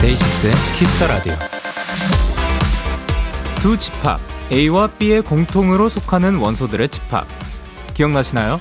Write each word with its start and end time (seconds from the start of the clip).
데이식스의 0.00 0.52
Kiss 0.78 0.94
the 0.94 1.06
Radio. 1.08 1.34
두 3.60 3.76
집합, 3.76 4.20
A와 4.52 4.88
B의 4.88 5.22
공통으로 5.22 5.88
속하는 5.88 6.36
원소들의 6.36 6.88
집합. 6.88 7.24
기억나시나요? 7.94 8.58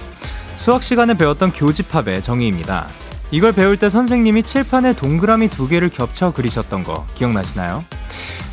수학 0.59 0.83
시간에 0.83 1.15
배웠던 1.15 1.51
교집합의 1.51 2.21
정의입니다. 2.21 2.87
이걸 3.31 3.53
배울 3.53 3.75
때 3.75 3.89
선생님이 3.89 4.43
칠판에 4.43 4.93
동그라미 4.93 5.49
두 5.49 5.67
개를 5.67 5.89
겹쳐 5.89 6.31
그리셨던 6.31 6.83
거 6.83 7.07
기억나시나요? 7.15 7.83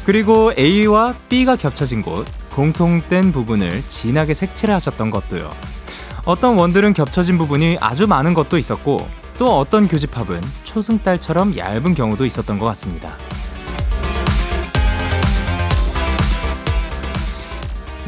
그리고 0.07 0.53
A와 0.57 1.15
B가 1.29 1.57
겹쳐진 1.57 2.01
곳, 2.01 2.27
공통된 2.55 3.33
부분을 3.33 3.83
진하게 3.87 4.33
색칠을 4.33 4.75
하셨던 4.75 5.11
것도요. 5.11 5.51
어떤 6.25 6.59
원들은 6.59 6.95
겹쳐진 6.95 7.37
부분이 7.37 7.77
아주 7.81 8.07
많은 8.07 8.33
것도 8.33 8.57
있었고, 8.57 9.07
또 9.37 9.59
어떤 9.59 9.89
교집합은 9.89 10.41
초승달처럼 10.65 11.59
얇은 11.59 11.95
경우도 11.95 12.25
있었던 12.25 12.59
것 12.59 12.65
같습니다. 12.67 13.11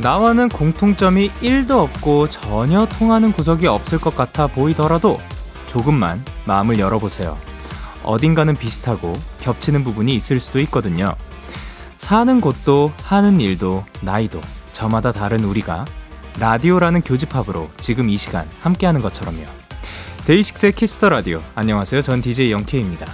나와는 0.01 0.48
공통점이 0.48 1.30
1도 1.43 1.83
없고 1.83 2.29
전혀 2.29 2.87
통하는 2.87 3.33
구석이 3.33 3.66
없을 3.66 3.98
것 3.98 4.15
같아 4.15 4.47
보이더라도 4.47 5.19
조금만 5.70 6.25
마음을 6.45 6.78
열어보세요. 6.78 7.36
어딘가는 8.05 8.55
비슷하고 8.55 9.12
겹치는 9.41 9.83
부분이 9.83 10.14
있을 10.14 10.39
수도 10.39 10.61
있거든요. 10.61 11.14
사는 11.98 12.41
곳도 12.41 12.92
하는 13.03 13.41
일도 13.41 13.84
나이도 14.03 14.41
저마다 14.72 15.11
다른 15.11 15.42
우리가 15.42 15.84
라디오라는 16.39 17.00
교집합으로 17.03 17.69
지금 17.78 18.09
이 18.09 18.17
시간 18.17 18.48
함께하는 18.61 19.00
것처럼요. 19.00 19.44
데이식스의 20.27 20.72
Kiss 20.72 20.93
the 20.93 21.08
Radio. 21.08 21.42
안녕하세요. 21.56 22.03
전 22.03 22.22
DJ 22.22 22.53
영케입니다. 22.53 23.06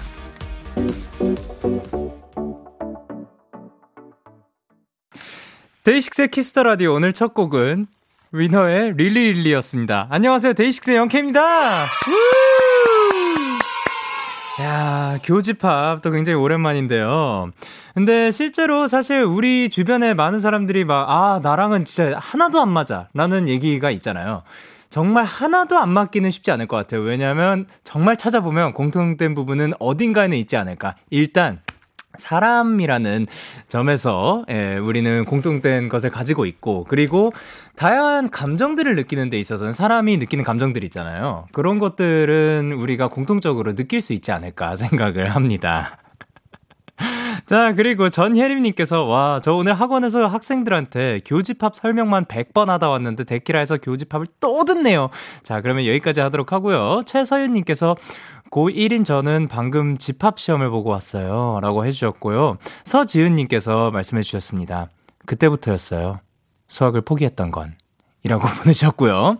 데이식스의 5.85 6.31
Kiss 6.31 6.49
the 6.49 6.63
Radio 6.63 6.95
오늘 6.95 7.13
첫 7.13 7.35
곡은 7.35 7.85
위너의 8.33 8.95
Really 8.97 9.22
Really였습니다. 9.22 10.07
안녕하세요. 10.09 10.55
데이식스의 10.55 10.97
영케입니다. 10.97 11.85
야, 14.63 15.19
교집합 15.23 16.01
도 16.01 16.11
굉장히 16.11 16.39
오랜만인데요. 16.39 17.51
근데 17.93 18.31
실제로 18.31 18.89
사실 18.89 19.21
우리 19.21 19.69
주변에 19.69 20.15
많은 20.15 20.41
사람들이 20.41 20.87
막, 20.87 21.05
아, 21.11 21.41
나랑은 21.43 21.85
진짜 21.85 22.17
하나도 22.19 22.63
안 22.63 22.71
맞아. 22.71 23.09
라는 23.13 23.47
얘기가 23.47 23.91
있잖아요. 23.91 24.43
정말 24.89 25.27
하나도 25.27 25.77
안 25.77 25.91
맞기는 25.91 26.31
쉽지 26.31 26.51
않을 26.51 26.67
것 26.67 26.77
같아요. 26.77 27.03
왜냐하면 27.03 27.67
정말 27.83 28.17
찾아보면 28.17 28.73
공통된 28.73 29.35
부분은 29.35 29.75
어딘가에는 29.81 30.35
있지 30.39 30.57
않을까. 30.57 30.95
일단 31.11 31.61
사람이라는 32.17 33.27
점에서 33.69 34.45
예, 34.51 34.77
우리는 34.77 35.25
공통된 35.25 35.89
것을 35.89 36.11
가지고 36.11 36.47
있고 36.47 36.85
그리고 36.85 37.33
다양한 37.77 38.31
감정들을 38.31 38.95
느끼는 38.97 39.31
데 39.31 39.39
있어서는 39.39 39.73
사람이 39.73 40.17
느끼는 40.19 40.45
감정들 40.45 40.85
있잖아요. 40.85 41.47
그런 41.53 41.79
것들은 41.79 42.73
우리가 42.73 43.09
공통적으로 43.09 43.75
느낄 43.75 44.01
수 44.01 44.13
있지 44.13 44.33
않을까 44.33 44.77
생각을 44.77 45.35
합니다. 45.35 45.99
자, 47.47 47.75
그리고 47.75 48.09
전혜림님께서, 48.09 49.05
와, 49.05 49.41
저 49.43 49.55
오늘 49.55 49.75
학원에서 49.75 50.27
학생들한테 50.27 51.23
교집합 51.25 51.77
설명만 51.77 52.25
100번 52.27 52.67
하다 52.67 52.89
왔는데 52.89 53.25
데키라에서 53.25 53.79
교집합을 53.79 54.27
또 54.41 54.65
듣네요. 54.65 55.11
자, 55.43 55.61
그러면 55.61 55.87
여기까지 55.87 56.21
하도록 56.21 56.53
하고요. 56.53 57.03
최서윤님께서, 57.07 57.97
고1인 58.55 59.05
저는 59.05 59.49
방금 59.49 59.99
집합 59.99 60.39
시험을 60.39 60.71
보고 60.71 60.91
왔어요. 60.91 61.59
라고 61.61 61.85
해주셨고요. 61.85 62.59
서지은님께서 62.85 63.91
말씀해 63.91 64.23
주셨습니다. 64.23 64.91
그때부터였어요. 65.27 66.21
수학을 66.69 67.01
포기했던 67.01 67.51
건. 67.51 67.75
이라고 68.23 68.47
보내셨고요. 68.63 69.39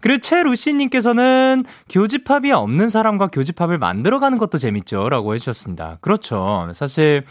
그리고 0.00 0.20
최루시님께서는 0.20 1.64
교집합이 1.90 2.52
없는 2.52 2.88
사람과 2.88 3.26
교집합을 3.26 3.78
만들어가는 3.78 4.38
것도 4.38 4.58
재밌죠. 4.58 5.08
라고 5.08 5.34
해주셨습니다. 5.34 5.98
그렇죠. 6.00 6.70
사실, 6.72 7.24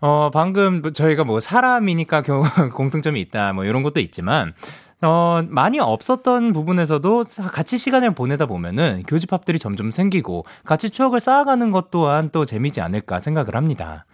어, 0.00 0.30
방금 0.32 0.82
저희가 0.94 1.24
뭐 1.24 1.40
사람이니까 1.40 2.22
공통점이 2.72 3.20
있다. 3.20 3.52
뭐 3.52 3.64
이런 3.64 3.82
것도 3.82 4.00
있지만, 4.00 4.54
어, 5.02 5.42
많이 5.48 5.80
없었던 5.80 6.52
부분에서도 6.52 7.24
같이 7.52 7.78
시간을 7.78 8.14
보내다 8.14 8.46
보면은 8.46 9.02
교집합들이 9.06 9.58
점점 9.58 9.90
생기고 9.90 10.44
같이 10.64 10.90
추억을 10.90 11.20
쌓아가는 11.20 11.70
것 11.70 11.90
또한 11.90 12.28
또 12.32 12.44
재미지 12.44 12.80
않을까 12.80 13.20
생각을 13.20 13.56
합니다. 13.56 14.04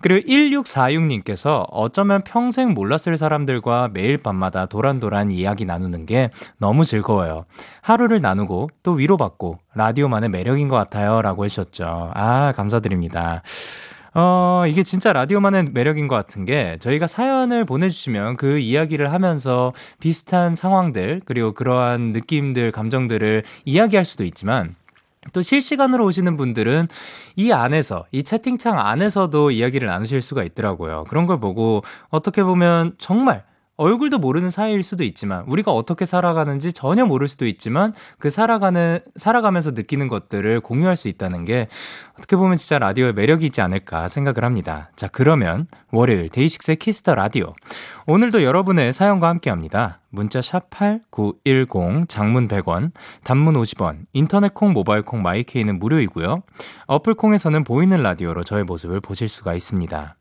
그리고 0.00 0.26
1646님께서 0.26 1.66
어쩌면 1.70 2.22
평생 2.22 2.72
몰랐을 2.72 3.18
사람들과 3.18 3.90
매일 3.92 4.16
밤마다 4.16 4.64
도란도란 4.64 5.30
이야기 5.30 5.66
나누는 5.66 6.06
게 6.06 6.30
너무 6.56 6.86
즐거워요. 6.86 7.44
하루를 7.82 8.22
나누고 8.22 8.70
또 8.82 8.92
위로받고 8.92 9.58
라디오만의 9.74 10.30
매력인 10.30 10.68
것 10.68 10.76
같아요. 10.76 11.20
라고 11.20 11.44
해주셨죠. 11.44 12.12
아, 12.14 12.52
감사드립니다. 12.56 13.42
어, 14.14 14.64
이게 14.66 14.82
진짜 14.82 15.12
라디오만의 15.12 15.70
매력인 15.72 16.08
것 16.08 16.16
같은 16.16 16.44
게 16.44 16.76
저희가 16.80 17.06
사연을 17.06 17.64
보내주시면 17.64 18.36
그 18.36 18.58
이야기를 18.58 19.12
하면서 19.12 19.72
비슷한 20.00 20.56
상황들, 20.56 21.22
그리고 21.24 21.52
그러한 21.52 22.12
느낌들, 22.12 22.72
감정들을 22.72 23.44
이야기할 23.64 24.04
수도 24.04 24.24
있지만 24.24 24.74
또 25.32 25.42
실시간으로 25.42 26.06
오시는 26.06 26.36
분들은 26.36 26.88
이 27.36 27.52
안에서, 27.52 28.06
이 28.10 28.22
채팅창 28.22 28.78
안에서도 28.78 29.50
이야기를 29.50 29.86
나누실 29.86 30.22
수가 30.22 30.42
있더라고요. 30.44 31.04
그런 31.08 31.26
걸 31.26 31.38
보고 31.38 31.82
어떻게 32.08 32.42
보면 32.42 32.94
정말 32.98 33.44
얼굴도 33.80 34.18
모르는 34.18 34.50
사이일 34.50 34.82
수도 34.82 35.04
있지만 35.04 35.42
우리가 35.46 35.72
어떻게 35.72 36.04
살아가는지 36.04 36.70
전혀 36.70 37.06
모를 37.06 37.28
수도 37.28 37.46
있지만 37.46 37.94
그 38.18 38.28
살아가는 38.28 39.00
살아가면서 39.16 39.70
느끼는 39.70 40.08
것들을 40.08 40.60
공유할 40.60 40.98
수 40.98 41.08
있다는 41.08 41.46
게 41.46 41.66
어떻게 42.12 42.36
보면 42.36 42.58
진짜 42.58 42.78
라디오의 42.78 43.14
매력이 43.14 43.46
있지 43.46 43.62
않을까 43.62 44.08
생각을 44.08 44.44
합니다. 44.44 44.90
자, 44.96 45.08
그러면 45.08 45.66
월요일 45.92 46.28
데이식스의 46.28 46.76
Kiss 46.76 46.98
the 46.98 47.14
Radio. 47.14 47.54
오늘도 48.06 48.42
여러분의 48.42 48.92
사연과 48.92 49.28
함께 49.28 49.48
합니다. 49.48 50.00
문자 50.10 50.40
샵8910 50.40 52.06
장문 52.06 52.48
100원, 52.48 52.90
단문 53.24 53.54
50원, 53.54 54.00
인터넷 54.12 54.52
콩, 54.52 54.74
모바일 54.74 55.02
콩, 55.02 55.22
마이케이는 55.22 55.78
무료이고요. 55.78 56.42
어플 56.86 57.14
콩에서는 57.14 57.64
보이는 57.64 58.02
라디오로 58.02 58.44
저의 58.44 58.64
모습을 58.64 59.00
보실 59.00 59.28
수가 59.28 59.54
있습니다. 59.54 60.16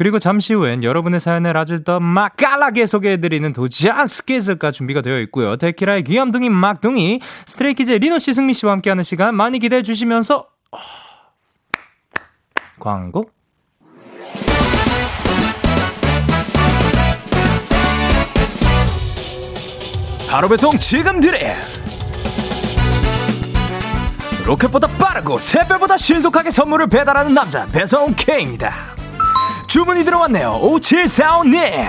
그리고 0.00 0.18
잠시 0.18 0.54
후엔 0.54 0.82
여러분의 0.82 1.20
사연을 1.20 1.58
아주 1.58 1.84
더 1.84 2.00
맛깔나게 2.00 2.86
소개해드리는 2.86 3.52
도전 3.52 4.06
스키즈가 4.06 4.70
준비가 4.70 5.02
되어 5.02 5.18
있고요. 5.18 5.56
데키라의 5.56 6.04
귀염둥이 6.04 6.48
막둥이, 6.48 7.20
스트레이키즈의 7.44 7.98
리노씨 7.98 8.32
승민씨와 8.32 8.72
함께하는 8.72 9.04
시간 9.04 9.34
많이 9.34 9.58
기대해 9.58 9.82
주시면서 9.82 10.46
어... 10.72 10.78
광고? 12.78 13.28
바로 20.30 20.48
배송 20.48 20.78
지금 20.78 21.20
드래 21.20 21.54
로켓보다 24.46 24.86
빠르고 24.96 25.38
새별보다 25.38 25.98
신속하게 25.98 26.50
선물을 26.50 26.86
배달하는 26.86 27.34
남자 27.34 27.66
배송 27.66 28.14
K입니다 28.14 28.99
주문이 29.70 30.04
들어왔네요. 30.04 30.58
5745님! 30.62 31.86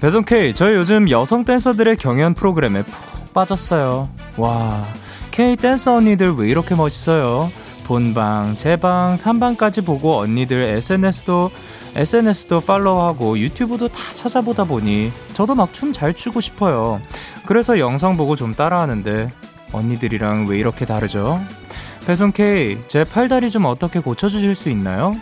배송K, 0.00 0.54
저희 0.54 0.74
요즘 0.74 1.10
여성 1.10 1.44
댄서들의 1.44 1.96
경연 1.98 2.32
프로그램에 2.32 2.82
푹 2.82 3.34
빠졌어요. 3.34 4.08
와, 4.38 4.86
K 5.30 5.56
댄서 5.56 5.96
언니들 5.96 6.32
왜 6.36 6.48
이렇게 6.48 6.74
멋있어요? 6.74 7.52
본방, 7.84 8.56
제방, 8.56 9.18
3방까지 9.18 9.84
보고 9.84 10.16
언니들 10.16 10.62
SNS도, 10.62 11.50
SNS도 11.94 12.60
팔로우하고 12.60 13.38
유튜브도 13.38 13.88
다 13.88 13.98
찾아보다 14.14 14.64
보니 14.64 15.12
저도 15.34 15.54
막 15.54 15.72
춤 15.72 15.92
잘 15.92 16.14
추고 16.14 16.40
싶어요. 16.40 17.02
그래서 17.44 17.78
영상 17.78 18.16
보고 18.16 18.34
좀 18.34 18.54
따라하는데 18.54 19.30
언니들이랑 19.72 20.46
왜 20.48 20.58
이렇게 20.58 20.86
다르죠? 20.86 21.38
배송 22.06 22.32
K, 22.32 22.78
제 22.88 23.04
팔다리 23.04 23.50
좀 23.50 23.66
어떻게 23.66 24.00
고쳐주실 24.00 24.54
수 24.54 24.70
있나요? 24.70 25.14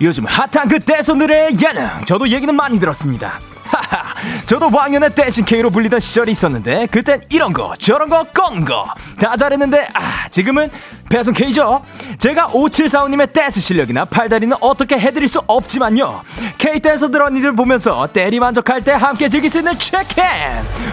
요즘 0.00 0.24
핫한 0.26 0.68
그 0.68 0.80
댄서들의 0.80 1.56
예능. 1.62 1.88
저도 2.04 2.28
얘기는 2.28 2.54
많이 2.54 2.78
들었습니다. 2.78 3.40
하하 3.66 4.14
저도 4.46 4.70
왕년에 4.72 5.08
댄싱 5.10 5.44
K로 5.44 5.70
불리던 5.70 5.98
시절이 5.98 6.30
있었는데 6.30 6.86
그땐 6.86 7.20
이런 7.30 7.52
거 7.52 7.74
저런 7.78 8.08
거건거다 8.08 9.36
잘했는데 9.36 9.88
아 9.92 10.28
지금은 10.30 10.70
배송 11.08 11.34
K죠? 11.34 11.82
제가 12.18 12.48
5745님의 12.48 13.32
댄스 13.32 13.60
실력이나 13.60 14.04
팔다리는 14.04 14.56
어떻게 14.60 14.98
해드릴 14.98 15.26
수 15.28 15.42
없지만요. 15.46 16.22
K 16.58 16.80
댄서들 16.80 17.22
언니들 17.22 17.52
보면서 17.52 18.06
때리 18.12 18.38
만족할 18.38 18.82
때 18.82 18.92
함께 18.92 19.28
즐길 19.28 19.50
수 19.50 19.58
있는 19.58 19.76
체크인 19.78 20.26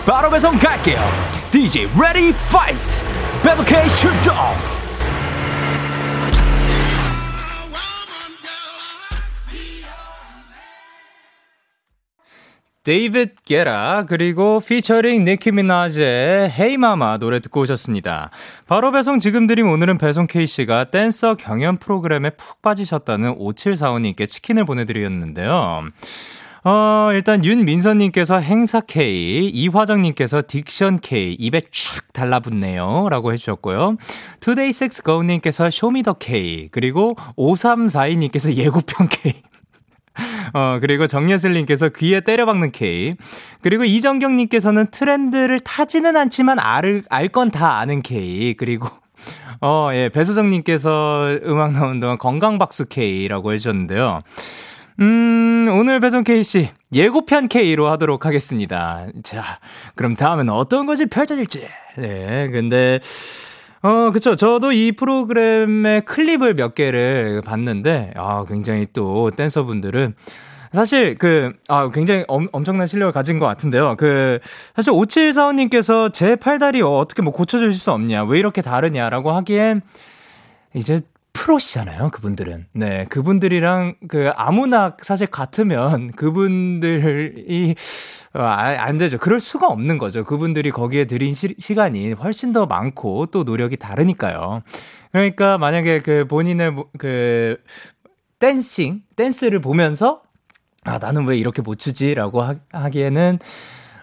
바로 0.05 0.29
배송 0.29 0.57
갈게요. 0.57 0.99
DJ 1.51 1.89
Ready 1.97 2.29
Fight. 2.29 3.03
배송 3.43 3.65
K 3.65 3.87
출동 3.89 4.35
데이빗 12.83 13.45
게타 13.45 14.05
그리고 14.09 14.59
피처링 14.59 15.23
니키 15.23 15.53
미나즈의 15.53 16.49
Hey 16.49 16.75
Mama 16.75 17.17
노래 17.17 17.39
듣고 17.39 17.61
오셨습니다. 17.61 18.29
바로 18.67 18.91
배송 18.91 19.19
지금 19.19 19.47
드림 19.47 19.69
오늘은 19.69 19.97
배송 19.97 20.27
K씨가 20.27 20.85
댄서 20.85 21.35
경연 21.35 21.77
프로그램에 21.77 22.31
푹 22.31 22.61
빠지셨다는 22.61 23.37
5745님께 23.37 24.27
치킨을 24.27 24.65
보내드렸는데요. 24.65 25.85
어, 26.65 27.09
일단 27.13 27.43
윤민선님께서 27.43 28.39
행사 28.39 28.81
K, 28.81 29.47
이화정님께서 29.49 30.41
diction 30.43 30.99
K, 31.01 31.33
입에 31.33 31.59
촥 31.59 32.03
달라붙네요. 32.13 33.07
라고 33.09 33.33
해주셨고요. 33.33 33.97
투데이 34.39 34.71
섹스 34.71 35.03
거우님께서 35.03 35.69
Show 35.69 35.89
Me 35.89 35.99
the 35.99 36.13
K, 36.19 36.69
그리고 36.71 37.15
5342님께서 37.37 38.53
예고편 38.55 39.07
K. 39.09 39.41
어, 40.53 40.77
그리고 40.79 41.07
정예슬님께서 41.07 41.89
귀에 41.89 42.21
때려박는 42.21 42.71
K. 42.71 43.15
그리고 43.61 43.83
이정경님께서는 43.83 44.87
트렌드를 44.91 45.59
타지는 45.59 46.15
않지만 46.15 46.59
알, 46.59 47.03
알건 47.09 47.51
다 47.51 47.79
아는 47.79 48.01
K. 48.01 48.53
그리고, 48.55 48.87
어, 49.61 49.89
예, 49.93 50.09
배수정님께서 50.09 51.39
음악 51.45 51.73
나온 51.73 51.99
동안 51.99 52.17
건강박수 52.17 52.85
K라고 52.89 53.53
해주셨는데요. 53.53 54.21
음, 54.99 55.69
오늘 55.73 55.99
배송 55.99 56.23
K씨, 56.23 56.69
예고편 56.93 57.47
K로 57.47 57.87
하도록 57.89 58.23
하겠습니다. 58.25 59.07
자, 59.23 59.59
그럼 59.95 60.15
다음엔 60.15 60.49
어떤 60.49 60.85
것이 60.85 61.07
펼쳐질지. 61.07 61.65
네, 61.97 62.49
근데, 62.51 62.99
어, 63.83 64.11
그쵸. 64.11 64.37
저도 64.37 64.71
이 64.71 64.93
프로그램의 64.93 66.05
클립을 66.05 66.53
몇 66.55 66.73
개를 66.73 67.41
봤는데, 67.41 68.13
아, 68.15 68.45
굉장히 68.47 68.87
또 68.93 69.29
댄서분들은 69.29 70.15
사실 70.71 71.17
그, 71.17 71.51
아, 71.67 71.89
굉장히 71.91 72.23
엄, 72.29 72.47
엄청난 72.53 72.87
실력을 72.87 73.11
가진 73.11 73.39
것 73.39 73.45
같은데요. 73.45 73.95
그, 73.97 74.39
사실 74.73 74.93
5745님께서 74.93 76.13
제 76.13 76.37
팔다리 76.37 76.81
어떻게 76.81 77.21
뭐 77.21 77.33
고쳐주실 77.33 77.73
수 77.73 77.91
없냐, 77.91 78.23
왜 78.23 78.39
이렇게 78.39 78.61
다르냐라고 78.61 79.31
하기엔 79.31 79.81
이제 80.73 81.01
프로시잖아요, 81.33 82.09
그분들은. 82.11 82.67
네, 82.71 83.05
그분들이랑 83.09 83.95
그 84.07 84.31
아무나 84.35 84.95
사실 85.01 85.27
같으면 85.27 86.13
그분들이 86.13 87.75
안 88.41 88.97
되죠. 88.97 89.17
그럴 89.17 89.39
수가 89.39 89.67
없는 89.67 89.97
거죠. 89.97 90.23
그분들이 90.23 90.71
거기에 90.71 91.05
들인 91.05 91.33
시, 91.33 91.55
시간이 91.57 92.13
훨씬 92.13 92.51
더 92.51 92.65
많고 92.65 93.27
또 93.27 93.43
노력이 93.43 93.77
다르니까요. 93.77 94.63
그러니까 95.11 95.57
만약에 95.59 96.01
그 96.01 96.25
본인의 96.27 96.75
그 96.97 97.57
댄싱, 98.39 99.01
댄스를 99.15 99.61
보면서 99.61 100.21
아, 100.83 100.97
나는 100.97 101.25
왜 101.25 101.37
이렇게 101.37 101.61
못 101.61 101.79
추지라고 101.79 102.41
하, 102.41 102.55
하기에는 102.71 103.39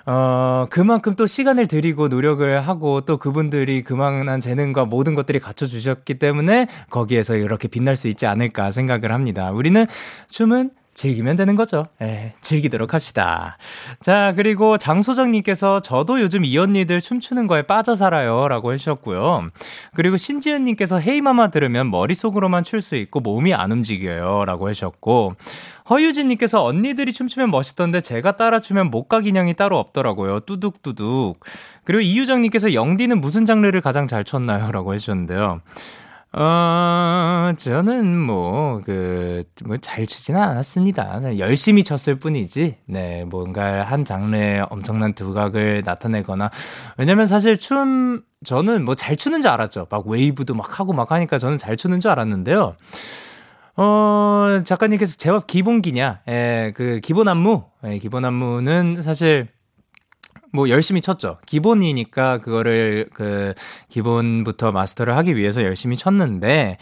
어, 0.06 0.66
그만큼 0.70 1.14
또 1.14 1.26
시간을 1.26 1.66
들이고 1.66 2.08
노력을 2.08 2.60
하고 2.60 3.02
또 3.02 3.18
그분들이 3.18 3.82
그만한 3.82 4.40
재능과 4.40 4.86
모든 4.86 5.14
것들이 5.14 5.40
갖춰주셨기 5.40 6.14
때문에 6.18 6.68
거기에서 6.88 7.36
이렇게 7.36 7.68
빛날 7.68 7.96
수 7.96 8.08
있지 8.08 8.26
않을까 8.26 8.70
생각을 8.70 9.12
합니다. 9.12 9.50
우리는 9.50 9.86
춤은 10.30 10.70
즐기면 10.94 11.36
되는 11.36 11.54
거죠. 11.56 11.86
예, 12.02 12.34
즐기도록 12.40 12.92
합시다. 12.94 13.56
자, 14.00 14.34
그리고 14.36 14.76
장소정님께서 14.76 15.80
저도 15.80 16.20
요즘 16.20 16.44
이 16.44 16.58
언니들 16.58 17.00
춤추는 17.00 17.46
거에 17.46 17.62
빠져 17.62 17.94
살아요. 17.94 18.48
라고 18.48 18.72
해주셨고요. 18.72 19.48
그리고 19.94 20.16
신지은님께서 20.16 20.98
헤이마마 20.98 21.48
들으면 21.48 21.90
머릿속으로만 21.90 22.64
출 22.64 22.80
수 22.82 22.96
있고 22.96 23.20
몸이 23.20 23.54
안 23.54 23.72
움직여요. 23.72 24.44
라고 24.46 24.68
해주셨고. 24.68 25.34
허유진님께서 25.90 26.62
언니들이 26.64 27.12
춤추면 27.12 27.50
멋있던데 27.50 28.00
제가 28.00 28.36
따라 28.36 28.60
추면 28.60 28.90
목각 28.90 29.26
인형이 29.26 29.54
따로 29.54 29.78
없더라고요. 29.78 30.40
뚜둑뚜둑. 30.40 31.40
그리고 31.84 32.00
이유정님께서 32.00 32.74
영디는 32.74 33.20
무슨 33.20 33.44
장르를 33.44 33.80
가장 33.80 34.06
잘 34.06 34.24
췄나요? 34.24 34.70
라고 34.70 34.94
해주셨는데요. 34.94 35.60
어, 36.32 37.52
저는 37.56 38.16
뭐, 38.16 38.80
그, 38.84 39.42
뭐, 39.64 39.76
잘 39.78 40.06
추지는 40.06 40.40
않았습니다. 40.40 41.38
열심히 41.38 41.82
쳤을 41.82 42.14
뿐이지, 42.20 42.76
네, 42.86 43.24
뭔가 43.24 43.82
한 43.82 44.04
장르에 44.04 44.62
엄청난 44.70 45.12
두각을 45.14 45.82
나타내거나, 45.84 46.50
왜냐면 46.98 47.26
사실 47.26 47.58
춤, 47.58 48.22
저는 48.44 48.84
뭐 48.84 48.94
잘 48.94 49.16
추는 49.16 49.42
줄 49.42 49.50
알았죠. 49.50 49.88
막 49.90 50.06
웨이브도 50.06 50.54
막 50.54 50.78
하고 50.78 50.92
막 50.92 51.10
하니까 51.10 51.36
저는 51.36 51.58
잘 51.58 51.76
추는 51.76 51.98
줄 51.98 52.10
알았는데요. 52.12 52.76
어, 53.76 54.60
작가님께서 54.64 55.16
제법 55.16 55.48
기본기냐, 55.48 56.20
예, 56.28 56.72
그, 56.76 57.00
기본 57.02 57.26
안무, 57.26 57.64
예, 57.86 57.98
기본 57.98 58.24
안무는 58.24 59.02
사실, 59.02 59.48
뭐 60.52 60.68
열심히 60.68 61.00
쳤죠. 61.00 61.38
기본이니까 61.46 62.38
그거를 62.38 63.08
그 63.12 63.54
기본부터 63.88 64.72
마스터를 64.72 65.16
하기 65.16 65.36
위해서 65.36 65.62
열심히 65.62 65.96
쳤는데 65.96 66.78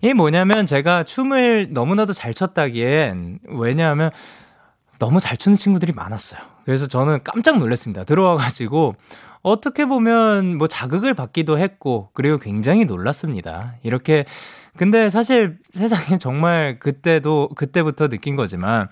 이게 0.00 0.14
뭐냐면 0.14 0.66
제가 0.66 1.04
춤을 1.04 1.68
너무나도 1.70 2.12
잘 2.12 2.34
췄다기엔 2.34 3.38
왜냐하면 3.48 4.10
너무 4.98 5.20
잘 5.20 5.36
추는 5.36 5.56
친구들이 5.56 5.92
많았어요. 5.92 6.40
그래서 6.64 6.86
저는 6.86 7.20
깜짝 7.24 7.58
놀랐습니다. 7.58 8.04
들어와가지고 8.04 8.94
어떻게 9.42 9.84
보면 9.86 10.56
뭐 10.56 10.68
자극을 10.68 11.14
받기도 11.14 11.58
했고 11.58 12.10
그리고 12.14 12.38
굉장히 12.38 12.84
놀랐습니다. 12.84 13.74
이렇게 13.82 14.24
근데 14.76 15.10
사실 15.10 15.58
세상에 15.70 16.18
정말 16.18 16.78
그때도 16.78 17.50
그때부터 17.56 18.08
느낀 18.08 18.36
거지만 18.36 18.88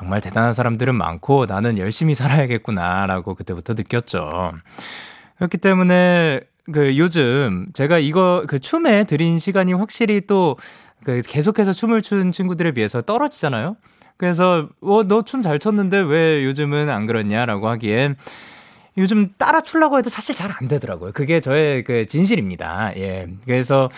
정말 0.00 0.20
대단한 0.22 0.54
사람들은 0.54 0.94
많고 0.94 1.44
나는 1.46 1.76
열심히 1.76 2.14
살아야겠구나라고 2.14 3.34
그때부터 3.34 3.74
느꼈죠. 3.74 4.52
그렇기 5.36 5.58
때문에 5.58 6.40
그 6.72 6.96
요즘 6.96 7.66
제가 7.74 7.98
이거 7.98 8.44
그 8.48 8.58
춤에 8.58 9.04
들인 9.04 9.38
시간이 9.38 9.72
확실히 9.74 10.22
또 10.26 10.56
그 11.04 11.22
계속해서 11.26 11.72
춤을 11.72 12.02
춘 12.02 12.30
친구들에 12.30 12.72
비해서 12.72 13.00
떨어지잖아요. 13.00 13.76
그래서 14.18 14.68
어, 14.82 15.02
너 15.04 15.22
춤 15.22 15.42
잘 15.42 15.58
췄는데 15.58 15.98
왜 15.98 16.44
요즘은 16.44 16.90
안 16.90 17.06
그렇냐라고 17.06 17.68
하기엔 17.68 18.16
요즘 18.98 19.32
따라 19.38 19.62
추려고 19.62 19.96
해도 19.98 20.10
사실 20.10 20.34
잘 20.34 20.50
안 20.52 20.68
되더라고요. 20.68 21.12
그게 21.12 21.40
저의 21.40 21.84
그 21.84 22.04
진실입니다. 22.04 22.92
예. 22.98 23.28
그래서 23.46 23.88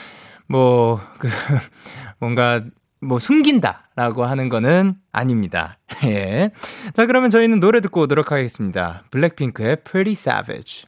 뭐, 0.47 1.01
그, 1.19 1.29
뭔가 2.21 2.63
뭐 3.03 3.19
숨긴다라고 3.19 4.25
하는 4.25 4.49
거는 4.49 4.95
아닙니다. 5.11 5.77
예. 6.05 6.51
자, 6.95 7.07
그러면 7.07 7.31
저희는 7.31 7.61
노래 7.61 7.81
듣고 7.81 8.03
오도록 8.03 8.33
하겠습니다. 8.33 9.03
블랙핑크의 9.11 9.77
Pretty 9.85 10.13
Savage. 10.13 10.87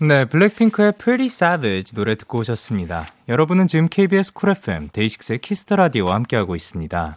네, 0.00 0.24
블랙핑크의 0.24 0.92
Pretty 0.98 1.26
Savage 1.26 1.94
노래 1.94 2.16
듣고 2.16 2.38
오셨습니다. 2.38 3.04
여러분은 3.28 3.68
지금 3.68 3.88
KBS 3.88 4.32
쿨 4.32 4.50
FM 4.50 4.88
데이식스의 4.92 5.38
Kiss 5.38 5.60
the 5.60 5.76
Radio와 5.76 6.14
함께하고 6.16 6.56
있습니다. 6.56 7.16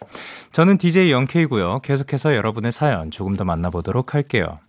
저는 0.51 0.77
DJ 0.77 1.11
영케이고요. 1.11 1.79
계속해서 1.79 2.35
여러분의 2.35 2.71
사연 2.71 3.09
조금 3.09 3.35
더 3.35 3.43
만나보도록 3.43 4.13
할게요. 4.13 4.59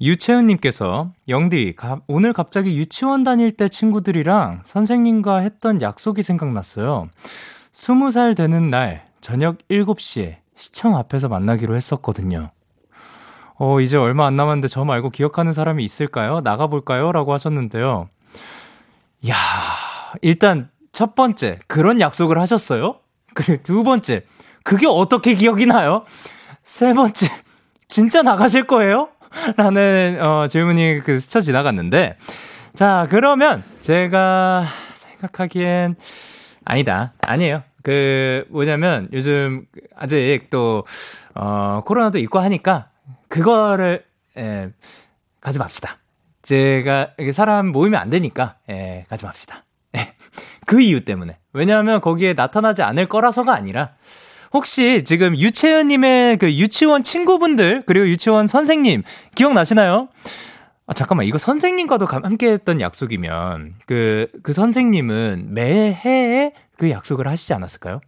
유채은님께서 0.00 1.12
영디 1.28 1.74
가, 1.76 2.00
오늘 2.06 2.32
갑자기 2.32 2.78
유치원 2.78 3.22
다닐 3.22 3.52
때 3.52 3.68
친구들이랑 3.68 4.62
선생님과 4.64 5.40
했던 5.40 5.82
약속이 5.82 6.22
생각났어요. 6.22 7.10
20살 7.72 8.36
되는 8.36 8.70
날 8.70 9.06
저녁 9.20 9.58
7시에 9.68 10.36
시청 10.56 10.96
앞에서 10.96 11.28
만나기로 11.28 11.76
했었거든요. 11.76 12.50
어, 13.56 13.80
이제 13.80 13.96
얼마 13.96 14.26
안 14.26 14.36
남았는데 14.36 14.68
저 14.68 14.84
말고 14.84 15.10
기억하는 15.10 15.52
사람이 15.52 15.84
있을까요? 15.84 16.40
나가볼까요? 16.40 17.12
라고 17.12 17.32
하셨는데요. 17.32 18.08
야 19.28 19.36
일단 20.22 20.70
첫 20.92 21.14
번째, 21.14 21.58
그런 21.66 22.00
약속을 22.00 22.38
하셨어요? 22.38 22.96
그리고 23.34 23.62
두 23.62 23.84
번째, 23.84 24.24
그게 24.64 24.86
어떻게 24.86 25.34
기억이 25.34 25.66
나요? 25.66 26.04
세 26.64 26.92
번째, 26.94 27.28
진짜 27.88 28.22
나가실 28.22 28.66
거예요? 28.66 29.08
라는, 29.56 30.18
어, 30.20 30.48
질문이 30.48 31.02
그 31.04 31.20
스쳐 31.20 31.40
지나갔는데, 31.40 32.16
자, 32.74 33.06
그러면 33.08 33.62
제가 33.80 34.64
생각하기엔, 34.94 35.94
아니다. 36.64 37.14
아니에요. 37.26 37.62
그, 37.82 38.44
뭐냐면 38.50 39.08
요즘 39.12 39.66
아직 39.96 40.48
또, 40.50 40.84
어, 41.34 41.80
코로나도 41.84 42.18
있고 42.18 42.38
하니까 42.40 42.88
그거를, 43.28 44.04
예, 44.36 44.70
가지 45.40 45.58
맙시다. 45.58 45.98
제가, 46.42 47.12
사람 47.32 47.68
모이면 47.68 48.00
안 48.00 48.10
되니까, 48.10 48.56
예, 48.68 49.06
가지 49.08 49.24
맙시다. 49.24 49.64
예. 49.96 50.14
그 50.66 50.80
이유 50.80 51.04
때문에. 51.04 51.38
왜냐하면 51.52 52.00
거기에 52.00 52.34
나타나지 52.34 52.82
않을 52.82 53.08
거라서가 53.08 53.54
아니라, 53.54 53.92
혹시 54.52 55.04
지금 55.04 55.36
유채연님의 55.38 56.38
그 56.38 56.52
유치원 56.52 57.02
친구분들, 57.02 57.84
그리고 57.86 58.08
유치원 58.08 58.46
선생님, 58.46 59.04
기억나시나요? 59.34 60.08
아, 60.90 60.92
잠깐만, 60.92 61.24
이거 61.24 61.38
선생님과도 61.38 62.04
함께 62.04 62.50
했던 62.50 62.80
약속이면, 62.80 63.74
그, 63.86 64.26
그 64.42 64.52
선생님은 64.52 65.54
매해 65.54 66.52
그 66.78 66.90
약속을 66.90 67.28
하시지 67.28 67.54
않았을까요? 67.54 68.00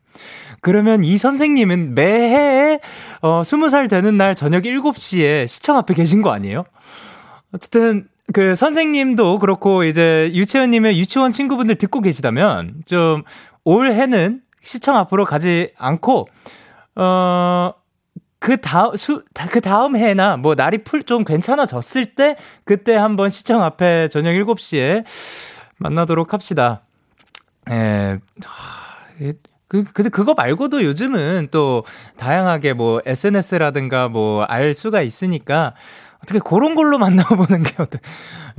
그러면 0.62 1.04
이 1.04 1.16
선생님은 1.16 1.94
매해, 1.94 2.80
어, 3.20 3.42
20살 3.44 3.88
되는 3.88 4.16
날 4.16 4.34
저녁 4.34 4.64
7시에 4.64 5.46
시청 5.46 5.76
앞에 5.76 5.94
계신 5.94 6.22
거 6.22 6.32
아니에요? 6.32 6.64
어쨌든, 7.54 8.08
그 8.32 8.56
선생님도 8.56 9.38
그렇고, 9.38 9.84
이제 9.84 10.32
유채연님의 10.34 10.98
유치원 10.98 11.30
친구분들 11.30 11.76
듣고 11.76 12.00
계시다면, 12.00 12.82
좀, 12.86 13.22
올해는 13.62 14.40
시청 14.60 14.96
앞으로 14.96 15.24
가지 15.24 15.70
않고, 15.78 16.26
어, 16.96 17.74
그 18.42 18.60
다음 18.60 18.96
수 18.96 19.22
그 19.52 19.60
다음 19.60 19.94
해나 19.96 20.36
뭐 20.36 20.54
날이 20.56 20.78
풀 20.82 21.04
좀 21.04 21.24
괜찮아졌을 21.24 22.14
때 22.16 22.36
그때 22.64 22.94
한번 22.96 23.30
시청 23.30 23.62
앞에 23.62 24.08
저녁 24.08 24.32
7시에 24.32 25.04
만나도록 25.78 26.32
합시다. 26.32 26.82
에. 27.70 28.18
그, 29.68 29.84
근데 29.84 30.10
그거 30.10 30.34
말고도 30.34 30.84
요즘은 30.84 31.48
또 31.50 31.84
다양하게 32.18 32.74
뭐 32.74 33.00
SNS라든가 33.06 34.08
뭐 34.08 34.44
알 34.48 34.74
수가 34.74 35.00
있으니까 35.02 35.74
어떻게 36.22 36.38
그런 36.38 36.74
걸로 36.74 36.98
만나보는 36.98 37.62
게 37.64 37.74
어때? 37.78 37.98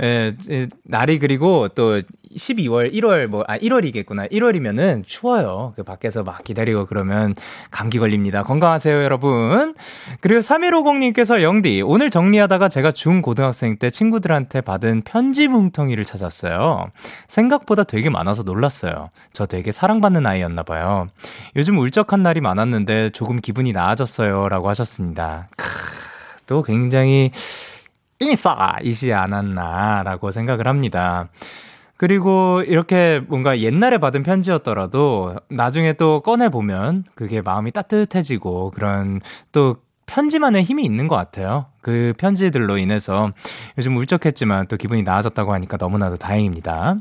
예, 0.02 0.34
예, 0.50 0.66
날이 0.84 1.18
그리고 1.18 1.68
또 1.68 2.02
12월, 2.36 2.92
1월 2.92 3.26
뭐, 3.26 3.44
아, 3.46 3.56
1월이겠구나. 3.58 4.30
1월이면은 4.30 5.04
추워요. 5.06 5.72
그 5.76 5.82
밖에서 5.82 6.22
막 6.22 6.42
기다리고 6.42 6.86
그러면 6.86 7.34
감기 7.70 7.98
걸립니다. 7.98 8.42
건강하세요, 8.42 9.02
여러분. 9.02 9.74
그리고 10.20 10.40
3150님께서 10.40 11.42
영디, 11.42 11.82
오늘 11.82 12.10
정리하다가 12.10 12.68
제가 12.68 12.92
중 12.92 13.22
고등학생 13.22 13.76
때 13.76 13.90
친구들한테 13.90 14.60
받은 14.60 15.02
편지 15.02 15.48
뭉텅이를 15.48 16.04
찾았어요. 16.04 16.90
생각보다 17.28 17.84
되게 17.84 18.10
많아서 18.10 18.42
놀랐어요. 18.42 19.10
저 19.32 19.46
되게 19.46 19.70
사랑받는 19.70 20.26
아이였나 20.26 20.64
봐요. 20.64 21.06
요즘 21.56 21.78
울적한 21.78 22.22
날이 22.22 22.40
많았는데 22.40 23.10
조금 23.10 23.40
기분이 23.40 23.72
나아졌어요. 23.72 24.48
라고 24.48 24.68
하셨습니다. 24.68 25.48
크, 25.56 25.66
또 26.46 26.62
굉장히 26.62 27.30
인싸이시 28.20 29.12
않았나라고 29.12 30.30
생각을 30.30 30.66
합니다. 30.66 31.28
그리고 31.96 32.62
이렇게 32.66 33.20
뭔가 33.28 33.60
옛날에 33.60 33.98
받은 33.98 34.24
편지였더라도 34.24 35.36
나중에 35.48 35.92
또 35.94 36.20
꺼내보면 36.20 37.04
그게 37.14 37.40
마음이 37.40 37.70
따뜻해지고 37.70 38.72
그런 38.72 39.20
또 39.52 39.76
편지만의 40.06 40.64
힘이 40.64 40.84
있는 40.84 41.08
것 41.08 41.16
같아요. 41.16 41.66
그 41.80 42.12
편지들로 42.18 42.78
인해서 42.78 43.32
요즘 43.78 43.96
울적했지만 43.96 44.66
또 44.66 44.76
기분이 44.76 45.02
나아졌다고 45.02 45.52
하니까 45.54 45.76
너무나도 45.76 46.16
다행입니다. 46.16 46.96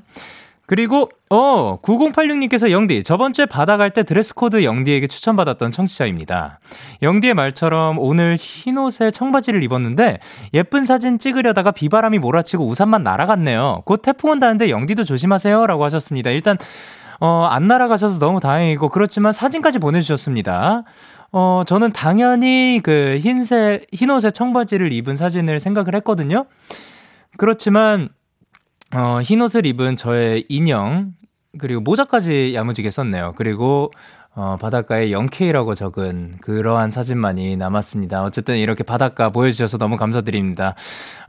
그리고 0.65 1.09
어 1.29 1.79
9086님께서 1.81 2.71
영디 2.71 3.03
저번 3.03 3.33
주에 3.33 3.45
바다 3.45 3.75
갈 3.77 3.89
때 3.91 4.03
dress 4.03 4.33
code 4.33 4.63
영디에게 4.63 5.07
추천받았던 5.07 5.71
청취자입니다. 5.71 6.59
영디의 7.01 7.33
말처럼 7.33 7.99
오늘 7.99 8.37
흰 8.39 8.77
옷에 8.77 9.11
청바지를 9.11 9.61
입었는데 9.63 10.19
예쁜 10.53 10.85
사진 10.85 11.19
찍으려다가 11.19 11.71
비바람이 11.71 12.19
몰아치고 12.19 12.65
우산만 12.65 13.03
날아갔네요. 13.03 13.83
곧 13.85 14.01
태풍 14.01 14.31
온다는데 14.31 14.69
영디도 14.69 15.03
조심하세요라고 15.03 15.83
하셨습니다. 15.85 16.29
일단 16.31 16.57
어, 17.19 17.45
안 17.49 17.67
날아가셔서 17.67 18.19
너무 18.19 18.39
다행이고 18.39 18.89
그렇지만 18.89 19.33
사진까지 19.33 19.79
보내주셨습니다. 19.79 20.83
어, 21.31 21.63
저는 21.65 21.91
당연히 21.93 22.79
그 22.83 23.19
흰색 23.21 23.87
흰 23.91 24.09
옷에 24.11 24.31
청바지를 24.31 24.93
입은 24.93 25.17
사진을 25.17 25.59
생각을 25.59 25.95
했거든요. 25.95 26.45
그렇지만 27.37 28.09
어, 28.93 29.21
흰 29.21 29.41
옷을 29.41 29.65
입은 29.65 29.97
저의 29.97 30.45
인형, 30.49 31.13
그리고 31.59 31.81
모자까지 31.81 32.53
야무지게 32.55 32.89
썼네요. 32.91 33.33
그리고 33.37 33.91
어, 34.35 34.57
바닷가에 34.59 35.09
0K라고 35.09 35.75
적은 35.75 36.37
그러한 36.41 36.89
사진만이 36.89 37.55
남았습니다. 37.55 38.23
어쨌든 38.23 38.57
이렇게 38.57 38.83
바닷가 38.83 39.29
보여주셔서 39.29 39.77
너무 39.77 39.95
감사드립니다. 39.95 40.73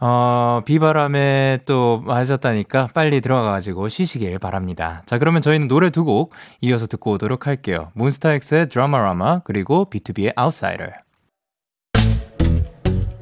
어, 0.01 0.63
비바람에 0.65 1.61
또 1.67 2.03
하셨다니까 2.07 2.89
빨리 2.95 3.21
들어가가지고 3.21 3.89
쉬시길 3.89 4.39
바랍니다. 4.39 5.03
자, 5.05 5.19
그러면 5.19 5.43
저희는 5.43 5.69
노래 5.69 5.91
두 5.91 6.05
곡 6.05 6.33
이어서 6.63 6.87
듣고 6.87 7.13
오도록 7.13 7.47
할게요. 7.47 7.91
몬스타엑스의 7.95 8.69
드라마라마, 8.71 9.41
그리고 9.41 9.89
B2B의 9.91 10.33
아웃사이더. 10.37 10.85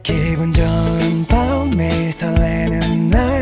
기분 0.04 0.52
좋은 0.52 1.24
밤 1.28 1.70
매일 1.76 2.12
설레는 2.12 3.10
날 3.10 3.41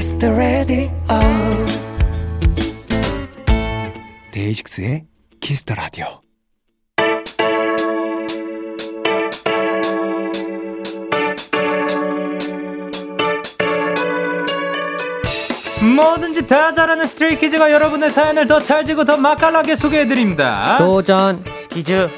Kiss 0.00 0.16
the 0.16 0.34
radio. 0.34 0.90
데이식스의 4.32 5.04
Kiss 5.40 5.64
the 5.66 5.74
Radio. 5.74 6.06
뭐든지 15.94 16.46
다 16.46 16.72
잘하는 16.72 17.06
스트레이키즈가 17.06 17.70
여러분의 17.70 18.10
사연을 18.10 18.46
더 18.46 18.62
찰지고 18.62 19.04
더 19.04 19.18
맛깔나게 19.18 19.76
소개해드립니다. 19.76 20.78
도전 20.78 21.44
스키즈. 21.60 22.08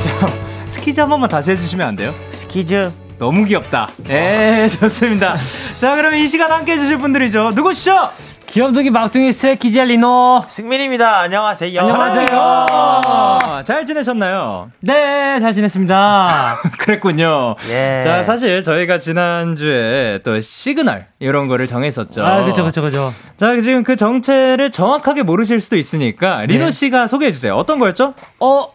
자, 0.00 0.26
스키즈 0.68 1.00
한 1.00 1.08
번만 1.08 1.28
다시 1.28 1.50
해주시면 1.50 1.88
안 1.88 1.96
돼요? 1.96 2.14
스키즈. 2.30 2.92
너무 3.20 3.44
귀엽다. 3.44 3.90
예, 4.08 4.66
좋습니다. 4.66 5.36
자, 5.78 5.94
그러면 5.94 6.18
이 6.20 6.26
시간 6.26 6.50
함께 6.50 6.72
해주실 6.72 6.96
분들이죠. 6.96 7.50
누구시죠? 7.54 8.08
귀염둥이 8.46 8.88
막둥이 8.88 9.30
스키즈 9.34 9.78
리노 9.78 10.46
승민입니다. 10.48 11.18
안녕하세요. 11.18 11.80
안녕하세요. 11.82 13.62
잘 13.66 13.84
지내셨나요? 13.84 14.70
네, 14.80 15.38
잘 15.38 15.52
지냈습니다. 15.52 16.60
그랬군요. 16.80 17.56
예. 17.68 18.00
자, 18.02 18.22
사실 18.22 18.62
저희가 18.64 18.98
지난주에 18.98 20.20
또 20.24 20.40
시그널 20.40 21.06
이런 21.18 21.46
거를 21.46 21.66
정했었죠. 21.66 22.24
아, 22.24 22.44
그죠, 22.46 22.64
그죠, 22.64 22.80
그죠. 22.80 23.12
자, 23.36 23.60
지금 23.60 23.84
그 23.84 23.96
정체를 23.96 24.70
정확하게 24.70 25.24
모르실 25.24 25.60
수도 25.60 25.76
있으니까 25.76 26.46
리노 26.46 26.64
네. 26.64 26.70
씨가 26.70 27.06
소개해 27.06 27.32
주세요. 27.32 27.54
어떤 27.54 27.78
거였죠? 27.78 28.14
어, 28.40 28.72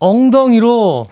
엉덩이로 0.00 1.06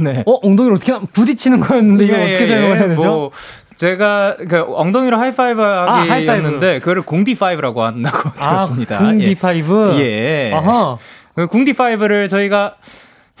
네. 0.00 0.22
어, 0.26 0.38
엉덩이를 0.42 0.76
어떻게 0.76 0.92
부딪히는 1.12 1.60
거였는데 1.60 2.04
이거 2.04 2.14
예, 2.16 2.22
어떻게 2.22 2.46
생각을 2.46 2.78
해야 2.78 2.88
되죠? 2.88 3.02
뭐, 3.02 3.30
제가 3.76 4.36
그 4.48 4.64
엉덩이로 4.74 5.16
하이파이브 5.16 5.60
하기였는데 5.62 6.76
아, 6.76 6.78
그거를 6.80 7.02
공디5라고 7.02 7.78
한다고 7.78 8.28
아, 8.38 8.48
들었습니다. 8.48 8.98
공디5? 8.98 9.94
예. 9.98 10.50
예. 10.50 10.52
아하. 10.54 10.96
그 11.34 11.46
공디5를 11.46 12.28
저희가 12.28 12.74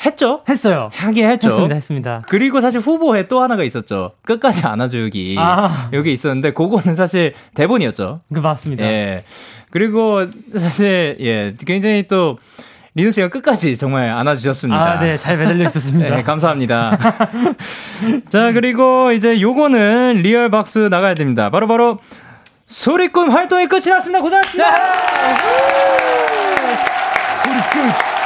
했죠? 0.04 0.42
했어요. 0.48 0.88
하긴 0.94 1.28
했죠. 1.30 1.48
했습니다, 1.48 1.74
했습니다. 1.74 2.22
그리고 2.28 2.60
사실 2.60 2.80
후보에 2.80 3.28
또 3.28 3.42
하나가 3.42 3.62
있었죠. 3.64 4.12
끝까지 4.24 4.66
안아주기. 4.66 5.36
아. 5.38 5.90
여기 5.92 6.12
있었는데, 6.12 6.52
그거는 6.54 6.94
사실 6.94 7.34
대본이었죠. 7.54 8.20
그 8.32 8.38
맞습니다. 8.38 8.84
예. 8.84 9.24
그리고 9.70 10.26
사실, 10.56 11.18
예, 11.20 11.54
굉장히 11.66 12.04
또, 12.08 12.38
리노 12.94 13.12
씨가 13.12 13.28
끝까지 13.28 13.76
정말 13.76 14.10
안아주셨습니다. 14.10 14.82
아, 14.82 14.98
네, 14.98 15.16
잘 15.16 15.36
매달려 15.36 15.64
있었습니다. 15.68 16.10
네, 16.16 16.22
감사합니다. 16.22 16.98
자, 18.28 18.52
그리고 18.52 19.12
이제 19.12 19.40
요거는 19.40 20.22
real 20.22 20.50
박수 20.50 20.88
나가야 20.88 21.14
됩니다. 21.14 21.50
바로바로 21.50 21.96
바로 21.96 21.98
소리꾼 22.66 23.30
활동이 23.30 23.66
끝이 23.66 23.86
났습니다. 23.86 24.20
고생하셨습니다. 24.20 24.70
네. 24.70 25.34
소리꾼. 27.42 28.19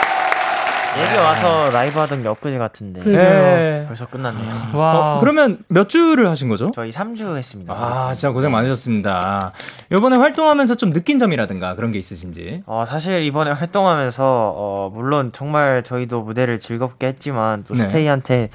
얘기 0.97 1.17
와서 1.17 1.71
라이브 1.73 1.99
하던 1.99 2.23
게 2.23 2.29
엊그제 2.29 2.59
같은데. 2.59 3.03
네. 3.03 3.85
벌써 3.87 4.07
끝났네요. 4.07 4.71
와. 4.75 5.17
어, 5.17 5.19
그러면 5.21 5.59
몇 5.69 5.89
주를 5.89 6.29
하신 6.29 6.49
거죠? 6.49 6.71
저희 6.75 6.91
3주 6.91 7.37
했습니다. 7.37 7.73
아, 7.73 8.13
진짜 8.15 8.33
고생 8.33 8.53
많으셨습니다. 8.53 9.53
이번에 9.93 10.17
활동하면서 10.17 10.77
좀 10.77 10.93
느낀 10.93 11.19
점이라든가 11.19 11.75
그런 11.75 11.91
게 11.91 11.99
있으신지? 11.99 12.63
어, 12.67 12.85
사실 12.87 13.25
이번에 13.25 13.51
활동하면서, 13.51 14.25
어, 14.25 14.91
물론 14.95 15.33
정말 15.33 15.83
저희도 15.85 16.23
무대를 16.23 16.61
즐겁게 16.61 17.09
했지만, 17.09 17.65
또 17.67 17.75
네. 17.75 17.81
스테이한테 17.83 18.51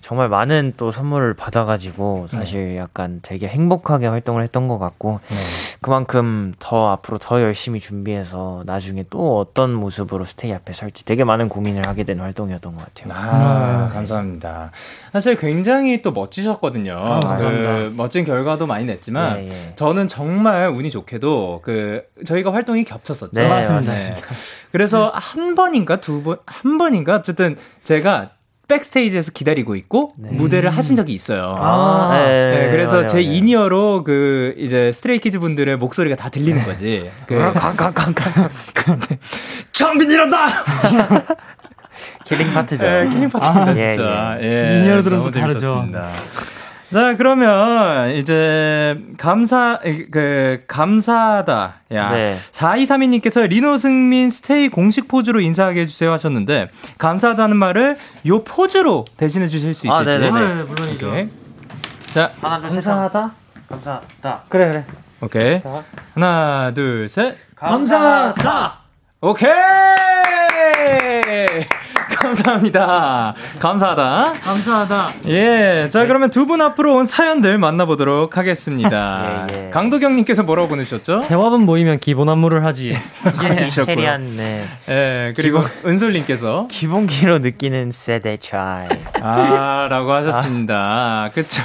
정말 0.00 0.28
많은 0.28 0.72
또 0.76 0.90
선물을 0.90 1.34
받아가지고, 1.34 2.26
사실 2.28 2.74
네. 2.74 2.78
약간 2.78 3.20
되게 3.22 3.48
행복하게 3.48 4.06
활동을 4.06 4.42
했던 4.42 4.68
것 4.68 4.78
같고, 4.78 5.20
네. 5.28 5.36
그만큼 5.80 6.54
더 6.58 6.90
앞으로 6.92 7.18
더 7.18 7.42
열심히 7.42 7.80
준비해서 7.80 8.62
나중에 8.66 9.04
또 9.10 9.38
어떤 9.38 9.72
모습으로 9.74 10.24
스테이 10.24 10.52
앞에 10.54 10.72
설지 10.72 11.04
되게 11.04 11.24
많은 11.24 11.48
고민을 11.48 11.81
하게 11.86 12.04
된 12.04 12.20
활동이었던 12.20 12.74
것 12.76 12.84
같아요. 12.94 13.12
아, 13.14 13.88
감사합니다. 13.92 14.70
사실 15.12 15.36
굉장히 15.36 16.02
또 16.02 16.12
멋지셨거든요. 16.12 16.94
아, 16.96 17.36
그 17.38 17.92
멋진 17.96 18.24
결과도 18.24 18.66
많이 18.66 18.84
냈지만 18.84 19.34
네, 19.36 19.48
예. 19.48 19.72
저는 19.76 20.08
정말 20.08 20.68
운이 20.70 20.90
좋게도 20.90 21.60
그 21.62 22.02
저희가 22.26 22.52
활동이 22.52 22.84
겹쳤었죠. 22.84 23.32
네, 23.32 23.48
맞습니다. 23.48 23.92
네. 23.92 24.16
그래서 24.70 25.10
한 25.14 25.54
번인가 25.54 26.00
두 26.00 26.22
번, 26.22 26.38
한 26.46 26.78
번인가 26.78 27.16
어쨌든 27.16 27.56
제가 27.84 28.30
backstage에서 28.68 29.32
기다리고 29.32 29.76
있고 29.76 30.14
네. 30.16 30.30
무대를 30.30 30.70
하신 30.70 30.96
적이 30.96 31.12
있어요. 31.12 31.56
아, 31.58 32.10
네. 32.14 32.58
네, 32.58 32.70
그래서 32.70 32.94
맞아요, 32.94 33.06
제 33.06 33.20
맞아요. 33.20 33.32
in-ear로 33.32 34.04
그 34.04 34.54
이제 34.56 34.90
스트레이키즈 34.92 35.40
분들의 35.40 35.76
목소리가 35.76 36.16
다 36.16 36.30
들리는 36.30 36.58
네. 36.58 36.64
거지. 36.64 37.10
그 37.26 37.36
깡깡깡깡. 37.52 38.48
정빈이란다. 39.72 40.46
killing 42.24 42.52
part죠. 42.52 42.84
네, 42.84 43.08
killing 43.08 43.28
part입니다, 43.30 43.70
아, 43.70 43.74
진짜. 43.74 44.38
예, 44.40 44.74
예. 44.74 44.78
in-ear로 44.78 45.02
들으면 45.02 45.30
다르죠. 45.30 45.88
자, 46.92 47.16
그러면 47.16 48.10
이제 48.10 48.98
감사 49.16 49.78
그 50.10 50.62
감사하다. 50.66 51.74
야. 51.94 52.12
네. 52.12 52.36
4232님께서 52.52 53.48
리노 53.48 53.78
승민 53.78 54.28
스테이 54.28 54.68
공식 54.68 55.08
포즈로 55.08 55.40
인사하게 55.40 55.80
해 55.80 55.86
주세요 55.86 56.12
하셨는데 56.12 56.68
감사하다는 56.98 57.56
말을 57.56 57.96
요 58.26 58.44
포즈로 58.44 59.06
대신해 59.16 59.48
주실 59.48 59.72
수 59.74 59.90
아, 59.90 60.02
있을지. 60.02 60.26
아, 60.26 60.30
네, 60.30 60.30
네, 60.30 60.62
물론이죠. 60.64 61.08
오케이. 61.08 61.28
자, 62.10 62.30
하나 62.42 62.60
둘 62.60 62.70
셋. 62.72 62.84
감사하다. 62.84 63.30
감사하다. 63.70 64.42
그래, 64.50 64.68
그래. 64.68 64.84
오케이. 65.22 65.62
자. 65.62 65.84
하나, 66.14 66.72
둘, 66.74 67.08
셋. 67.08 67.36
감사하다. 67.56 68.81
오케이. 69.24 69.48
감사합니다. 72.20 73.34
감사하다. 73.60 74.32
감사하다. 74.42 75.08
예. 75.28 75.88
자, 75.92 76.06
그러면 76.06 76.30
두 76.30 76.44
분 76.46 76.60
앞으로 76.60 76.96
온 76.96 77.06
사연들 77.06 77.56
만나보도록 77.56 78.36
하겠습니다. 78.36 79.46
예, 79.52 79.66
예. 79.66 79.70
강도경님께서 79.70 80.42
뭐라고 80.42 80.66
보내셨죠? 80.68 81.20
재화분 81.20 81.64
모이면 81.64 82.00
기본 82.00 82.28
안무를 82.30 82.64
하지. 82.64 82.94
예, 83.44 83.68
캐리한, 83.86 84.36
네. 84.36 84.66
예, 84.88 85.32
그리고 85.36 85.62
기본, 85.62 85.92
은솔님께서 85.92 86.66
기본기로 86.68 87.38
느끼는 87.38 87.92
세대 87.92 88.36
차이. 88.38 88.88
아, 89.20 89.86
라고 89.88 90.10
하셨습니다. 90.12 90.74
아. 90.84 91.30
그쵸. 91.32 91.62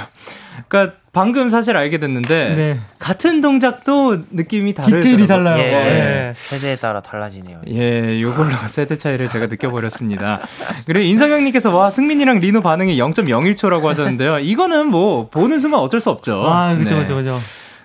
그러니까 0.66 0.96
방금 1.12 1.48
사실 1.48 1.76
알게 1.76 1.98
됐는데 1.98 2.54
네. 2.54 2.80
같은 2.98 3.40
동작도 3.40 4.18
느낌이 4.30 4.74
다르 4.74 5.00
디테일이 5.00 5.26
달라요. 5.26 5.58
예, 5.58 6.28
예. 6.28 6.32
세대에 6.34 6.76
따라 6.76 7.00
달라지네요. 7.00 7.62
예, 7.68 8.20
요걸로 8.20 8.50
세대 8.68 8.96
차이를 8.96 9.28
제가 9.28 9.46
느껴버렸습니다. 9.46 10.40
그리고 10.86 11.04
인성형님께서 11.04 11.76
와 11.76 11.90
승민이랑 11.90 12.38
리노 12.38 12.62
반응이 12.62 12.96
0.01초라고 12.98 13.84
하셨는데요. 13.84 14.38
이거는 14.38 14.86
뭐 14.88 15.28
보는 15.28 15.58
순간 15.58 15.80
어쩔 15.80 16.00
수 16.00 16.10
없죠. 16.10 16.42
아, 16.46 16.74
그죠, 16.76 16.94
네. 16.94 17.02
그죠, 17.02 17.16
그죠. 17.16 17.38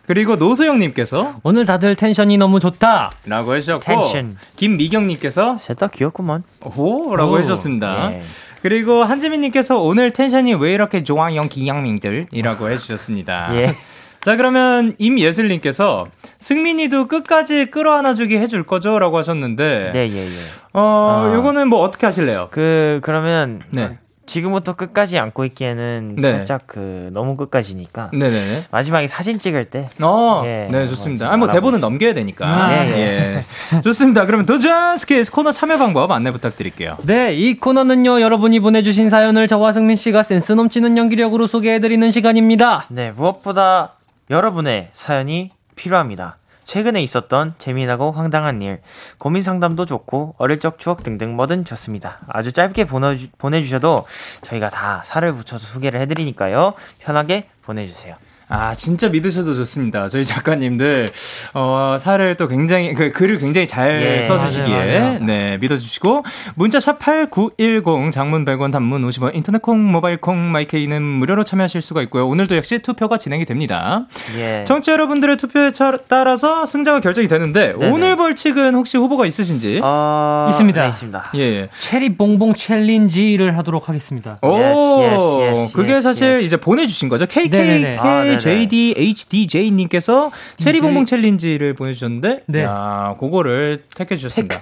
그리고 0.05 0.35
노소영님께서 0.35 1.35
오늘 1.43 1.65
다들 1.65 1.95
텐션이 1.95 2.37
너무 2.37 2.59
좋다 2.59 3.11
라고 3.25 3.55
해주셨고 3.55 3.83
텐션. 3.85 4.37
김미경님께서 4.57 5.57
셋다 5.57 5.87
귀엽구만 5.87 6.43
호라고 6.63 7.39
해주셨습니다. 7.39 8.13
예. 8.13 8.21
그리고 8.61 9.03
한지민님께서 9.03 9.79
오늘 9.79 10.11
텐션이 10.11 10.55
왜 10.55 10.73
이렇게 10.73 11.03
좋아요, 11.03 11.41
기양민들이라고 11.43 12.69
해주셨습니다. 12.69 13.55
예. 13.59 13.75
자, 14.23 14.37
그러면 14.37 14.95
임예슬님께서 14.99 16.07
승민이도 16.39 17.07
끝까지 17.07 17.65
끌어안아주기 17.65 18.37
해줄 18.37 18.63
거죠? 18.63 18.97
라고 18.99 19.17
하셨는데. 19.17 19.91
네, 19.93 20.09
예, 20.09 20.17
예. 20.17 20.27
어, 20.71 20.81
어, 20.81 21.35
요거는 21.35 21.67
뭐 21.67 21.81
어떻게 21.81 22.05
하실래요? 22.05 22.47
그, 22.51 22.99
그러면. 23.03 23.61
네. 23.71 23.97
지금부터 24.25 24.75
끝까지 24.75 25.17
안고 25.19 25.45
있기에는 25.45 26.15
네. 26.17 26.31
살짝 26.31 26.63
그 26.65 27.09
너무 27.13 27.35
끝까지니까 27.35 28.11
네네. 28.13 28.65
마지막에 28.71 29.07
사진 29.07 29.37
찍을 29.39 29.65
때 29.65 29.89
어, 30.01 30.43
예, 30.45 30.67
네 30.71 30.87
좋습니다. 30.87 31.31
아뭐 31.31 31.49
대본은 31.49 31.79
넘겨야 31.81 32.13
되니까 32.13 32.45
아, 32.47 32.85
예, 32.85 33.43
예. 33.75 33.81
좋습니다. 33.81 34.25
그러면 34.25 34.45
도전 34.45 34.97
스키즈 34.97 35.31
코너 35.31 35.51
참여 35.51 35.77
방법 35.77 36.11
안내 36.11 36.31
부탁드릴게요. 36.31 36.97
네, 37.03 37.33
이 37.35 37.59
코너는요 37.59 38.21
여러분이 38.21 38.59
보내주신 38.61 39.09
사연을 39.09 39.47
저와 39.47 39.73
승민 39.73 39.95
씨가 39.97 40.23
센스 40.23 40.53
넘치는 40.53 40.97
연기력으로 40.97 41.47
소개해드리는 41.47 42.09
시간입니다. 42.11 42.85
네, 42.89 43.11
무엇보다 43.11 43.95
여러분의 44.29 44.89
사연이 44.93 45.51
필요합니다. 45.75 46.37
최근에 46.65 47.01
있었던 47.01 47.55
재미나고 47.57 48.11
황당한 48.11 48.61
일, 48.61 48.81
고민 49.17 49.41
상담도 49.41 49.85
좋고 49.85 50.35
어릴 50.37 50.59
적 50.59 50.79
추억 50.79 51.03
등등 51.03 51.35
뭐든 51.35 51.65
좋습니다. 51.65 52.19
아주 52.27 52.51
짧게 52.51 52.85
보내주, 52.85 53.27
보내주셔도 53.37 54.05
저희가 54.41 54.69
다 54.69 55.03
살을 55.05 55.33
붙여서 55.33 55.67
소개를 55.67 55.99
해드리니까요. 56.01 56.73
편하게 56.99 57.49
보내주세요. 57.63 58.15
아, 58.53 58.75
진짜 58.75 59.09
믿으셔도 59.09 59.55
좋습니다. 59.55 60.09
저희 60.09 60.23
작가님들, 60.23 61.09
어, 61.55 61.97
살을 61.99 62.35
또 62.35 62.47
굉장히, 62.47 62.93
그 62.93 63.11
글을 63.11 63.39
굉장히 63.39 63.65
잘 63.65 63.99
예, 64.03 64.25
써주시기에, 64.25 64.75
맞아요, 64.75 65.01
맞아요. 65.01 65.19
네, 65.21 65.57
믿어주시고, 65.57 66.23
문자 66.53 66.77
샵8910, 66.77 68.11
장문 68.11 68.45
100원, 68.45 68.71
단문 68.71 69.01
50원, 69.09 69.33
인터넷 69.33 69.59
콩, 69.59 69.91
모바일 69.91 70.17
콩, 70.17 70.51
마이케이는 70.51 71.01
무료로 71.01 71.45
참여하실 71.45 71.81
수가 71.81 72.03
있고요. 72.03 72.27
오늘도 72.27 72.55
역시 72.55 72.77
투표가 72.77 73.17
진행이 73.17 73.45
됩니다. 73.45 74.05
예. 74.37 74.63
청취 74.67 74.91
여러분들의 74.91 75.37
투표에 75.37 75.71
따라서 76.07 76.67
승자가 76.67 76.99
결정이 76.99 77.27
되는데, 77.27 77.73
네네. 77.73 77.91
오늘 77.91 78.15
벌칙은 78.15 78.75
혹시 78.75 78.97
후보가 78.97 79.25
있으신지? 79.25 79.79
어... 79.81 80.47
있습니다. 80.51 80.79
네, 80.83 80.89
있습니다. 80.89 81.31
예. 81.37 81.69
체리 81.79 82.15
봉봉 82.17 82.53
챌린지를 82.53 83.57
하도록 83.57 83.89
하겠습니다. 83.89 84.37
오, 84.43 84.53
yes, 84.53 84.79
yes, 84.79 85.23
yes, 85.39 85.73
그게 85.73 86.01
사실 86.01 86.41
이제 86.43 86.55
보내주신 86.55 87.09
거죠? 87.09 87.25
KKK. 87.25 88.42
아, 88.49 88.53
JDHDJ님께서 88.53 90.31
체리봉봉 90.57 91.05
챌린지를 91.05 91.73
보내주셨는데, 91.75 92.43
네. 92.47 92.63
야, 92.63 93.15
그거를 93.19 93.83
택해 93.95 94.15
주셨습니다. 94.15 94.61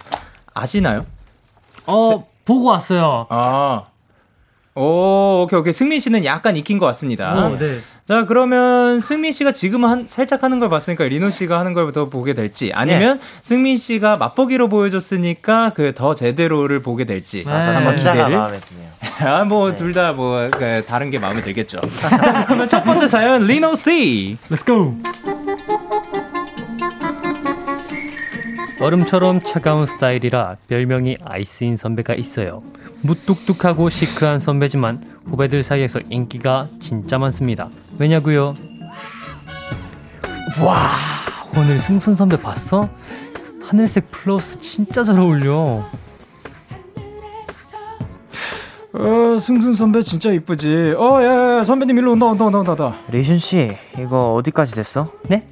아시나요? 0.53 1.05
어, 1.85 2.19
제... 2.19 2.25
보고 2.45 2.65
왔어요. 2.65 3.27
아. 3.29 3.83
오, 4.73 5.43
오케이, 5.43 5.59
오케이. 5.59 5.73
승민 5.73 5.99
씨는 5.99 6.23
약간 6.23 6.55
익힌 6.55 6.77
것 6.77 6.85
같습니다. 6.87 7.47
오, 7.47 7.57
네. 7.57 7.79
자, 8.07 8.25
그러면 8.25 8.99
승민 8.99 9.31
씨가 9.31 9.51
지금 9.51 9.83
한, 9.85 10.05
살짝 10.07 10.43
하는 10.43 10.59
걸 10.59 10.69
봤으니까 10.69 11.03
리노 11.05 11.29
씨가 11.29 11.59
하는 11.59 11.73
걸 11.73 11.91
더 11.91 12.09
보게 12.09 12.33
될지, 12.33 12.71
아니면 12.73 13.17
네. 13.19 13.25
승민 13.43 13.77
씨가 13.77 14.15
맛보기로 14.17 14.69
보여줬으니까 14.69 15.71
그 15.73 15.93
더 15.93 16.15
제대로를 16.15 16.81
보게 16.81 17.03
될지, 17.05 17.43
네. 17.43 17.51
한번 17.51 17.95
기대를. 17.97 18.41
아, 19.19 19.43
뭐, 19.43 19.75
둘 19.75 19.93
다 19.93 20.13
뭐, 20.13 20.49
그, 20.51 20.83
다른 20.85 21.09
게 21.09 21.17
마음에 21.19 21.41
들겠죠. 21.41 21.79
자, 21.97 22.45
그러면 22.45 22.67
첫 22.69 22.83
번째 22.83 23.07
사연, 23.07 23.45
리노 23.45 23.75
씨. 23.75 24.37
Let's 24.49 24.65
go! 24.65 24.95
얼음처럼 28.79 29.41
차가운 29.43 29.85
스타일이라 29.85 30.57
별명이 30.67 31.17
아이스인 31.23 31.77
선배가 31.77 32.15
있어요. 32.15 32.59
무뚝뚝하고 33.01 33.89
시크한 33.89 34.39
선배지만 34.39 35.03
후배들 35.25 35.61
사이에서 35.61 35.99
인기가 36.09 36.67
진짜 36.79 37.19
많습니다. 37.19 37.69
왜냐고요? 37.99 38.55
와 40.63 40.97
오늘 41.55 41.79
승순 41.79 42.15
선배 42.15 42.41
봤어? 42.41 42.89
하늘색 43.67 44.09
플러스 44.09 44.59
진짜 44.61 45.03
잘 45.03 45.19
어울려. 45.19 45.87
어, 48.93 49.39
승순 49.39 49.73
선배 49.73 50.01
진짜 50.01 50.31
이쁘지. 50.31 50.95
어, 50.97 51.21
야, 51.23 51.57
야, 51.59 51.63
선배님 51.63 51.97
일로 51.97 52.11
온다, 52.13 52.25
온다, 52.25 52.45
온다, 52.45 52.59
온다. 52.71 52.95
리준 53.09 53.39
씨, 53.39 53.71
이거 53.97 54.33
어디까지 54.33 54.73
됐어? 54.75 55.09
네? 55.23 55.47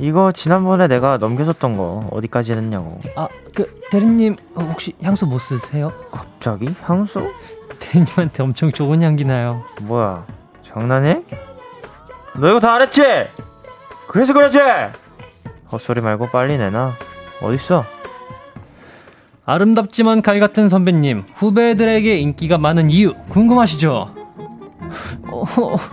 이거 0.00 0.32
지난번에 0.32 0.88
내가 0.88 1.18
넘겨줬던 1.18 1.76
거 1.76 2.00
어디까지 2.10 2.54
됐냐고. 2.54 3.00
아, 3.16 3.28
그 3.54 3.80
대리님 3.90 4.36
혹시 4.56 4.94
향수 5.02 5.26
못 5.26 5.38
쓰세요? 5.38 5.90
갑자기 6.10 6.68
향수? 6.82 7.30
대리님한테 7.78 8.42
엄청 8.42 8.72
좋은 8.72 9.02
향기 9.02 9.24
나요. 9.24 9.64
뭐야, 9.82 10.24
장난해? 10.66 11.22
너 12.36 12.48
이거 12.50 12.60
다안 12.60 12.82
했지? 12.82 13.02
그래서 14.08 14.32
그러지? 14.32 14.58
헛소리 15.70 16.00
말고 16.00 16.28
빨리 16.30 16.56
내놔. 16.58 16.92
어딨어? 17.42 17.84
아름답지만 19.52 20.20
갈 20.20 20.40
같은 20.40 20.68
선배님, 20.68 21.24
후배들에게 21.36 22.18
인기가 22.18 22.58
많은 22.58 22.90
이유 22.90 23.14
궁금하시죠? 23.30 24.14
어, 25.22 25.44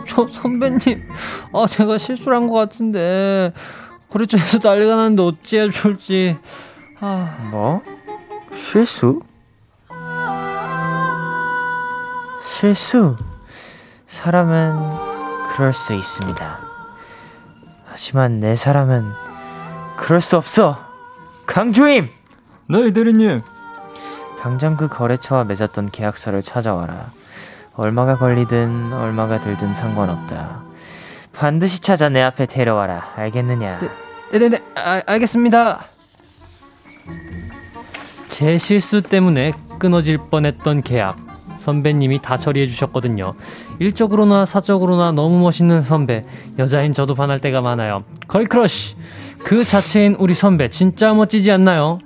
저 0.10 0.28
선배님, 0.28 1.08
아, 1.54 1.65
제가 1.65 1.98
실수를 1.98 2.36
한 2.36 2.50
것 2.50 2.56
같은데, 2.56 3.54
거래처에서 4.10 4.60
난리가 4.62 4.98
났는데 4.98 5.24
어찌해 5.24 5.70
줄지. 5.70 6.38
아. 7.00 7.48
뭐? 7.50 7.82
실수? 8.54 9.22
실수? 12.60 13.15
사람은 14.08 15.54
그럴 15.54 15.74
수 15.74 15.94
있습니다. 15.94 16.60
하지만 17.86 18.41
내 18.41 18.58
사람은 18.58 19.13
그럴 19.96 20.20
수 20.20 20.36
없어. 20.36 20.78
강주임! 21.46 22.10
네, 22.67 22.91
대리님. 22.91 23.41
당장 24.39 24.75
그 24.75 24.88
거래처와 24.88 25.43
맺었던 25.43 25.91
계약서를 25.91 26.41
찾아와라. 26.41 27.06
얼마가 27.75 28.17
걸리든 28.17 28.91
얼마가 28.93 29.39
들든 29.39 29.75
상관없다. 29.75 30.63
반드시 31.34 31.82
찾아 31.82 32.10
내 32.10 32.21
앞에 32.21 32.45
데려와라. 32.47 33.13
알겠느냐? 33.17 33.80
네, 33.80 33.89
네네 34.32 34.49
네, 34.49 34.63
아, 34.75 35.01
알겠습니다. 35.06 35.86
제 38.30 38.58
실수 38.58 39.01
때문에 39.01 39.54
끊어질 39.78 40.17
뻔했던 40.17 40.82
계약. 40.82 41.17
선배님이 41.60 42.21
다 42.21 42.38
처리해 42.38 42.67
주셨거든요. 42.67 43.34
일적으로나 43.80 44.45
사적으로나 44.45 45.12
너무 45.12 45.39
멋있는 45.41 45.82
선배. 45.82 46.21
여자인 46.58 46.93
저도 46.93 47.13
반할 47.15 47.39
때가 47.39 47.62
많아요. 47.62 47.99
girl 48.28 48.55
crush. 48.55 48.95
그 49.43 49.63
자체인 49.63 50.15
우리 50.17 50.34
선배 50.34 50.69
진짜 50.69 51.13
멋지지 51.13 51.51
않나요? 51.51 51.99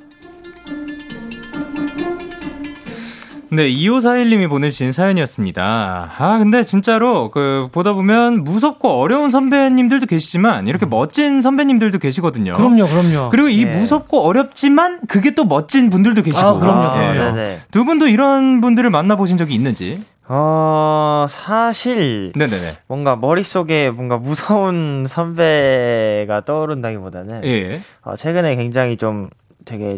네, 3.52 3.70
2541님이 3.70 4.48
보내주신 4.50 4.92
사연이었습니다. 4.92 6.12
아, 6.18 6.38
근데 6.38 6.64
진짜로, 6.64 7.32
그, 7.32 7.68
보다 7.72 7.94
보면 7.94 8.44
무섭고 8.44 8.90
어려운 8.90 9.30
선배님들도 9.30 10.06
계시지만, 10.06 10.68
이렇게 10.68 10.86
멋진 10.86 11.42
선배님들도 11.42 11.98
계시거든요. 12.00 12.54
그럼요, 12.54 12.86
그럼요. 12.86 13.30
그리고 13.30 13.50
이 13.50 13.66
네. 13.66 13.72
무섭고 13.72 14.22
어렵지만, 14.22 15.02
그게 15.08 15.34
또 15.34 15.46
멋진 15.46 15.90
분들도 15.90 16.22
계시고. 16.22 16.48
아, 16.48 16.60
그럼요, 16.60 16.94
그럼요. 16.94 17.36
네. 17.36 17.60
두 17.72 17.86
분도 17.86 18.08
이런 18.08 18.62
분들을 18.62 18.90
만나보신 18.90 19.38
적이 19.38 19.56
있는지? 19.56 20.04
어, 20.32 21.26
사실. 21.28 22.32
네네네. 22.36 22.78
뭔가 22.88 23.16
머릿속에 23.16 23.90
뭔가 23.90 24.18
무서운 24.18 25.06
선배가 25.08 26.46
떠오른다기보다는. 26.46 27.44
예. 27.46 27.80
어, 28.04 28.16
최근에 28.16 28.56
굉장히 28.56 28.96
좀 28.98 29.30
되게 29.66 29.98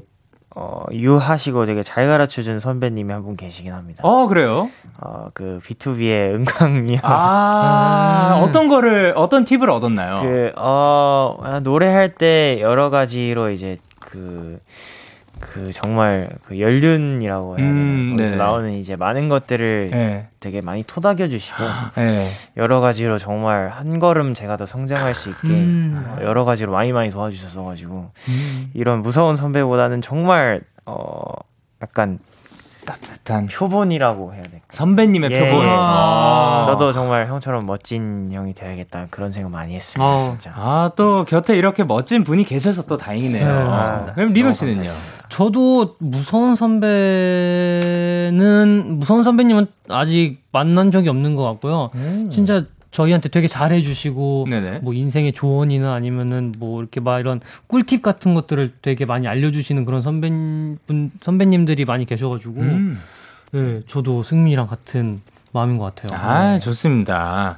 어, 0.55 0.83
유하시고 0.91 1.65
되게 1.65 1.81
잘 1.83 2.07
가르쳐 2.07 2.41
준 2.41 2.59
선배님이 2.59 3.11
한 3.13 3.23
분 3.23 3.37
계시긴 3.37 3.71
합니다. 3.73 4.01
어, 4.03 4.27
그래요? 4.27 4.69
어, 4.99 5.27
그 5.33 5.61
B2B의 5.63 6.33
은광이 6.35 6.99
아, 7.03 8.37
음. 8.39 8.43
어떤 8.43 8.67
거를 8.67 9.13
어떤 9.15 9.45
팁을 9.45 9.69
얻었나요? 9.69 10.21
그 10.21 10.51
어, 10.57 11.59
노래할 11.63 12.15
때 12.15 12.59
여러 12.61 12.89
가지로 12.89 13.49
이제 13.51 13.77
그 13.99 14.59
그 15.41 15.71
정말 15.73 16.29
그 16.45 16.59
연륜이라고 16.59 17.57
해야 17.57 17.67
되나 17.67 17.79
음, 17.79 18.15
거기서 18.17 18.35
나오는 18.37 18.73
이제 18.75 18.95
많은 18.95 19.27
것들을 19.27 19.89
네. 19.91 20.27
되게 20.39 20.61
많이 20.61 20.83
토닥여 20.83 21.27
주시고 21.27 21.63
네. 21.97 22.29
여러 22.55 22.79
가지로 22.79 23.17
정말 23.19 23.67
한 23.69 23.99
걸음 23.99 24.33
제가 24.33 24.57
더 24.57 24.65
성장할 24.65 25.13
수 25.13 25.29
있게 25.29 25.47
음. 25.49 26.05
어, 26.07 26.23
여러 26.23 26.45
가지로 26.45 26.71
많이 26.71 26.93
많이 26.93 27.11
도와주셨어 27.11 27.63
가지고 27.63 28.11
음. 28.29 28.71
이런 28.73 29.01
무서운 29.01 29.35
선배보다는 29.35 30.01
정말 30.01 30.61
어 30.85 31.33
약간 31.81 32.19
따뜻한 32.85 33.47
표본이라고 33.47 34.33
해야 34.33 34.41
될까? 34.41 34.59
선배님의 34.69 35.31
예. 35.31 35.39
표본. 35.39 35.65
아~ 35.67 36.63
저도 36.65 36.93
정말 36.93 37.27
형처럼 37.27 37.65
멋진 37.65 38.29
형이 38.31 38.53
되야겠다 38.53 39.07
그런 39.09 39.31
생각 39.31 39.51
많이 39.51 39.75
했습니다. 39.75 40.03
아, 40.05 40.37
아, 40.53 40.91
또 40.95 41.25
곁에 41.25 41.57
이렇게 41.57 41.83
멋진 41.83 42.23
분이 42.23 42.43
계셔서 42.43 42.85
또 42.85 42.97
다행이네요. 42.97 43.45
네, 43.45 43.51
아, 43.51 44.13
그럼 44.15 44.33
리노 44.33 44.51
씨는요? 44.51 44.89
저도 45.29 45.95
무서운 45.99 46.55
선배는 46.55 46.89
무서운 48.99 49.23
선배님은 49.23 49.67
아직 49.89 50.39
만난 50.51 50.91
적이 50.91 51.09
없는 51.09 51.35
것 51.35 51.43
같고요. 51.43 51.89
음. 51.95 52.29
진짜 52.29 52.65
저희한테 52.91 53.29
되게 53.29 53.47
잘해주시고 53.47 54.47
네네. 54.49 54.79
뭐 54.81 54.93
인생의 54.93 55.33
조언이나 55.33 55.93
아니면은 55.93 56.53
뭐 56.57 56.81
이렇게 56.81 56.99
막 56.99 57.19
이런 57.19 57.39
꿀팁 57.67 58.01
같은 58.01 58.33
것들을 58.33 58.73
되게 58.81 59.05
많이 59.05 59.27
알려주시는 59.27 59.85
그런 59.85 60.01
선배분 60.01 61.11
선배님들이 61.21 61.85
많이 61.85 62.05
계셔가지고 62.05 62.61
음. 62.61 63.01
네, 63.53 63.81
저도 63.87 64.23
승미랑 64.23 64.67
같은 64.67 65.21
마음인 65.53 65.77
것 65.77 65.95
같아요. 65.95 66.19
아 66.19 66.53
네. 66.53 66.59
좋습니다. 66.59 67.57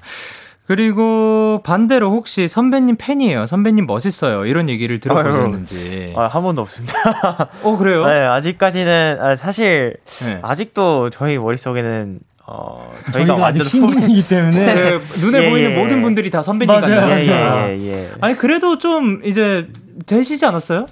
그리고 0.65 1.62
반대로 1.65 2.12
혹시 2.12 2.48
선배님 2.48 2.96
팬이에요. 2.98 3.46
선배님 3.48 3.86
멋있어요. 3.86 4.46
이런 4.46 4.69
얘기를 4.69 5.00
들어보셨는지. 5.00 6.13
아, 6.15 6.28
한 6.28 6.41
번도 6.41 6.62
없습니다. 6.62 7.50
어, 7.63 7.78
그래요? 7.78 8.06
네, 8.08 8.19
아직까지는, 8.22 9.17
아, 9.19 9.36
사실, 9.36 9.98
네. 10.24 10.39
아직도 10.41 11.10
저희 11.10 11.38
머릿속에는 11.38 12.19
어, 12.46 12.92
저희가, 13.14 13.34
저희가 13.34 13.48
아직 13.48 13.64
신인이기 13.64 14.28
때문에 14.28 14.74
네, 14.74 15.00
눈에 15.22 15.44
예, 15.46 15.50
보이는 15.50 15.72
예, 15.72 15.82
모든 15.82 16.02
분들이 16.02 16.30
다 16.30 16.42
선배님 16.42 16.82
같아요. 16.82 17.10
예, 17.10 17.28
예, 17.28 17.88
예, 17.88 18.12
아니 18.20 18.36
그래도 18.36 18.78
좀 18.78 19.22
이제 19.24 19.68
되시지 20.06 20.46
않았어요? 20.46 20.86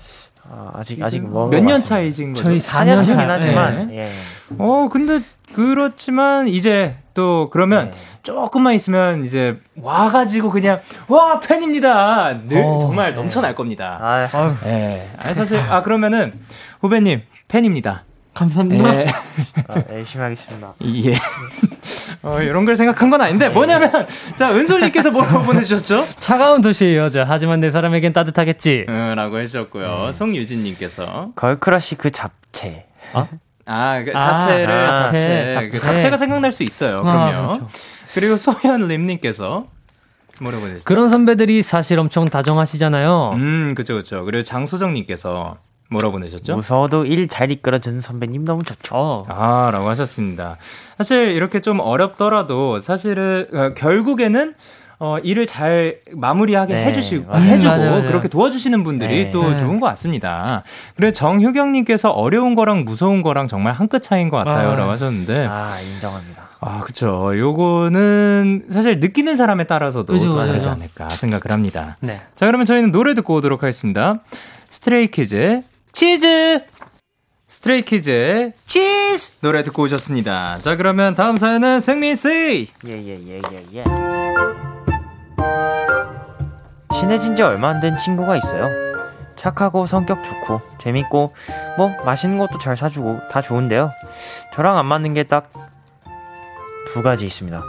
아, 0.49 0.71
아직 0.75 1.01
아직 1.01 1.21
뭐 1.21 1.47
몇년 1.47 1.83
차이신 1.83 2.33
거죠? 2.33 2.43
저희 2.43 2.59
4년 2.59 3.03
차긴 3.05 3.29
하지만. 3.29 3.91
예. 3.93 4.09
어 4.57 4.89
근데 4.91 5.19
그렇지만 5.53 6.47
이제 6.47 6.95
또 7.13 7.49
그러면 7.51 7.91
네. 7.91 7.97
조금만 8.23 8.73
있으면 8.73 9.25
이제 9.25 9.57
와가지고 9.75 10.49
그냥 10.49 10.79
와 11.07 11.39
팬입니다. 11.39 12.39
늘 12.47 12.63
어, 12.63 12.79
정말 12.79 13.13
넘쳐날 13.13 13.55
겁니다. 13.55 13.97
아, 14.01 14.55
예. 14.65 15.09
아, 15.17 15.33
사실 15.33 15.57
아 15.57 15.81
그러면은 15.83 16.33
후배님 16.81 17.21
팬입니다. 17.47 18.05
감사합니다. 18.33 19.01
예. 19.01 19.07
아, 19.67 19.83
열심히 19.91 20.23
하겠습니다. 20.23 20.73
예. 20.83 21.13
어, 22.23 22.41
이런 22.41 22.65
걸 22.65 22.75
생각한 22.75 23.09
건 23.09 23.21
아닌데, 23.21 23.47
네. 23.47 23.53
뭐냐면, 23.53 23.91
자, 24.35 24.51
은솔님께서 24.53 25.11
뭐라고 25.11 25.43
보내주셨죠? 25.43 26.05
차가운 26.19 26.61
도시의 26.61 26.97
여자, 26.97 27.25
하지만 27.27 27.59
내 27.59 27.71
사람에겐 27.71 28.13
따뜻하겠지. 28.13 28.85
음, 28.87 29.13
라고 29.15 29.39
해주셨고요. 29.39 30.05
네. 30.07 30.11
송유진님께서. 30.13 31.31
girl 31.35 31.62
crush 31.62 31.95
그 31.95 32.11
잡채. 32.11 32.85
어? 33.13 33.27
아, 33.65 34.03
그 34.03 34.11
자체를, 34.13 34.79
아, 34.79 34.95
자체. 34.95 35.51
자체. 35.53 35.69
그 35.69 35.79
잡채가 35.79 36.17
생각날 36.17 36.51
수 36.51 36.63
있어요. 36.63 36.99
아, 36.99 37.01
그럼요. 37.01 37.37
아, 37.37 37.47
그렇죠. 37.57 37.67
그리고 38.13 38.37
소현림님께서. 38.37 39.67
뭐라고 40.39 40.65
해주셨죠? 40.65 40.85
그런 40.85 41.09
선배들이 41.09 41.61
사실 41.61 41.99
엄청 41.99 42.25
다정하시잖아요. 42.25 43.33
음, 43.35 43.73
그쵸, 43.75 43.95
그쵸. 43.95 44.23
그리고 44.25 44.43
장소정님께서. 44.43 45.57
뭐라 45.91 46.09
보내셨죠? 46.09 46.55
무서워도 46.55 47.05
일 47.05 47.27
잘 47.27 47.51
이끌어주는 47.51 47.99
선배님 47.99 48.45
너무 48.45 48.63
좋죠. 48.63 49.25
아, 49.27 49.69
라고 49.71 49.87
하셨습니다. 49.89 50.57
사실 50.97 51.29
이렇게 51.31 51.59
좀 51.59 51.79
어렵더라도 51.79 52.79
사실은 52.79 53.47
어, 53.53 53.73
결국에는 53.75 54.53
어, 55.03 55.17
일을 55.23 55.47
잘 55.47 55.97
마무리하게 56.11 56.73
네, 56.75 56.85
해주시고, 56.85 57.31
맞아요. 57.31 57.43
해주고, 57.51 57.71
맞아요, 57.73 57.89
맞아요. 57.91 58.07
그렇게 58.07 58.27
도와주시는 58.27 58.83
분들이 58.83 59.25
네. 59.25 59.31
또 59.31 59.49
네. 59.49 59.57
좋은 59.57 59.79
것 59.79 59.87
같습니다. 59.87 60.61
그래, 60.95 61.11
정효경님께서 61.11 62.11
어려운 62.11 62.53
거랑 62.53 62.85
무서운 62.85 63.23
거랑 63.23 63.47
정말 63.47 63.73
한 63.73 63.87
끗 63.87 64.01
차이인 64.03 64.29
것 64.29 64.37
같아요. 64.37 64.71
아. 64.71 64.75
라고 64.75 64.91
하셨는데. 64.91 65.47
아, 65.49 65.79
인정합니다. 65.81 66.43
아, 66.59 66.81
그쵸. 66.81 67.31
요거는 67.35 68.65
사실 68.69 68.99
느끼는 68.99 69.35
사람에 69.35 69.63
따라서도 69.63 70.13
그죠, 70.13 70.35
다르지 70.37 70.69
않을까 70.69 71.09
생각을 71.09 71.41
합니다. 71.49 71.97
네. 71.99 72.21
자, 72.35 72.45
그러면 72.45 72.67
저희는 72.67 72.91
노래 72.91 73.15
듣고 73.15 73.33
오도록 73.35 73.63
하겠습니다. 73.63 74.19
스트레이키즈의 74.69 75.63
치즈! 75.93 76.63
스트레이키즈의 77.47 78.53
치즈! 78.65 79.39
노래 79.41 79.63
듣고 79.63 79.83
오셨습니다. 79.83 80.59
자, 80.61 80.75
그러면 80.75 81.15
다음 81.15 81.37
사연은 81.37 81.81
승민씨! 81.81 82.69
예, 82.87 82.91
예, 82.91 83.15
예, 83.27 83.41
예, 83.51 83.63
예. 83.75 83.83
친해진 86.93 87.35
지 87.35 87.41
얼마 87.41 87.69
안 87.69 87.81
된 87.81 87.97
친구가 87.97 88.37
있어요. 88.37 88.69
착하고 89.35 89.87
성격 89.87 90.23
좋고 90.23 90.61
재밌고 90.79 91.33
뭐 91.77 91.89
맛있는 92.05 92.37
것도 92.37 92.59
잘 92.59 92.77
사주고 92.77 93.19
다 93.31 93.41
좋은데요. 93.41 93.91
저랑 94.53 94.77
안 94.77 94.85
맞는 94.85 95.13
게 95.15 95.23
딱 95.23 95.49
두 96.93 97.01
가지 97.01 97.25
있습니다. 97.25 97.63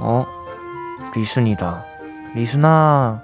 어, 0.00 0.26
리순이다. 1.14 1.84
리순아, 2.34 3.22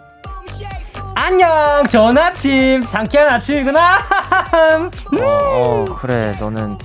안녕 1.25 1.87
좋은 1.89 2.19
아침 2.19 2.83
상쾌한 2.83 3.29
아침이구나 3.35 3.99
어, 5.23 5.25
어, 5.55 5.85
그래 6.01 6.37
너는 6.41 6.77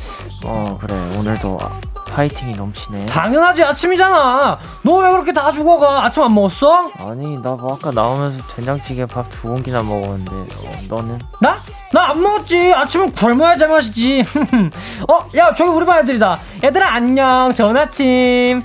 어 0.45 0.78
그래 0.80 0.93
오늘도 1.17 1.58
아, 1.60 1.82
파이팅이 2.13 2.54
넘치네. 2.54 3.08
당연하지 3.08 3.63
아침이잖아. 3.63 4.60
너 4.84 4.97
왜 5.00 5.10
그렇게 5.12 5.34
다 5.34 5.52
죽어가? 5.52 6.06
아침 6.06 6.21
안 6.21 6.36
먹었어? 6.36 6.91
아니 7.00 7.38
나 7.41 7.52
뭐 7.56 7.73
아까 7.73 7.89
나오면서 7.91 8.43
된장찌개 8.56 9.08
밥 9.08 9.26
두 9.32 9.47
공기나 9.47 9.82
먹었는데 9.82 10.32
어, 10.32 10.71
너는? 10.88 11.19
나? 11.41 11.58
나 11.91 12.12
안 12.12 12.21
먹었지. 12.21 12.73
아침은 12.76 13.13
굶어야 13.13 13.58
제맛이지. 13.58 14.23
어, 15.10 15.28
야 15.36 15.54
저기 15.56 15.71
우리 15.71 15.84
반 15.84 16.00
애들이다. 16.04 16.39
얘들아 16.63 16.93
안녕. 16.93 17.52
좋은 17.54 17.76
아침. 17.76 18.63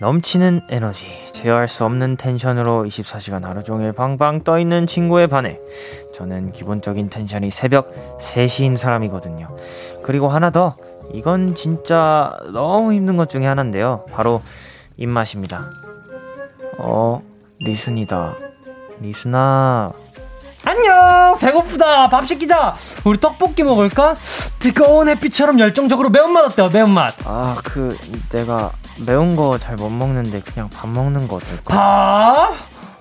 넘치는 0.00 0.62
에너지, 0.70 1.06
제어할 1.42 1.66
수 1.66 1.84
없는 1.84 2.16
텐션으로 2.16 2.84
24시간 2.84 3.42
하루 3.42 3.64
종일 3.64 3.92
방방 3.92 4.44
떠 4.44 4.60
있는 4.60 4.86
친구에 4.86 5.26
반해 5.26 5.58
저는 6.14 6.52
기본적인 6.52 7.10
텐션이 7.10 7.50
새벽 7.50 7.92
3시인 8.20 8.76
사람이거든요. 8.76 9.48
그리고 10.04 10.28
하나 10.28 10.50
더, 10.50 10.76
이건 11.12 11.56
진짜 11.56 12.38
너무 12.52 12.92
힘든 12.92 13.16
것 13.16 13.28
중에 13.28 13.44
하나인데요. 13.46 14.06
바로 14.12 14.40
입맛입니다. 14.96 15.68
어, 16.78 17.20
리순이다. 17.58 18.36
리순아. 19.00 19.90
안녕 20.64 21.36
배고프다 21.40 22.08
밥 22.08 22.24
시키자 22.24 22.72
우리 23.04 23.18
떡볶이 23.18 23.64
먹을까? 23.64 24.14
뜨거운 24.60 25.08
햇빛처럼 25.08 25.58
열정적으로 25.58 26.08
매운맛 26.08 26.44
어때요 26.44 26.70
매운맛 26.70 27.14
아 27.26 27.56
그 27.64 27.96
내가 28.30 28.70
매운 29.06 29.34
거 29.36 29.58
잘 29.58 29.76
못 29.76 29.88
먹는데 29.90 30.40
그냥 30.40 30.68
밥 30.70 30.88
먹는 30.88 31.26
거 31.28 31.36
어떨까? 31.36 31.74
밥? 31.74 32.54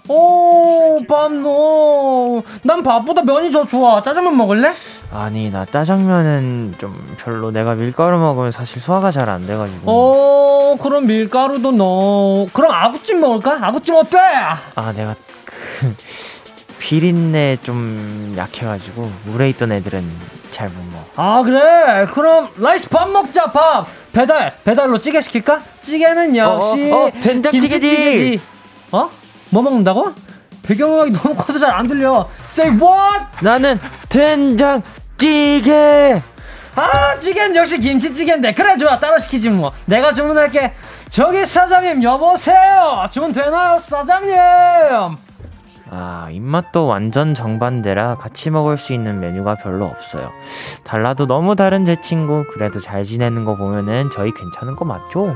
오, 0.09 0.99
밥 1.07 1.31
너. 1.31 2.41
난 2.63 2.83
밥보다 2.83 3.21
면이 3.23 3.51
더 3.51 3.65
좋아. 3.65 4.01
짜장면 4.01 4.35
먹을래? 4.35 4.73
아니, 5.13 5.49
나 5.51 5.63
짜장면은 5.65 6.73
좀 6.79 7.05
별로 7.19 7.51
내가 7.51 7.75
밀가루 7.75 8.17
먹으면 8.17 8.51
사실 8.51 8.81
소화가 8.81 9.11
잘 9.11 9.29
안 9.29 9.45
돼가지고. 9.45 9.79
어, 9.85 10.77
그럼 10.81 11.05
밀가루도 11.05 11.71
넣어. 11.71 12.47
그럼 12.51 12.71
아구찜 12.73 13.21
먹을까? 13.21 13.59
아구찜 13.65 13.95
어때? 13.95 14.17
아, 14.75 14.91
내가 14.93 15.15
그 15.45 15.95
비린내 16.79 17.59
좀 17.63 18.33
약해가지고 18.35 19.09
물에 19.25 19.49
있던 19.51 19.71
애들은 19.71 20.03
잘 20.51 20.69
못 20.69 20.75
먹어. 20.91 21.05
아, 21.15 21.41
그래? 21.43 22.05
그럼 22.13 22.49
라이스 22.57 22.89
밥 22.89 23.09
먹자, 23.09 23.45
밥. 23.45 23.87
배달, 24.11 24.53
배달로 24.63 24.99
찌개 24.99 25.21
시킬까? 25.21 25.61
찌개는 25.81 26.35
역시 26.35 26.91
어, 26.91 26.95
어, 26.95 27.05
어 27.07 27.11
된장찌개지. 27.21 28.41
어? 28.91 29.09
뭐 29.49 29.61
먹는다고? 29.63 30.11
배경음악이 30.63 31.11
너무 31.13 31.35
커서 31.35 31.57
잘 31.59 31.71
안 31.71 31.87
들려. 31.87 32.27
Say 32.45 32.77
what? 32.77 33.25
나는 33.41 33.79
된장찌개. 34.09 35.71
아, 36.75 37.19
찌개는 37.19 37.55
역시 37.55 37.79
김치찌개인데. 37.79 38.53
그래, 38.53 38.77
좋아. 38.77 38.99
따로 38.99 39.17
시키지 39.19 39.49
뭐. 39.49 39.71
내가 39.85 40.13
주문할게. 40.13 40.73
저기 41.09 41.45
사장님, 41.45 42.03
여보세요. 42.03 43.05
주문 43.11 43.33
되나요, 43.33 43.77
사장님? 43.77 44.35
아, 45.93 46.29
입맛도 46.31 46.87
완전 46.87 47.33
정반대라 47.33 48.15
같이 48.15 48.49
먹을 48.49 48.77
수 48.77 48.93
있는 48.93 49.19
메뉴가 49.19 49.55
별로 49.55 49.85
없어요. 49.85 50.31
달라도 50.85 51.27
너무 51.27 51.57
다른 51.57 51.83
제 51.83 51.97
친구, 52.01 52.45
그래도 52.53 52.79
잘 52.79 53.03
지내는 53.03 53.43
거 53.43 53.57
보면은 53.57 54.09
저희 54.09 54.31
괜찮은 54.33 54.77
거 54.77 54.85
맞죠? 54.85 55.35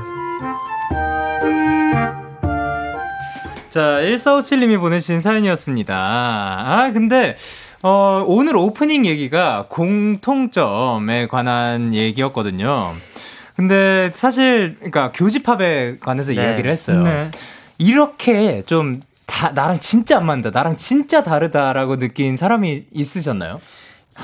자, 3.68 4.00
1457님이 4.00 4.80
보내주신 4.80 5.20
사연이었습니다. 5.20 5.94
아, 5.94 6.90
근데, 6.94 7.36
어, 7.82 8.24
오늘 8.26 8.56
오프닝 8.56 9.04
얘기가 9.04 9.66
공통점에 9.68 11.26
관한 11.26 11.92
얘기였거든요. 11.92 12.94
근데 13.56 14.10
사실, 14.14 14.76
그러니까 14.76 15.12
교집합에 15.12 15.98
관해서 16.00 16.32
네. 16.32 16.40
이야기를 16.40 16.70
했어요. 16.70 17.02
네. 17.02 17.30
이렇게 17.76 18.62
좀 18.64 19.02
다, 19.26 19.50
나랑 19.50 19.80
진짜 19.80 20.18
안 20.18 20.26
맞는다. 20.26 20.50
나랑 20.50 20.76
진짜 20.76 21.22
다르다라고 21.22 21.98
느낀 21.98 22.36
사람이 22.36 22.86
있으셨나요? 22.92 23.60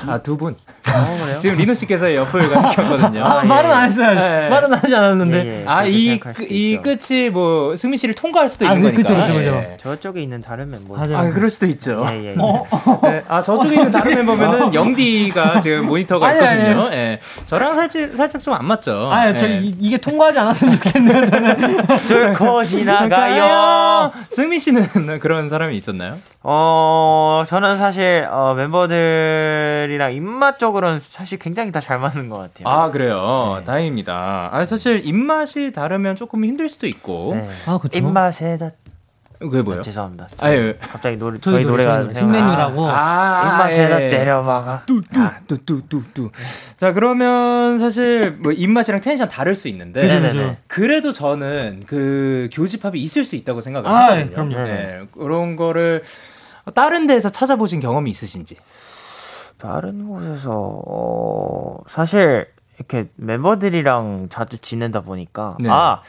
아, 0.07 0.17
두 0.19 0.37
분. 0.37 0.55
어, 0.55 1.39
지금 1.39 1.57
리노 1.57 1.73
씨께서 1.73 2.13
옆을 2.13 2.49
가리켰거든요. 2.49 3.23
아, 3.25 3.41
예. 3.43 3.47
말은 3.47 3.71
안 3.71 3.85
했어요. 3.85 4.13
네. 4.13 4.49
말은 4.49 4.73
하지 4.73 4.93
않았는데. 4.95 5.37
예, 5.45 5.61
예. 5.61 5.63
아, 5.67 5.85
이, 5.85 6.19
그, 6.19 6.43
이 6.49 6.77
끝이 6.77 7.29
뭐, 7.29 7.75
승민 7.75 7.97
씨를 7.97 8.15
통과할 8.15 8.49
수도 8.49 8.67
아, 8.67 8.73
있는 8.73 8.91
그, 8.91 9.01
거니까. 9.03 9.21
그쵸, 9.23 9.33
그쵸, 9.33 9.39
그쵸. 9.39 9.55
예. 9.55 9.77
저쪽에 9.79 10.21
있는 10.21 10.41
다른 10.41 10.69
멤버. 10.71 10.95
아, 10.97 11.03
아, 11.13 11.29
그럴 11.29 11.49
수도 11.49 11.65
있죠. 11.67 12.05
예, 12.09 12.23
예, 12.23 12.29
예. 12.31 12.35
어? 12.37 12.65
네. 13.03 13.23
아, 13.27 13.41
저쪽에 13.41 13.75
있는 13.75 13.91
다른 13.91 14.15
멤버면은 14.17 14.61
어. 14.63 14.71
영디가 14.73 15.61
지금 15.61 15.87
모니터가 15.87 16.27
아니, 16.27 16.39
있거든요. 16.39 16.63
아니, 16.63 16.87
아니. 16.87 16.95
예. 16.95 17.19
저랑 17.45 17.75
살짝, 17.75 18.15
살짝 18.15 18.41
좀 18.43 18.53
안 18.53 18.65
맞죠. 18.65 19.09
아, 19.11 19.29
예. 19.29 19.37
저 19.37 19.47
이, 19.47 19.75
이게 19.79 19.97
통과하지 19.97 20.37
않았으면 20.39 20.75
좋겠네요, 20.79 21.25
저는. 21.25 21.57
뚫고 22.07 22.63
지나가요. 22.65 24.11
승민 24.29 24.59
씨는 24.59 24.83
그런 25.21 25.49
사람이 25.49 25.75
있었나요? 25.75 26.17
어, 26.43 27.43
저는 27.47 27.77
사실, 27.77 28.27
어, 28.29 28.53
멤버들 28.53 29.82
이랑 29.91 30.13
입맛적으로는 30.13 30.99
사실 30.99 31.37
굉장히 31.39 31.71
다 31.71 31.79
잘 31.79 31.99
맞는 31.99 32.29
것 32.29 32.37
같아요. 32.37 32.67
아, 32.67 32.91
그래요? 32.91 33.57
네. 33.59 33.65
다행입니다. 33.65 34.49
아, 34.53 34.65
사실 34.65 35.01
입맛이 35.05 35.73
다르면 35.73 36.15
조금 36.15 36.45
힘들 36.45 36.69
수도 36.69 36.87
있고. 36.87 37.33
네. 37.35 37.49
아, 37.65 37.77
그쵸. 37.77 37.97
입맛에 37.97 38.57
다 38.57 38.71
그게 39.39 39.61
뭐예요? 39.61 39.81
아, 39.81 39.83
죄송합니다. 39.83 40.27
아유, 40.39 40.73
갑자기 40.79 41.17
노래 41.17 41.37
저희, 41.41 41.65
노래가 41.65 42.13
신메뉴라고. 42.13 42.87
아, 42.89 43.51
입맛에다 43.55 44.01
예. 44.05 44.09
때려박아. 44.09 44.83
뚜뚜뚜뚜뚜. 44.85 46.31
자 46.77 46.93
그러면 46.93 47.77
사실 47.79 48.31
뭐 48.39 48.53
입맛이랑 48.53 49.01
텐션 49.01 49.27
다를 49.27 49.55
수 49.55 49.67
있는데 49.67 50.01
그죠, 50.01 50.21
그죠. 50.21 50.55
그래도 50.67 51.11
저는 51.11 51.81
그 51.85 52.47
교집합이 52.53 53.01
있을 53.01 53.25
수 53.25 53.35
있다고 53.35 53.59
생각을 53.59 53.89
아, 53.89 54.03
하거든요. 54.03 54.25
예, 54.27 54.29
그럼요. 54.29 54.55
네, 54.67 55.01
그런 55.11 55.55
거를 55.57 56.03
다른 56.73 57.07
데에서 57.07 57.27
찾아보신 57.29 57.81
경험이 57.81 58.11
있으신지? 58.11 58.55
다른 59.63 60.09
곳에서 60.09 60.51
어, 60.85 61.77
사실 61.87 62.47
이렇게 62.77 63.07
멤버들이랑 63.15 64.27
자주 64.29 64.57
지낸다 64.57 65.01
보니까 65.01 65.55
네. 65.61 65.69
아 65.69 66.01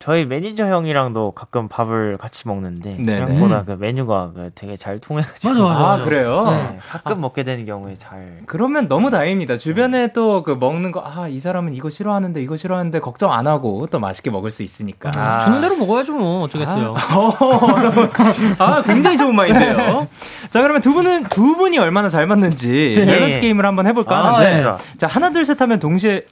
저희 0.00 0.24
매니저 0.26 0.64
형이랑도 0.66 1.32
가끔 1.32 1.66
밥을 1.66 2.18
같이 2.18 2.46
먹는데 2.46 2.98
네네. 3.02 3.26
생각보다 3.26 3.64
그 3.64 3.72
메뉴가 3.72 4.30
그 4.32 4.50
되게 4.54 4.76
잘 4.76 5.00
통해가지고 5.00 5.48
맞아, 5.48 5.60
맞아, 5.62 5.80
맞아. 5.80 5.92
아 6.02 6.04
그래요? 6.04 6.50
네, 6.52 6.78
가끔 6.88 7.12
아, 7.12 7.14
먹게 7.16 7.42
되는 7.42 7.66
경우에 7.66 7.96
잘 7.98 8.42
그러면 8.46 8.86
너무 8.86 9.10
다행입니다 9.10 9.56
주변에 9.56 10.06
네. 10.06 10.12
또그 10.12 10.52
먹는 10.60 10.92
거 10.92 11.00
아 11.00 11.28
이 11.28 11.40
사람은 11.40 11.74
이거 11.74 11.90
싫어하는데 11.90 12.40
이거 12.40 12.54
싫어하는데 12.56 13.00
걱정 13.00 13.32
안 13.32 13.48
하고 13.48 13.88
또 13.90 13.98
맛있게 13.98 14.30
먹을 14.30 14.52
수 14.52 14.62
있으니까 14.62 15.10
아. 15.16 15.44
주는 15.44 15.60
대로 15.60 15.76
먹어야죠 15.76 16.12
뭐 16.12 16.42
어쩌겠어요 16.44 16.94
아, 16.96 18.54
아 18.78 18.82
굉장히 18.82 19.16
좋은 19.18 19.34
마인드예요 19.34 20.06
자 20.50 20.62
그러면 20.62 20.80
두 20.80 20.92
분은 20.94 21.24
두 21.24 21.56
분이 21.56 21.76
얼마나 21.78 22.08
잘 22.08 22.26
맞는지 22.28 22.94
네. 22.98 23.04
밸런스 23.04 23.40
게임을 23.40 23.66
한번 23.66 23.86
해볼까 23.86 24.16
아, 24.16 24.34
하는데 24.36 24.62
네. 24.62 24.72
자 24.96 25.08
하나 25.08 25.30
둘 25.30 25.44
셋 25.44 25.60
하면 25.60 25.80
동시에 25.80 26.24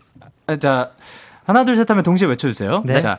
아, 0.46 0.56
자 0.56 0.90
하나 1.44 1.64
둘 1.64 1.74
셋 1.76 1.90
하면 1.90 2.04
동시에 2.04 2.28
외쳐주세요 2.28 2.82
네. 2.84 3.00
자 3.00 3.18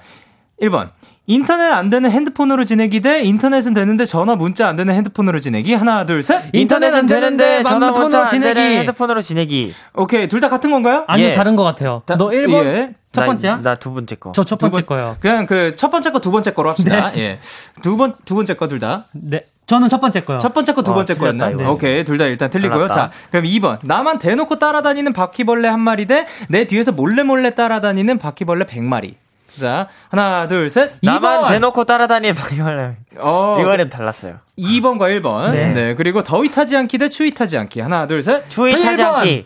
1번. 0.62 0.90
인터넷 1.30 1.72
안 1.74 1.90
되는 1.90 2.10
핸드폰으로 2.10 2.64
지내기 2.64 3.02
대 3.02 3.22
인터넷은 3.22 3.74
되는데 3.74 4.06
전화 4.06 4.36
문자 4.38 4.70
안 4.70 4.78
되는 4.78 4.94
핸드폰으로 4.96 5.40
지내기. 5.42 5.74
하나, 5.74 6.06
둘, 6.06 6.24
셋. 6.24 6.42
인터넷은 6.54 7.06
되는데 7.06 7.64
전화 7.64 7.92
문자 7.92 8.24
안 8.24 8.30
지내기. 8.30 8.54
되는 8.54 8.78
핸드폰으로 8.80 9.22
지내기. 9.22 9.74
오케이. 9.94 10.30
둘 10.30 10.40
다 10.40 10.48
같은 10.50 10.72
건가요? 10.72 11.04
아니, 11.08 11.24
예. 11.24 11.34
다른 11.34 11.58
것 11.58 11.64
같아요. 11.64 12.02
다, 12.06 12.16
너 12.16 12.30
1번? 12.30 12.66
예. 12.66 12.96
첫 13.12 13.26
번째야? 13.26 13.60
나 13.62 13.76
두 13.76 13.94
번째 13.94 14.16
거. 14.16 14.32
저 14.32 14.44
첫 14.46 14.58
번째 14.58 14.86
번, 14.86 14.98
거요. 14.98 15.18
그냥 15.20 15.46
그 15.48 15.76
첫 15.76 15.90
번째 15.92 16.12
거 16.12 16.20
두 16.20 16.32
번째 16.32 16.54
거로 16.54 16.70
합시다. 16.70 17.12
네. 17.12 17.22
예. 17.22 17.40
두 17.82 17.98
번, 17.98 18.16
두 18.24 18.36
번째 18.36 18.54
거 18.56 18.68
둘 18.70 18.80
다. 18.80 19.08
네. 19.12 19.46
저는 19.66 19.90
첫 19.90 20.00
번째 20.00 20.22
거요. 20.24 20.38
첫 20.40 20.54
번째 20.54 20.74
거, 20.74 20.82
두 20.82 20.92
어, 20.92 20.94
번째 20.94 21.14
어, 21.14 21.18
거였나? 21.18 21.50
네. 21.50 21.66
오케이, 21.66 22.06
둘 22.06 22.18
다 22.18 22.26
일단 22.28 22.50
틀리고요. 22.50 22.88
자, 22.88 23.12
그럼 23.32 23.44
2번. 23.46 23.80
나만 23.82 24.20
대놓고 24.20 24.60
따라다니는 24.60 25.12
바퀴벌레 25.12 25.68
한 25.68 25.82
마리 25.82 26.06
대 26.06 26.26
내 26.48 26.66
뒤에서 26.68 26.94
몰래 26.94 27.24
몰래 27.24 27.50
따라다니는 27.50 28.18
바퀴벌레 28.18 28.64
100마리. 28.66 29.16
자, 29.60 29.88
하나, 30.10 30.48
둘, 30.48 30.70
셋. 30.70 30.94
나만 31.02 31.42
2번. 31.42 31.48
대놓고 31.50 31.84
따라다니는 31.86 32.36
바퀴벌레. 32.36 32.96
어, 33.20 33.58
이거는 33.62 33.90
달랐어요. 33.90 34.38
2번과 34.58 35.22
1번. 35.22 35.52
네. 35.52 35.74
네. 35.74 35.96
그리고 35.96 36.24
더위 36.24 36.52
타지 36.52 36.76
않기 36.78 36.98
대 36.98 37.10
추위 37.10 37.32
타지 37.32 37.58
않기. 37.58 37.80
하나, 37.82 38.08
둘, 38.08 38.22
셋. 38.24 38.50
추위 38.50 38.72
타지 38.82 39.02
않기. 39.04 39.46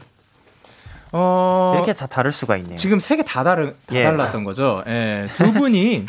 어, 1.13 1.73
이렇게 1.75 1.93
다 1.93 2.05
다를 2.07 2.31
수가 2.31 2.55
있네요. 2.57 2.77
지금 2.77 2.99
세 2.99 3.17
개 3.17 3.23
다 3.23 3.43
다르, 3.43 3.73
다 3.85 3.95
예. 3.95 4.03
달랐던 4.03 4.43
거죠. 4.45 4.81
예. 4.87 5.27
두 5.33 5.51
분이 5.51 6.05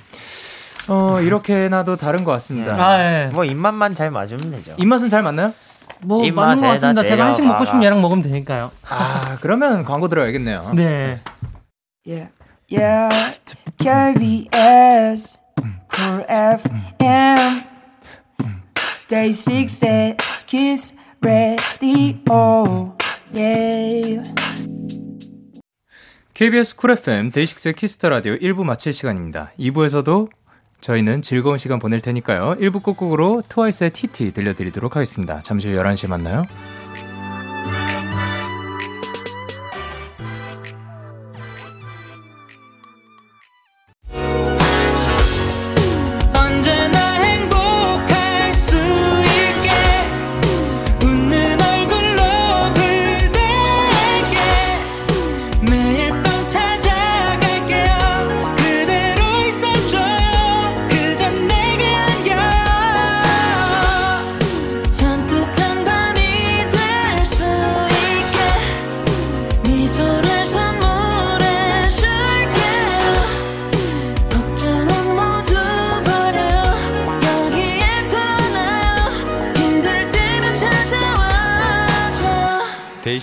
어, 0.88 1.18
이렇게나도 1.20 1.96
다른 1.96 2.22
것 2.24 2.30
같습니다. 2.32 2.76
예. 2.76 2.80
아, 2.80 3.00
예. 3.24 3.26
뭐 3.32 3.44
입맛만 3.44 3.94
잘 3.96 4.10
맞으면 4.12 4.52
되죠. 4.52 4.74
입맛은 4.78 5.10
잘 5.10 5.22
맞나요? 5.22 5.52
뭐 6.04 6.18
맞는 6.30 6.60
것 6.62 6.66
같습니다. 6.68 7.02
제가 7.02 7.26
한식 7.26 7.44
먹고 7.46 7.64
싶으면 7.64 7.84
얘랑 7.84 8.00
먹으면 8.00 8.22
되니까요. 8.22 8.70
아, 8.88 9.38
그러면 9.40 9.84
광고 9.84 10.08
들어야겠네요. 10.08 10.70
네. 10.74 11.18
예. 12.08 12.12
Yeah, 12.12 12.30
KBS, 13.76 14.48
Cool 15.90 16.24
FM, 16.26 17.64
Day 19.08 19.34
6 19.34 20.16
Kiss 20.46 20.74
the 20.74 20.94
Radio, 21.22 22.96
yeah. 23.34 24.22
KBS 26.32 26.74
쿨 26.76 26.92
FM 26.92 27.30
데이식스의 27.30 27.74
키스 27.74 27.96
더 27.96 28.08
라디오 28.08 28.36
1부 28.36 28.64
마칠 28.64 28.94
시간입니다. 28.94 29.52
2부에서도 29.58 30.30
저희는 30.80 31.20
즐거운 31.20 31.58
시간 31.58 31.78
보낼 31.78 32.00
테니까요. 32.00 32.56
1부 32.58 32.82
끝곡으로 32.82 33.42
트와이스의 33.50 33.90
TT 33.90 34.32
들려드리도록 34.32 34.96
하겠습니다. 34.96 35.40
잠시 35.40 35.68
후 35.68 35.76
11시에 35.76 36.08
만나요. 36.08 36.46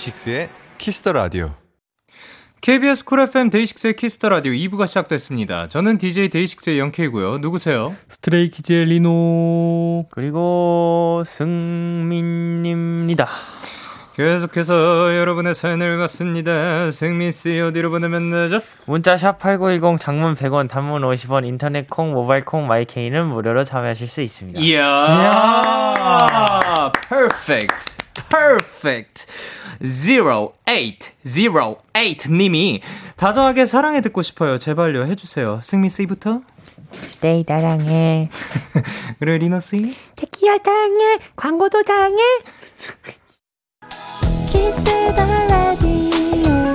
데이식스의 0.00 0.48
키스 0.78 0.99
더 0.99 1.12
라디오. 1.12 1.52
KBS 2.62 3.04
쿨 3.04 3.20
FM 3.20 3.50
데이식스의 3.50 3.96
키스 3.96 4.17
더 4.17 4.30
라디오 4.30 4.52
2부가 4.52 4.86
시작됐습니다. 4.86 5.68
저는 5.68 5.98
DJ 5.98 6.30
데이식스의 6.30 6.78
영케이고요. 6.78 7.38
누구세요? 7.38 7.94
스트레이키즈의 8.08 8.86
리노 8.86 10.06
그리고 10.10 11.22
승민입니다. 11.26 13.28
계속해서 14.16 15.16
여러분의 15.16 15.54
사연을 15.54 15.98
받습니다. 15.98 16.90
승민 16.90 17.30
씨 17.30 17.60
어디로 17.60 17.90
보내면 17.90 18.30
되죠? 18.30 18.60
문자 18.86 19.16
샵 19.16 19.38
8910 19.38 20.00
장문 20.00 20.34
100원 20.34 20.68
단문 20.68 21.02
50원 21.02 21.46
인터넷 21.46 21.88
콩 21.88 22.12
모바일 22.12 22.44
콩 22.44 22.66
마이케이는 22.66 23.26
무료로 23.26 23.64
참여하실 23.64 24.08
수 24.08 24.22
있습니다. 24.22 24.60
이야. 24.60 26.00
perfect. 28.30 29.26
0808 29.82 32.28
님이 32.30 32.80
다정하게 33.16 33.66
사랑해 33.66 34.00
듣고 34.00 34.22
싶어요. 34.22 34.56
제발요 34.58 35.06
해주세요. 35.06 35.60
승민 35.62 35.90
씨부터. 35.90 36.42
스테이 37.12 37.44
사랑해. 37.46 38.28
그래 39.18 39.38
리노 39.38 39.60
씨. 39.60 39.96
테키야 40.16 40.58
사랑해. 40.64 41.18
광고도 41.36 41.84
사랑해. 41.86 42.22
키스 44.46 44.82
더 45.16 45.24
라디오 45.48 46.72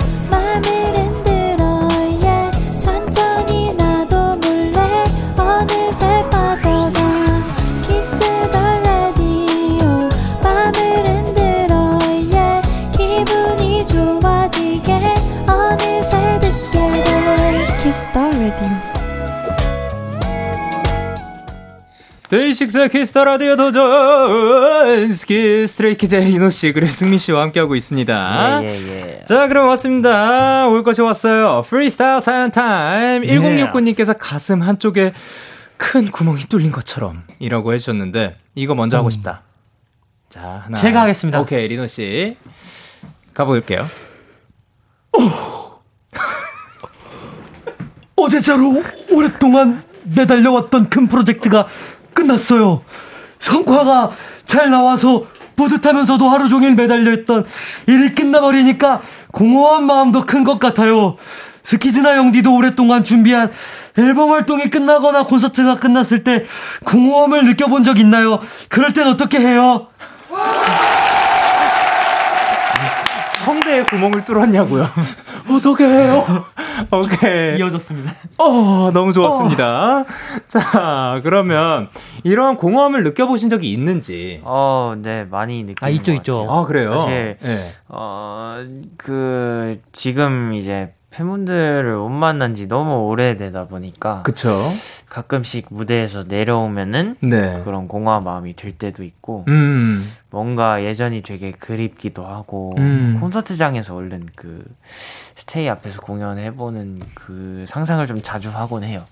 데이식스의 22.35 22.89
키스 22.89 23.10
더 23.11 23.23
라디오 23.23 23.55
도전 23.55 25.13
스키즈 25.13 25.65
스트레이키즈의 25.65 26.33
리노 26.33 26.49
씨 26.49 26.73
그리고 26.73 26.91
승민 26.91 27.17
씨와 27.17 27.41
함께하고 27.43 27.75
있습니다. 27.77 28.59
예, 28.61 28.67
예, 28.67 29.19
예. 29.21 29.25
자 29.25 29.47
그럼 29.47 29.69
왔습니다. 29.69 30.67
올 30.67 30.83
것이 30.83 31.01
왔어요. 31.01 31.63
프리스타일 31.65 32.19
사연 32.19 32.51
타임. 32.51 33.23
예. 33.23 33.37
1069님께서 33.39 34.17
가슴 34.19 34.61
한쪽에 34.61 35.13
큰 35.77 36.11
구멍이 36.11 36.41
뚫린 36.49 36.73
것처럼 36.73 37.23
이라고 37.39 37.71
해주셨는데 37.73 38.37
이거 38.55 38.75
먼저 38.75 38.97
음. 38.97 38.99
하고 38.99 39.09
싶다. 39.09 39.43
자 40.27 40.63
하나. 40.65 40.75
제가 40.75 41.03
하겠습니다. 41.03 41.39
오케이 41.39 41.65
리노 41.69 41.87
씨. 41.87 42.35
가볼게요. 43.33 43.87
어제 48.17 48.41
자로 48.41 48.83
오랫동안 49.11 49.83
매달려왔던 50.03 50.89
큰 50.89 51.07
프로젝트가 51.07 51.67
끝났어요. 52.15 52.81
성과가 53.39 54.09
잘 54.47 54.71
나와서 54.71 55.25
뿌듯하면서도 55.55 56.27
하루 56.29 56.49
종일 56.49 56.73
매달려 56.73 57.13
있던 57.13 57.45
일이 57.85 58.15
끝나버리니까 58.15 59.01
공허한 59.31 59.85
마음도 59.85 60.25
큰 60.25 60.43
것 60.43 60.59
같아요. 60.59 61.15
스키즈나 61.63 62.15
영디도 62.17 62.53
오랫동안 62.55 63.03
준비한 63.03 63.51
앨범 63.97 64.31
활동이 64.31 64.69
끝나거나 64.69 65.23
콘서트가 65.23 65.77
끝났을 65.77 66.23
때 66.23 66.45
공허함을 66.83 67.45
느껴본 67.45 67.83
적 67.83 67.97
있나요? 67.99 68.39
그럴 68.69 68.93
땐 68.93 69.07
어떻게 69.07 69.39
해요? 69.39 69.87
성대에 73.29 73.83
구멍을 73.83 74.25
뚫었냐고요? 74.25 74.87
어떻게 75.49 75.85
해요? 75.85 76.25
오케이. 76.91 77.57
이어졌습니다. 77.57 78.13
어, 78.37 78.91
너무 78.93 79.13
좋았습니다. 79.13 79.99
어. 80.01 80.05
자, 80.47 81.19
그러면 81.23 81.89
이러한 82.23 82.57
공허함을 82.57 83.03
느껴보신 83.03 83.49
적이 83.49 83.71
있는지? 83.71 84.41
어, 84.43 84.95
네, 84.97 85.25
많이 85.25 85.63
느끼는 85.63 85.77
아, 85.81 85.89
있죠, 85.89 86.13
있죠. 86.13 86.47
아, 86.49 86.65
그래요? 86.65 86.99
사실, 86.99 87.37
네. 87.41 87.71
어, 87.87 88.65
그, 88.97 89.79
지금 89.91 90.53
이제 90.53 90.93
팬분들을 91.15 91.95
못 91.95 92.09
만난 92.09 92.55
지 92.55 92.67
너무 92.67 93.07
오래되다 93.07 93.67
보니까. 93.67 94.23
그쵸. 94.23 94.51
가끔씩 95.09 95.67
무대에서 95.69 96.25
내려오면은 96.27 97.15
네. 97.21 97.61
그런 97.63 97.87
공허한 97.87 98.21
마음이 98.25 98.53
들 98.55 98.73
때도 98.73 99.03
있고 99.03 99.45
음. 99.47 100.11
뭔가 100.29 100.83
예전이 100.83 101.21
되게 101.21 101.51
그립기도 101.51 102.25
하고 102.25 102.75
음. 102.77 103.17
콘서트장에서 103.21 103.95
얼른 103.95 104.27
그 104.35 104.65
스테이 105.35 105.69
앞에서 105.69 106.01
공연해보는 106.01 107.01
그 107.13 107.65
상상을 107.67 108.05
좀 108.07 108.21
자주 108.21 108.49
하곤 108.49 108.83
해요. 108.83 109.03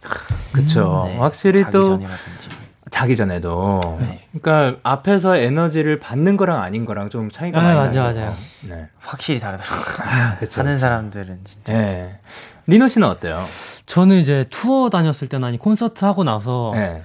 그쵸. 0.54 1.04
네. 1.08 1.18
확실히 1.18 1.64
또 1.72 1.84
전이라든지. 1.84 2.50
자기 2.92 3.16
전에도. 3.16 3.82
네. 4.00 4.24
그러니까 4.40 4.80
앞에서 4.84 5.36
에너지를 5.36 6.00
받는 6.00 6.38
거랑 6.38 6.62
아닌 6.62 6.86
거랑 6.86 7.10
좀 7.10 7.30
차이가 7.30 7.60
아, 7.60 7.64
많이 7.64 7.78
맞아, 7.78 8.04
나죠. 8.04 8.20
맞아요. 8.20 8.36
네. 8.62 8.88
확실히 9.00 9.40
다르더라고요. 9.40 9.96
아, 10.00 10.38
그쵸, 10.38 10.62
하는 10.62 10.78
사람들은 10.78 11.40
진짜. 11.44 11.74
네. 11.74 12.20
리노 12.68 12.88
씨는 12.88 13.08
어때요? 13.08 13.46
저는 13.88 14.18
이제 14.18 14.46
투어 14.50 14.90
다녔을 14.90 15.28
때나 15.28 15.48
아니 15.48 15.58
콘서트 15.58 16.06
하고 16.06 16.24
나서 16.24 16.72
네. 16.76 17.04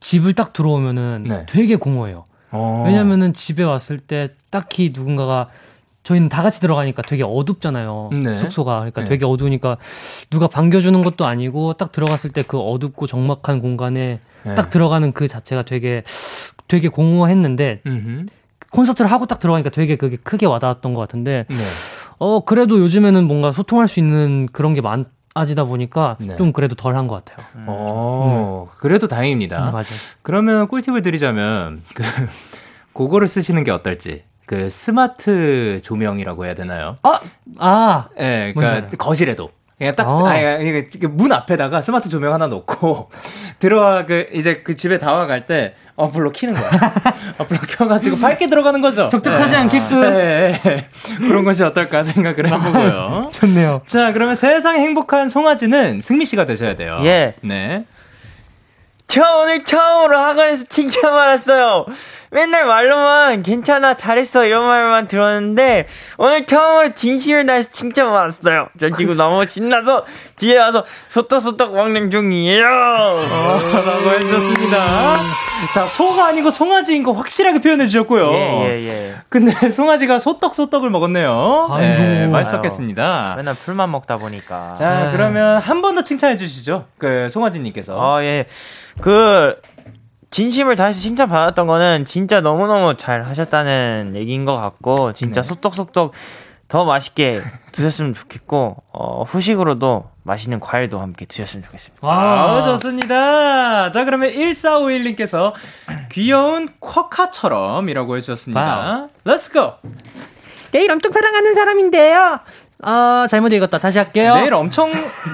집을 0.00 0.32
딱 0.34 0.52
들어오면은 0.52 1.24
네. 1.28 1.46
되게 1.48 1.76
공허해요. 1.76 2.24
어. 2.50 2.84
왜냐면은 2.86 3.34
집에 3.34 3.64
왔을 3.64 3.98
때 3.98 4.30
딱히 4.50 4.92
누군가가 4.94 5.48
저희는 6.04 6.28
다 6.28 6.42
같이 6.42 6.60
들어가니까 6.60 7.02
되게 7.02 7.22
어둡잖아요. 7.24 8.10
네. 8.22 8.38
숙소가. 8.38 8.76
그러니까 8.80 9.02
네. 9.02 9.08
되게 9.08 9.24
어두우니까 9.24 9.78
누가 10.30 10.46
반겨주는 10.46 11.02
것도 11.02 11.26
아니고 11.26 11.72
딱 11.74 11.90
들어갔을 11.92 12.30
때 12.30 12.42
그 12.46 12.58
어둡고 12.60 13.06
적막한 13.06 13.60
공간에 13.60 14.20
네. 14.44 14.54
딱 14.54 14.68
들어가는 14.70 15.12
그 15.12 15.26
자체가 15.28 15.62
되게 15.64 16.02
되게 16.68 16.88
공허했는데 16.88 17.80
음흠. 17.86 18.26
콘서트를 18.70 19.10
하고 19.10 19.24
딱 19.26 19.38
들어가니까 19.40 19.70
되게 19.70 19.96
그게 19.96 20.16
크게 20.16 20.46
와닿았던 20.46 20.92
것 20.94 21.00
같은데 21.00 21.46
네. 21.48 21.56
어 22.18 22.44
그래도 22.44 22.78
요즘에는 22.80 23.24
뭔가 23.26 23.50
소통할 23.52 23.88
수 23.88 23.98
있는 24.00 24.46
그런 24.52 24.74
게 24.74 24.80
많, 24.82 25.06
아지다 25.34 25.64
보니까 25.64 26.16
네. 26.20 26.36
좀 26.36 26.52
그래도 26.52 26.74
덜 26.74 26.94
한 26.96 27.08
것 27.08 27.24
같아요. 27.24 27.46
음. 27.56 27.64
어, 27.66 28.68
음. 28.70 28.76
그래도 28.78 29.06
다행입니다. 29.08 29.68
음, 29.68 29.72
맞아요. 29.72 29.84
그러면 30.22 30.68
꿀팁을 30.68 31.00
드리자면 31.02 31.82
그 31.94 32.02
그거를 32.92 33.26
쓰시는 33.28 33.64
게 33.64 33.70
어떨지. 33.70 34.22
그 34.46 34.68
스마트 34.68 35.80
조명이라고 35.82 36.46
해야 36.46 36.54
되나요? 36.54 36.98
아, 37.02 37.20
아, 37.58 38.08
예, 38.18 38.22
네, 38.22 38.52
그러니까 38.54 38.96
거실에도 38.96 39.50
그냥 39.78 39.96
딱, 39.96 40.06
아, 40.08 40.28
아니, 40.30 40.84
문 41.10 41.32
앞에다가 41.32 41.80
스마트 41.80 42.08
조명 42.08 42.32
하나 42.32 42.46
놓고, 42.46 43.10
들어와, 43.58 44.06
그, 44.06 44.28
이제 44.32 44.62
그 44.62 44.74
집에 44.74 44.98
다와갈 44.98 45.46
때, 45.46 45.74
어플로 45.96 46.30
키는 46.30 46.54
거야. 46.54 46.70
어플로 47.38 47.60
켜가지고 47.68 48.16
밝게 48.18 48.48
들어가는 48.48 48.80
거죠. 48.80 49.08
적적하지 49.08 49.50
네. 49.50 49.56
않게끔. 49.56 50.00
네, 50.00 50.60
네. 50.62 50.88
그런 51.18 51.44
것이 51.44 51.62
어떨까 51.64 52.02
생각을 52.02 52.52
해보고요. 52.52 53.30
좋네요. 53.32 53.82
자, 53.86 54.12
그러면 54.12 54.36
세상에 54.36 54.80
행복한 54.80 55.28
송아지는 55.28 56.00
승미 56.00 56.24
씨가 56.24 56.46
되셔야 56.46 56.76
돼요. 56.76 56.98
예. 57.04 57.34
네. 57.42 57.84
저 59.06 59.22
오늘 59.42 59.64
처음으로 59.64 60.18
학원에서 60.18 60.64
칭찬 60.68 61.12
받았어요. 61.12 61.86
맨날 62.34 62.66
말로만 62.66 63.44
괜찮아 63.44 63.94
잘했어 63.94 64.44
이런 64.44 64.66
말만 64.66 65.06
들었는데 65.06 65.86
오늘 66.18 66.44
처음으로 66.46 66.92
진심을 66.92 67.46
다해서 67.46 67.70
칭찬 67.70 68.10
받았어요. 68.10 68.68
저 68.80 68.90
지금 68.90 69.16
너무 69.16 69.46
신나서 69.46 70.04
뒤에 70.34 70.58
와서 70.58 70.84
소떡소떡 71.08 71.72
왕냉 71.74 72.10
중이에요. 72.10 72.66
어, 72.66 73.60
라고 73.86 74.10
해주셨습니다. 74.10 75.20
자 75.74 75.86
소가 75.86 76.26
아니고 76.26 76.50
송아지인 76.50 77.04
거 77.04 77.12
확실하게 77.12 77.60
표현해 77.60 77.86
주셨고요. 77.86 78.32
예, 78.32 78.68
예, 78.72 78.88
예. 78.88 79.14
근데 79.28 79.70
송아지가 79.70 80.18
소떡소떡을 80.18 80.90
먹었네요. 80.90 81.68
아이고, 81.70 82.02
네, 82.02 82.26
맛있었겠습니다. 82.26 83.34
맨날 83.36 83.54
풀만 83.54 83.92
먹다 83.92 84.16
보니까. 84.16 84.74
자 84.74 85.10
그러면 85.12 85.58
한 85.58 85.80
번 85.80 85.94
더 85.94 86.02
칭찬해 86.02 86.36
주시죠. 86.36 86.86
그 86.98 87.28
송아지님께서. 87.30 87.96
아 88.00 88.24
예. 88.24 88.46
그 89.00 89.54
진심을 90.34 90.74
다해서 90.74 91.00
칭찬 91.00 91.28
받았던 91.28 91.68
거는 91.68 92.06
진짜 92.06 92.40
너무너무 92.40 92.96
잘 92.96 93.22
하셨다는 93.22 94.14
얘기인 94.16 94.44
것 94.44 94.56
같고 94.56 95.12
진짜 95.12 95.42
네. 95.42 95.48
소떡소떡 95.48 96.10
더 96.66 96.84
맛있게 96.84 97.40
드셨으면 97.70 98.14
좋겠고 98.14 98.82
어, 98.92 99.22
후식으로도 99.22 100.10
맛있는 100.24 100.58
과일도 100.58 100.98
함께 100.98 101.24
드셨으면 101.24 101.62
좋겠습니다. 101.66 102.04
와, 102.04 102.16
아, 102.16 102.64
좋습니다. 102.64 103.92
자, 103.92 104.04
그러면 104.04 104.32
1451님께서 104.32 105.52
귀여운 106.10 106.68
쿼카처럼이라고 106.80 108.16
해주셨습니다. 108.16 109.10
Let's 109.24 109.52
go! 109.52 109.74
내일 110.72 110.90
엄청 110.90 111.12
사랑하는 111.12 111.54
사람인데요. 111.54 112.40
아, 112.82 113.26
잘못 113.30 113.52
읽었다. 113.52 113.78
다시 113.78 113.98
할게요. 113.98 114.34
내일 114.36 114.54
엄청, 114.54 114.90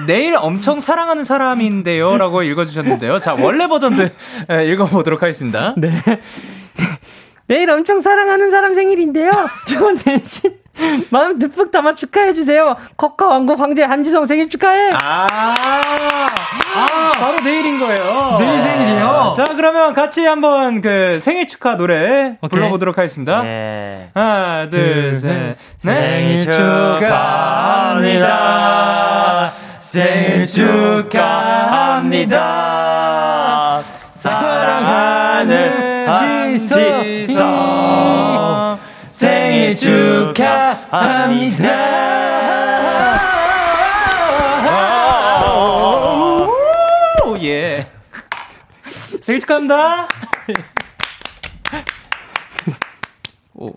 내일 0.07 0.35
엄청 0.35 0.79
사랑하는 0.79 1.23
사람인데요. 1.23 2.17
라고 2.17 2.43
읽어주셨는데요. 2.43 3.19
자, 3.19 3.33
원래 3.33 3.67
버전도 3.67 4.03
읽어보도록 4.69 5.21
하겠습니다. 5.21 5.73
네. 5.77 5.91
내일 7.47 7.69
엄청 7.69 7.99
사랑하는 7.99 8.49
사람 8.49 8.73
생일인데요. 8.73 9.31
저건 9.67 9.97
대신 9.97 10.53
마음 11.11 11.37
듬뿍 11.39 11.71
담아 11.71 11.95
축하해주세요. 11.95 12.75
커카 12.97 13.27
왕국 13.27 13.57
황제 13.59 13.83
한지성 13.83 14.25
생일 14.25 14.49
축하해! 14.49 14.91
아, 14.93 15.27
아, 16.75 17.11
바로 17.19 17.39
내일인 17.43 17.79
거예요. 17.79 18.37
내일 18.39 18.61
생일이요? 18.61 19.33
자, 19.35 19.45
그러면 19.55 19.93
같이 19.93 20.25
한번 20.25 20.81
그 20.81 21.19
생일 21.21 21.47
축하 21.47 21.75
노래 21.77 22.37
오케이. 22.41 22.49
불러보도록 22.49 22.97
하겠습니다. 22.97 23.43
네. 23.43 24.09
하나, 24.13 24.69
둘, 24.69 25.17
셋. 25.17 25.55
생일 25.77 26.41
축하합니다. 26.41 27.11
생일 29.81 30.45
축하합니다. 30.47 32.39
사랑하는 34.13 36.07
한지성. 36.07 38.10
축하합니다. 40.33 41.67
오, 47.25 47.37
예. 47.41 47.87
생일 49.21 49.41
축하합니다. 49.41 50.07
오, 53.53 53.71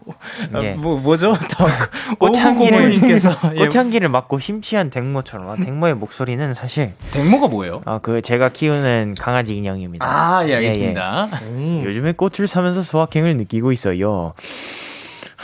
아, 0.53 0.63
예. 0.63 0.73
뭐 0.73 0.97
뭐죠? 0.97 1.35
꽃향기님께서 2.19 3.37
예. 3.57 3.67
꽃향기를 3.67 4.09
맡고 4.09 4.39
심취한 4.39 4.89
댕모처럼 4.89 5.49
아, 5.51 5.57
댕모의 5.57 5.95
목소리는 5.95 6.55
사실 6.55 6.95
댕모가 7.11 7.49
뭐예요? 7.49 7.83
아그 7.85 8.23
제가 8.23 8.49
키우는 8.49 9.17
강아지 9.19 9.55
인형입니다. 9.55 10.07
아, 10.07 10.49
예, 10.49 10.55
알겠습니다. 10.55 11.29
예, 11.31 11.37
예. 11.37 11.47
음. 11.47 11.83
요즘에 11.85 12.13
꽃을 12.13 12.47
사면서 12.47 12.83
소확행을 12.83 13.37
느끼고 13.37 13.73
있어요. 13.73 14.33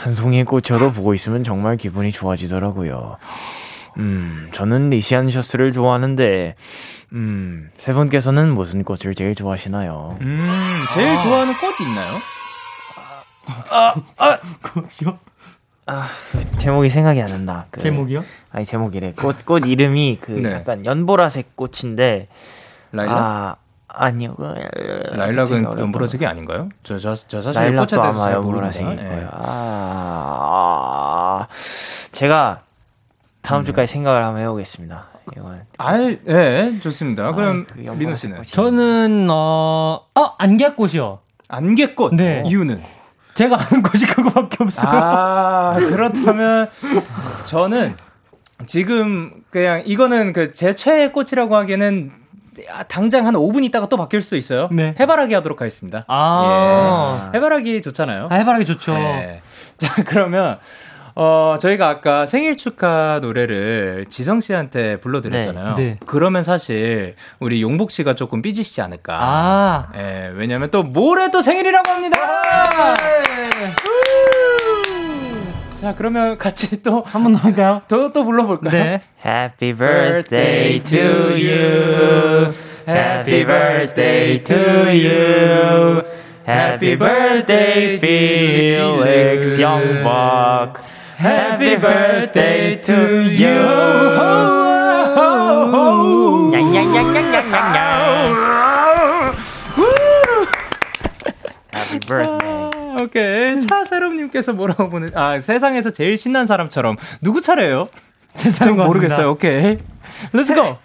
한 0.01 0.13
송이의 0.15 0.45
꽃으로 0.45 0.91
보고 0.91 1.13
있으면 1.13 1.43
정말 1.43 1.77
기분이 1.77 2.11
좋아지더라고요. 2.11 3.17
음, 3.97 4.49
저는 4.51 4.89
리시안 4.89 5.29
셔츠를 5.29 5.73
좋아하는데, 5.73 6.55
음, 7.13 7.69
세 7.77 7.93
분께서는 7.93 8.51
무슨 8.51 8.83
꽃을 8.83 9.13
제일 9.15 9.35
좋아하시나요? 9.35 10.17
음, 10.21 10.83
제일 10.95 11.09
아. 11.09 11.23
좋아하는 11.23 11.53
꽃 11.53 11.79
있나요? 11.81 12.17
아, 13.69 13.95
아, 14.17 14.39
꽃이요? 14.73 15.19
아, 15.85 16.07
그 16.31 16.57
제목이 16.57 16.89
생각이 16.89 17.21
안 17.21 17.29
난다. 17.29 17.67
그, 17.69 17.81
제목이요? 17.81 18.23
아니, 18.51 18.65
제목이래. 18.65 19.13
꽃, 19.13 19.45
꽃 19.45 19.67
이름이 19.67 20.17
그 20.19 20.31
네. 20.31 20.51
약간 20.53 20.83
연보라색 20.83 21.55
꽃인데, 21.55 22.27
라일락? 22.91 23.17
아, 23.17 23.55
아니요. 23.93 24.35
그, 24.35 24.43
라일락은 25.11 25.63
연보라색이 25.79 26.25
아닌가요? 26.25 26.69
저, 26.83 26.97
저, 26.97 27.15
저 27.15 27.41
사실 27.41 27.61
라일락도 27.61 28.01
아마 28.01 28.31
연보라색일 28.31 28.95
네. 28.95 29.03
거예요. 29.03 29.29
아, 29.31 31.47
제가 32.11 32.61
다음 33.41 33.61
음. 33.61 33.65
주까지 33.65 33.91
생각을 33.91 34.23
한번 34.23 34.41
해보겠습니다. 34.43 35.05
이건. 35.37 35.61
아, 35.77 35.97
예, 35.99 36.19
네, 36.23 36.79
좋습니다. 36.79 37.27
아, 37.27 37.33
그럼 37.33 37.65
그 37.65 37.79
민호 37.79 38.15
씨는? 38.15 38.43
저는 38.51 39.27
어, 39.29 40.01
어 40.15 40.25
안개꽃이요. 40.37 41.19
안개꽃. 41.47 42.15
네. 42.15 42.43
이유는? 42.45 42.81
제가 43.33 43.57
아는 43.59 43.81
곳이 43.81 44.05
그거밖에 44.07 44.57
없어요. 44.61 44.91
아, 44.93 45.75
그렇다면 45.77 46.69
저는 47.45 47.95
지금 48.67 49.31
그냥 49.49 49.83
이거는 49.85 50.33
그 50.33 50.51
제 50.53 50.73
최애 50.73 51.09
꽃이라고 51.11 51.55
하기에는 51.55 52.11
아, 52.13 52.20
당장 52.87 53.27
한 53.27 53.35
5분 53.35 53.63
있다가 53.65 53.87
또 53.87 53.97
바뀔 53.97 54.21
수 54.21 54.35
있어요. 54.35 54.67
네. 54.71 54.95
해바라기 54.99 55.33
하도록 55.33 55.59
하겠습니다. 55.59 56.05
아. 56.07 57.31
예. 57.33 57.37
해바라기 57.37 57.81
좋잖아요. 57.81 58.27
아, 58.29 58.35
해바라기 58.35 58.65
좋죠. 58.65 58.93
네. 58.93 59.41
자, 59.77 60.03
그러면 60.03 60.59
어, 61.15 61.57
저희가 61.59 61.89
아까 61.89 62.25
생일 62.25 62.57
축하 62.57 63.19
노래를 63.21 64.05
지성 64.09 64.39
씨한테 64.41 64.99
불러드렸잖아요. 64.99 65.75
네, 65.75 65.83
네. 65.83 65.97
그러면 66.05 66.43
사실 66.43 67.15
우리 67.39 67.61
용복 67.61 67.91
씨가 67.91 68.15
조금 68.15 68.41
삐지시지 68.41 68.81
않을까. 68.81 69.17
아. 69.21 69.87
예, 69.97 70.31
왜냐면 70.35 70.69
또 70.71 70.83
모레 70.83 71.31
또 71.31 71.41
생일이라고 71.41 71.89
합니다! 71.89 72.17
자, 75.81 75.95
그러면 75.97 76.37
같이 76.37 76.83
또 76.83 77.03
한 77.03 77.23
번 77.23 77.33
더 77.33 77.39
할까요? 77.39 77.81
또, 77.87 78.13
또 78.13 78.23
불러볼까요? 78.23 78.71
네. 78.71 79.01
Happy 79.25 79.73
birthday 79.73 80.79
to 80.83 81.33
you. 81.35 82.53
Happy 82.87 83.43
birthday 83.43 84.43
to 84.43 84.55
you. 84.93 86.03
Happy 86.45 86.95
birthday, 86.95 87.97
Felix 87.99 89.57
Youngbok. 89.57 90.81
Happy 91.17 91.75
birthday 91.77 92.81
to 92.81 93.21
you. 93.29 94.61
Happy 101.73 101.99
birthday. 102.07 102.50
오케이. 103.03 103.59
차세롬님께서 103.61 104.53
뭐라고 104.53 104.89
보내, 104.89 105.07
아, 105.15 105.39
세상에서 105.39 105.89
제일 105.91 106.17
신난 106.17 106.45
사람처럼. 106.45 106.97
누구 107.21 107.41
차례예요? 107.41 107.87
전 108.53 108.77
모르겠어요. 108.77 109.31
오케이. 109.31 109.77
Let's 110.33 110.55
go! 110.55 110.77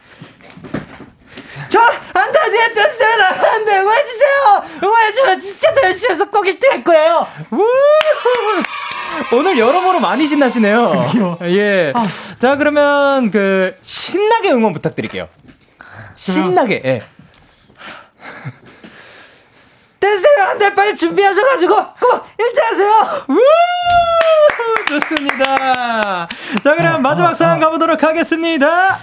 저, 1.69 1.81
안 1.81 2.33
돼, 2.33 2.39
뒤에 2.51 2.75
떴어요! 2.75 3.53
안 3.53 3.65
돼, 3.65 3.79
응원해주세요! 3.81 4.65
응원해주면 4.83 5.41
진짜 5.41 5.75
더 5.75 5.83
열심히 5.83 6.13
해서 6.15 6.31
꼭 6.31 6.45
1등 6.45 6.69
할 6.71 6.85
거예요! 6.85 7.27
오늘 9.33 9.59
여러모로 9.59 9.99
많이 10.01 10.27
신나시네요. 10.27 11.39
예. 11.43 11.93
아. 11.95 12.07
자, 12.39 12.57
그러면 12.57 13.31
그, 13.31 13.75
신나게 13.83 14.51
응원 14.53 14.73
부탁드릴게요. 14.73 15.29
신나게, 16.15 16.83
예. 16.85 17.03
돼! 20.59 20.75
빨리 20.75 20.95
준비하셔가지고! 20.97 21.75
꼭 21.75 22.27
1등 22.39 22.61
하세요! 22.63 22.91
좋습니다. 24.89 26.27
자, 26.63 26.75
그럼 26.77 27.03
마지막 27.03 27.35
사연 27.35 27.59
가보도록 27.61 28.03
하겠습니다. 28.03 28.99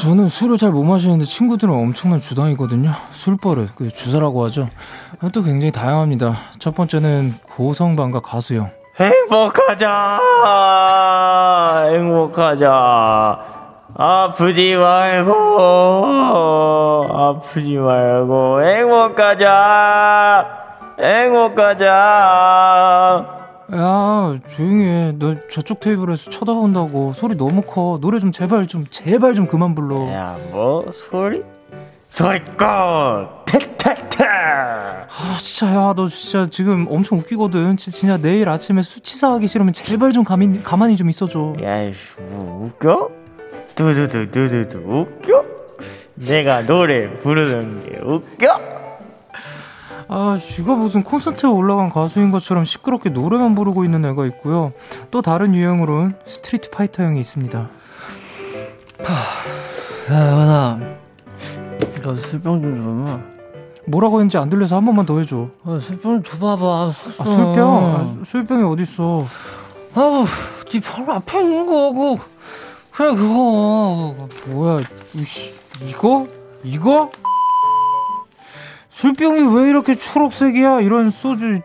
저는 0.00 0.28
술을 0.28 0.56
잘 0.56 0.70
못 0.70 0.84
마시는데 0.84 1.24
친구들은 1.24 1.74
엄청난 1.74 2.20
주당이거든요. 2.20 2.92
술버릇, 3.12 3.74
그 3.74 3.90
주사라고 3.90 4.44
하죠. 4.46 4.70
또 5.34 5.42
굉장히 5.42 5.72
다양합니다. 5.72 6.36
첫 6.58 6.74
번째는 6.74 7.34
고성방과 7.48 8.20
가수형. 8.20 8.70
행복하자, 8.98 10.20
행복하자. 11.90 13.49
아프지 13.94 14.76
말고, 14.76 15.32
아프지 17.10 17.76
말고, 17.76 18.62
행복하자, 18.64 20.46
행복하자. 20.98 21.86
야, 23.72 24.34
조용히 24.48 24.84
해. 24.84 25.12
너 25.18 25.36
저쪽 25.48 25.80
테이블에서 25.80 26.30
쳐다본다고. 26.30 27.12
소리 27.12 27.36
너무 27.36 27.62
커. 27.62 27.98
노래 28.00 28.18
좀 28.18 28.32
제발 28.32 28.66
좀, 28.66 28.86
제발 28.90 29.34
좀 29.34 29.46
그만 29.46 29.74
불러. 29.74 30.10
야, 30.12 30.36
뭐, 30.50 30.90
소리? 30.92 31.42
소리 32.08 32.42
꺼! 32.56 33.44
택택택! 33.46 34.26
아, 34.28 35.06
진짜, 35.38 35.72
야, 35.72 35.92
너 35.94 36.08
진짜 36.08 36.48
지금 36.50 36.88
엄청 36.90 37.18
웃기거든. 37.18 37.76
진짜 37.76 38.16
내일 38.16 38.48
아침에 38.48 38.82
수치사 38.82 39.30
하기 39.34 39.46
싫으면 39.46 39.72
제발 39.72 40.10
좀 40.12 40.24
가만히, 40.24 40.60
가만히 40.64 40.96
좀 40.96 41.08
있어줘. 41.08 41.54
야, 41.62 41.82
이씨, 41.82 41.94
뭐, 42.30 42.64
웃겨? 42.66 43.19
두두두두두두, 43.74 44.78
웃겨? 44.78 45.44
내가 46.14 46.66
노래 46.66 47.10
부르는 47.16 47.84
게 47.88 47.98
웃겨? 48.02 48.60
아, 50.08 50.38
지가 50.42 50.74
무슨 50.74 51.02
콘서트에 51.04 51.48
올라간 51.48 51.88
가수인 51.88 52.30
것처럼 52.32 52.64
시끄럽게 52.64 53.10
노래만 53.10 53.54
부르고 53.54 53.84
있는 53.84 54.04
애가 54.04 54.26
있고요. 54.26 54.72
또 55.10 55.22
다른 55.22 55.54
유형으로는 55.54 56.14
스트리트 56.26 56.70
파이터 56.70 57.04
형이 57.04 57.20
있습니다. 57.20 57.58
야, 60.10 60.26
연아. 60.30 60.80
너 62.02 62.16
술병 62.16 62.60
좀 62.60 62.76
줘봐. 63.06 63.20
뭐라고 63.86 64.18
했는지 64.18 64.36
안 64.36 64.50
들려서 64.50 64.76
한 64.76 64.84
번만 64.84 65.06
더 65.06 65.18
해줘. 65.20 65.48
아, 65.64 65.78
술병 65.80 66.22
줘봐봐. 66.22 66.90
술병. 66.92 67.26
아, 67.26 67.30
술병? 67.30 67.94
아, 67.94 68.24
술병이 68.24 68.64
어딨어. 68.64 69.26
아우, 69.94 70.24
네 70.70 70.80
바로 70.80 71.12
앞에 71.14 71.40
있는 71.40 71.66
거고. 71.66 72.18
그래, 73.00 73.14
그거. 73.14 74.14
뭐야, 74.48 74.80
이씨, 75.14 75.54
이거? 75.86 76.28
이거? 76.62 77.10
술병이 78.90 79.56
왜 79.56 79.70
이렇게 79.70 79.94
초록색이야? 79.94 80.82
이런 80.82 81.08
소주. 81.08 81.60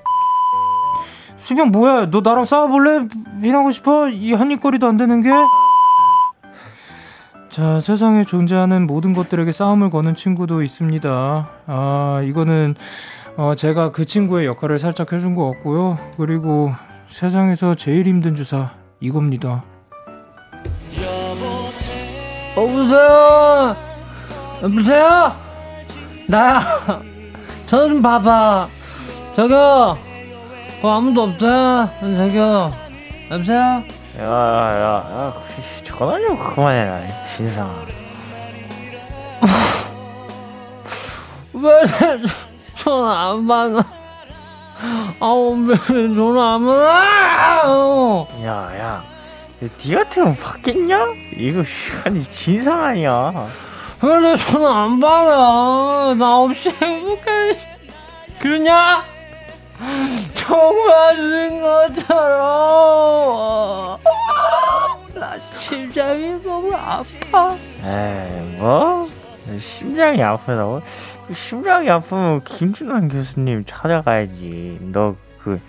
술병 1.35 1.71
뭐야? 1.71 2.09
너 2.09 2.21
나랑 2.21 2.45
싸워볼래? 2.45 3.09
비나고 3.41 3.71
싶어? 3.71 4.07
이 4.07 4.31
한입거리도 4.31 4.87
안 4.87 4.95
되는 4.95 5.21
게? 5.21 5.29
자, 7.49 7.81
세상에 7.81 8.23
존재하는 8.23 8.87
모든 8.87 9.11
것들에게 9.11 9.51
싸움을 9.51 9.89
거는 9.89 10.15
친구도 10.15 10.63
있습니다. 10.63 11.49
아, 11.67 12.21
이거는, 12.23 12.75
어, 13.35 13.55
제가 13.55 13.91
그 13.91 14.05
친구의 14.05 14.45
역할을 14.45 14.79
살짝 14.79 15.11
해준 15.11 15.35
것 15.35 15.51
같고요. 15.51 15.97
그리고 16.17 16.71
세상에서 17.09 17.75
제일 17.75 18.07
힘든 18.07 18.35
주사, 18.35 18.71
이겁니다. 19.01 19.65
여보세요? 22.55 23.75
여보세요? 24.63 25.35
나야. 26.27 26.61
저 27.67 27.87
좀 27.87 28.01
봐봐. 28.01 28.67
저기요. 29.35 29.97
어, 30.83 30.89
아무도 30.89 31.23
없어요. 31.23 31.89
저기요. 31.99 32.71
여보세요? 33.31 33.59
야, 34.19 34.23
야, 34.23 34.23
야, 34.23 35.33
전화 35.85 36.17
좀 36.19 36.37
그만해라, 36.37 37.01
진상. 37.35 37.85
왜 41.53 41.71
전화 42.77 43.31
안 43.31 43.45
받아? 43.47 43.83
아우, 45.19 45.55
왜 45.67 45.75
전화 46.13 46.53
안 46.55 46.65
받아? 46.65 47.67
야, 48.45 48.79
야. 48.79 49.03
니 49.77 49.93
같으면 49.95 50.35
받겠냐? 50.35 51.05
이거, 51.37 51.63
아니, 52.05 52.23
진상 52.23 52.83
아니야. 52.83 53.49
왜 54.01 54.35
전화 54.37 54.83
안 54.83 54.99
받아? 54.99 56.13
나 56.15 56.37
없이 56.39 56.69
행복해. 56.69 57.57
그러냐? 58.39 59.03
정말인 60.35 61.61
것처럼. 61.61 62.45
나 65.15 65.37
심장이 65.57 66.41
너무 66.43 66.73
아파. 66.75 67.55
에이, 67.83 68.57
뭐? 68.57 69.07
심장이 69.59 70.21
아프다고? 70.21 70.81
심장이 71.35 71.89
아프면 71.89 72.43
김준환 72.43 73.09
교수님 73.09 73.63
찾아가야지. 73.65 74.77
너 74.81 75.15
그, 75.39 75.59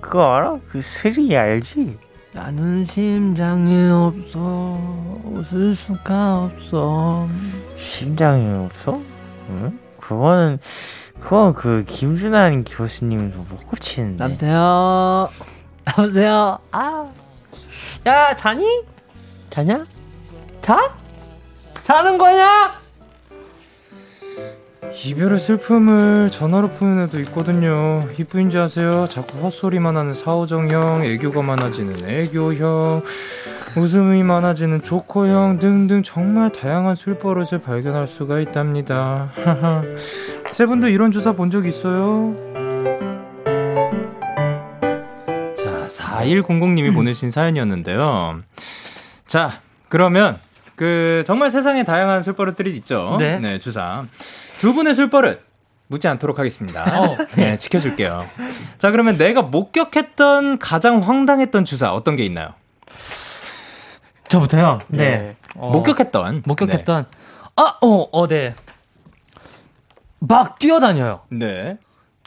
그거 0.00 0.34
알아? 0.34 0.58
그 0.68 0.80
스리 0.80 1.36
알지? 1.36 1.98
나는 2.32 2.84
심장이 2.84 3.90
없어 3.90 4.78
웃을 5.24 5.74
수가 5.74 6.44
없어 6.44 7.28
심장이 7.76 8.64
없어? 8.64 9.00
응? 9.48 9.78
그거는 9.98 10.58
그건 11.18 11.54
그 11.54 11.84
김준환 11.88 12.64
교수님도 12.64 13.38
못 13.50 13.66
고치는데 13.66 14.22
남태요 14.24 15.28
여보세요 15.88 16.58
아야 16.70 18.36
자니? 18.36 18.64
자냐? 19.50 19.84
자? 20.62 20.94
자는 21.82 22.16
거냐? 22.16 22.79
이별의 25.04 25.38
슬픔을 25.38 26.30
전화로 26.30 26.70
푸는 26.70 27.04
애도 27.04 27.20
있거든요. 27.20 28.06
이쁘인지 28.18 28.58
아세요? 28.58 29.06
자꾸 29.08 29.38
헛소리만 29.38 29.96
하는 29.96 30.14
사오정형, 30.14 31.04
애교가 31.04 31.42
많아지는 31.42 32.08
애교형, 32.08 33.02
웃음이 33.76 34.22
많아지는 34.22 34.82
조커형 34.82 35.58
등등 35.58 36.02
정말 36.02 36.50
다양한 36.50 36.96
술버릇을 36.96 37.60
발견할 37.60 38.06
수가 38.06 38.40
있답니다. 38.40 39.30
세 40.50 40.66
분도 40.66 40.88
이런 40.88 41.12
주사 41.12 41.32
본 41.32 41.50
적 41.50 41.66
있어요? 41.66 42.34
자, 45.56 45.86
4100님이 45.88 46.92
보내신 46.92 47.30
사연이었는데요. 47.30 48.40
자, 49.26 49.60
그러면 49.88 50.38
그 50.74 51.22
정말 51.26 51.50
세상에 51.50 51.84
다양한 51.84 52.22
술버릇들이 52.22 52.74
있죠. 52.78 53.16
네. 53.18 53.38
네, 53.38 53.58
주사. 53.60 54.04
두 54.60 54.74
분의 54.74 54.94
술버릇 54.94 55.42
묻지 55.86 56.06
않도록 56.06 56.38
하겠습니다. 56.38 57.00
어, 57.00 57.16
네, 57.34 57.56
지켜줄게요. 57.56 58.26
자, 58.76 58.90
그러면 58.90 59.16
내가 59.16 59.40
목격했던 59.40 60.58
가장 60.58 60.98
황당했던 60.98 61.64
주사 61.64 61.94
어떤 61.94 62.14
게 62.14 62.26
있나요? 62.26 62.52
저부터요. 64.28 64.80
네. 64.88 64.98
네. 64.98 65.36
어, 65.56 65.70
목격했던. 65.70 66.42
목격했던. 66.44 67.06
네. 67.10 67.18
아, 67.56 67.78
어, 67.80 68.08
어, 68.12 68.28
네. 68.28 68.54
막 70.18 70.58
뛰어다녀요. 70.58 71.22
네. 71.30 71.78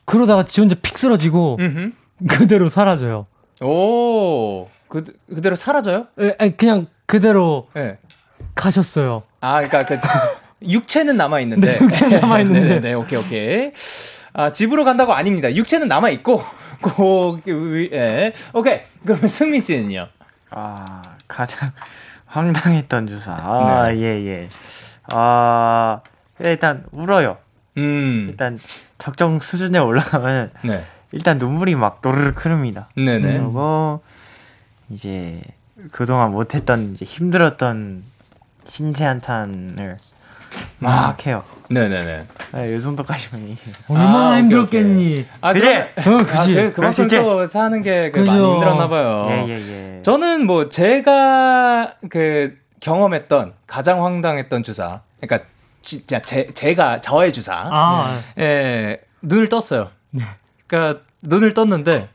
그러다가 0.05 0.43
지 0.43 0.59
혼자 0.59 0.75
픽 0.81 0.97
쓰러지고 0.97 1.57
음흠. 1.59 1.91
그대로 2.29 2.67
사라져요. 2.67 3.27
오, 3.61 4.69
그 4.88 5.03
그대로 5.29 5.55
사라져요? 5.55 6.07
예, 6.19 6.36
그냥 6.57 6.88
그대로 7.05 7.67
네. 7.75 7.99
가셨어요. 8.55 9.21
아, 9.39 9.61
그러니까 9.61 9.86
그 9.86 10.42
육체는 10.70 11.18
남아 11.18 11.39
있는데. 11.41 11.78
네, 11.78 11.86
육체는 11.86 12.20
남아 12.22 12.39
있는데. 12.41 12.68
네, 12.76 12.80
네, 12.80 12.93
오케이, 12.93 13.20
오케이. 13.20 13.72
아, 14.34 14.51
집으로 14.51 14.84
간다고 14.84 15.14
아닙니다. 15.14 15.53
육체는 15.53 15.88
남아 15.88 16.09
있고, 16.09 16.43
고, 16.82 17.39
예. 17.47 18.34
오케이. 18.53 18.82
그러면 19.03 19.28
승민 19.28 19.61
씨는요? 19.61 20.07
아, 20.49 21.01
가장 21.28 21.72
황당했던 22.26 23.07
주사. 23.07 23.34
아, 23.34 23.89
네. 23.89 23.99
예, 23.99 24.26
예. 24.28 24.49
아, 25.11 26.01
일단 26.39 26.84
울어요. 26.91 27.38
음. 27.78 28.28
일단 28.30 28.59
적정 28.97 29.39
수준에 29.39 29.80
올라가면 29.80 30.51
네. 30.61 30.84
일단 31.11 31.38
눈물이 31.38 31.76
막 31.76 31.99
노르르 32.01 32.32
흐릅니다. 32.36 32.89
네네. 32.95 33.22
그리고 33.22 34.01
이제 34.89 35.41
그동안 35.91 36.32
못했던 36.32 36.93
이제 36.93 37.05
힘들었던 37.05 38.03
신체 38.66 39.05
한탄을 39.05 39.97
막 40.84 40.93
아. 40.93 41.17
해요. 41.25 41.43
네네네. 41.69 42.25
네, 42.53 42.75
이 42.75 42.81
정도까지만 42.81 43.57
얼마나 43.88 44.31
아, 44.31 44.38
힘들었겠니? 44.38 45.25
아, 45.41 45.53
그래. 45.53 45.91
어, 45.97 46.17
그지. 46.17 46.34
아, 46.38 46.45
그, 46.45 46.73
그만큼 46.73 47.07
또 47.07 47.47
사는 47.47 47.81
게 47.81 48.11
그 48.13 48.19
많이 48.19 48.45
힘들었나 48.45 48.88
봐요. 48.89 49.27
예, 49.29 49.47
예, 49.47 49.53
예. 49.97 50.01
저는 50.03 50.45
뭐 50.45 50.69
제가 50.69 51.95
그 52.09 52.57
경험했던 52.79 53.53
가장 53.65 54.03
황당했던 54.05 54.61
주사. 54.63 55.01
그러니까 55.21 55.47
진짜 55.81 56.21
제, 56.21 56.47
제가 56.51 57.01
저의 57.01 57.31
주사. 57.34 57.53
아. 57.71 58.21
예, 58.39 58.99
눈을 59.21 59.49
떴어요. 59.49 59.89
네. 60.11 60.23
그러니까 60.67 61.01
눈을 61.21 61.53
떴는데 61.53 62.07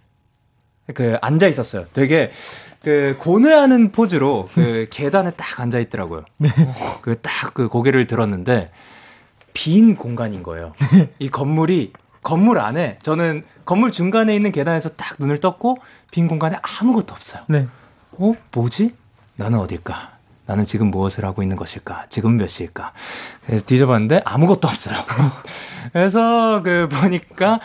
그 0.95 1.17
앉아 1.21 1.49
있었어요. 1.49 1.87
되게 1.93 2.31
그 2.83 3.17
고뇌하는 3.19 3.93
포즈로 3.93 4.49
그 4.55 4.87
계단에 4.91 5.33
딱 5.33 5.61
앉아 5.61 5.79
있더라고요. 5.81 6.25
네. 6.39 6.49
그딱그 7.03 7.53
그 7.55 7.69
고개를 7.69 8.07
들었는데 8.07 8.71
빈 9.53 9.97
공간인 9.97 10.43
거예요. 10.43 10.75
네. 10.93 11.13
이 11.19 11.29
건물이 11.29 11.93
건물 12.23 12.59
안에 12.59 12.99
저는 13.03 13.45
건물 13.65 13.91
중간에 13.91 14.35
있는 14.35 14.53
계단에서 14.53 14.91
딱 14.91 15.17
눈을 15.19 15.41
떴고 15.41 15.79
빈 16.11 16.29
공간에 16.29 16.57
아무것도 16.63 17.15
없어요. 17.15 17.43
네. 17.49 17.67
어 18.13 18.35
뭐지? 18.53 18.95
나는 19.37 19.59
어딜까? 19.59 20.19
나는 20.47 20.65
지금 20.65 20.91
무엇을 20.91 21.25
하고 21.25 21.43
있는 21.43 21.57
것일까? 21.57 22.07
지금 22.09 22.37
몇 22.39 22.49
시일까? 22.49 22.93
그래서 23.47 23.65
뒤져봤는데 23.67 24.23
아무것도 24.25 24.67
없어요. 24.67 24.97
그래서 25.93 26.63
그 26.63 26.89
보니까 26.89 27.61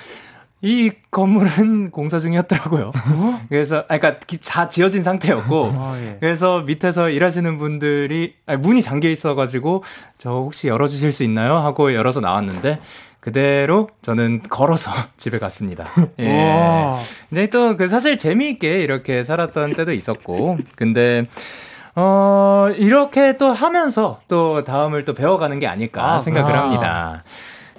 이 0.66 0.92
건물은 1.12 1.92
공사 1.92 2.20
중이었더라고요. 2.20 2.94
어? 2.96 3.42
그래서, 3.50 3.80
아, 3.90 3.98
그니까, 4.00 4.16
다 4.48 4.70
지어진 4.70 5.04
상태였고, 5.04 5.74
아, 5.78 5.98
예. 6.00 6.18
그래서 6.22 6.62
밑에서 6.62 7.10
일하시는 7.10 7.58
분들이, 7.58 8.36
아니, 8.46 8.60
문이 8.62 8.82
잠겨 8.82 9.10
있어 9.10 9.36
가지고, 9.36 9.84
저 10.18 10.30
혹시 10.32 10.70
열어 10.70 10.88
주실 10.88 11.12
수 11.12 11.24
있나요? 11.26 11.58
하고 11.58 11.94
열어서 11.94 12.22
나왔는데, 12.22 12.80
그대로 13.20 13.90
저는 14.02 14.44
걸어서 14.50 14.92
집에 15.18 15.38
갔습니다. 15.38 15.86
예. 16.20 16.96
이제 17.32 17.48
또 17.48 17.76
그 17.76 17.88
사실 17.90 18.18
재미있게 18.18 18.82
이렇게 18.84 19.24
살았던 19.24 19.74
때도 19.76 19.92
있었고, 19.92 20.58
근데, 20.78 21.28
어, 21.96 22.70
이렇게 22.78 23.38
또 23.38 23.52
하면서 23.52 24.20
또 24.30 24.64
다음을 24.64 25.04
또 25.06 25.14
배워가는 25.14 25.60
게 25.60 25.68
아닐까 25.68 26.14
아, 26.14 26.20
생각을 26.20 26.56
아. 26.56 26.64
합니다. 26.64 27.24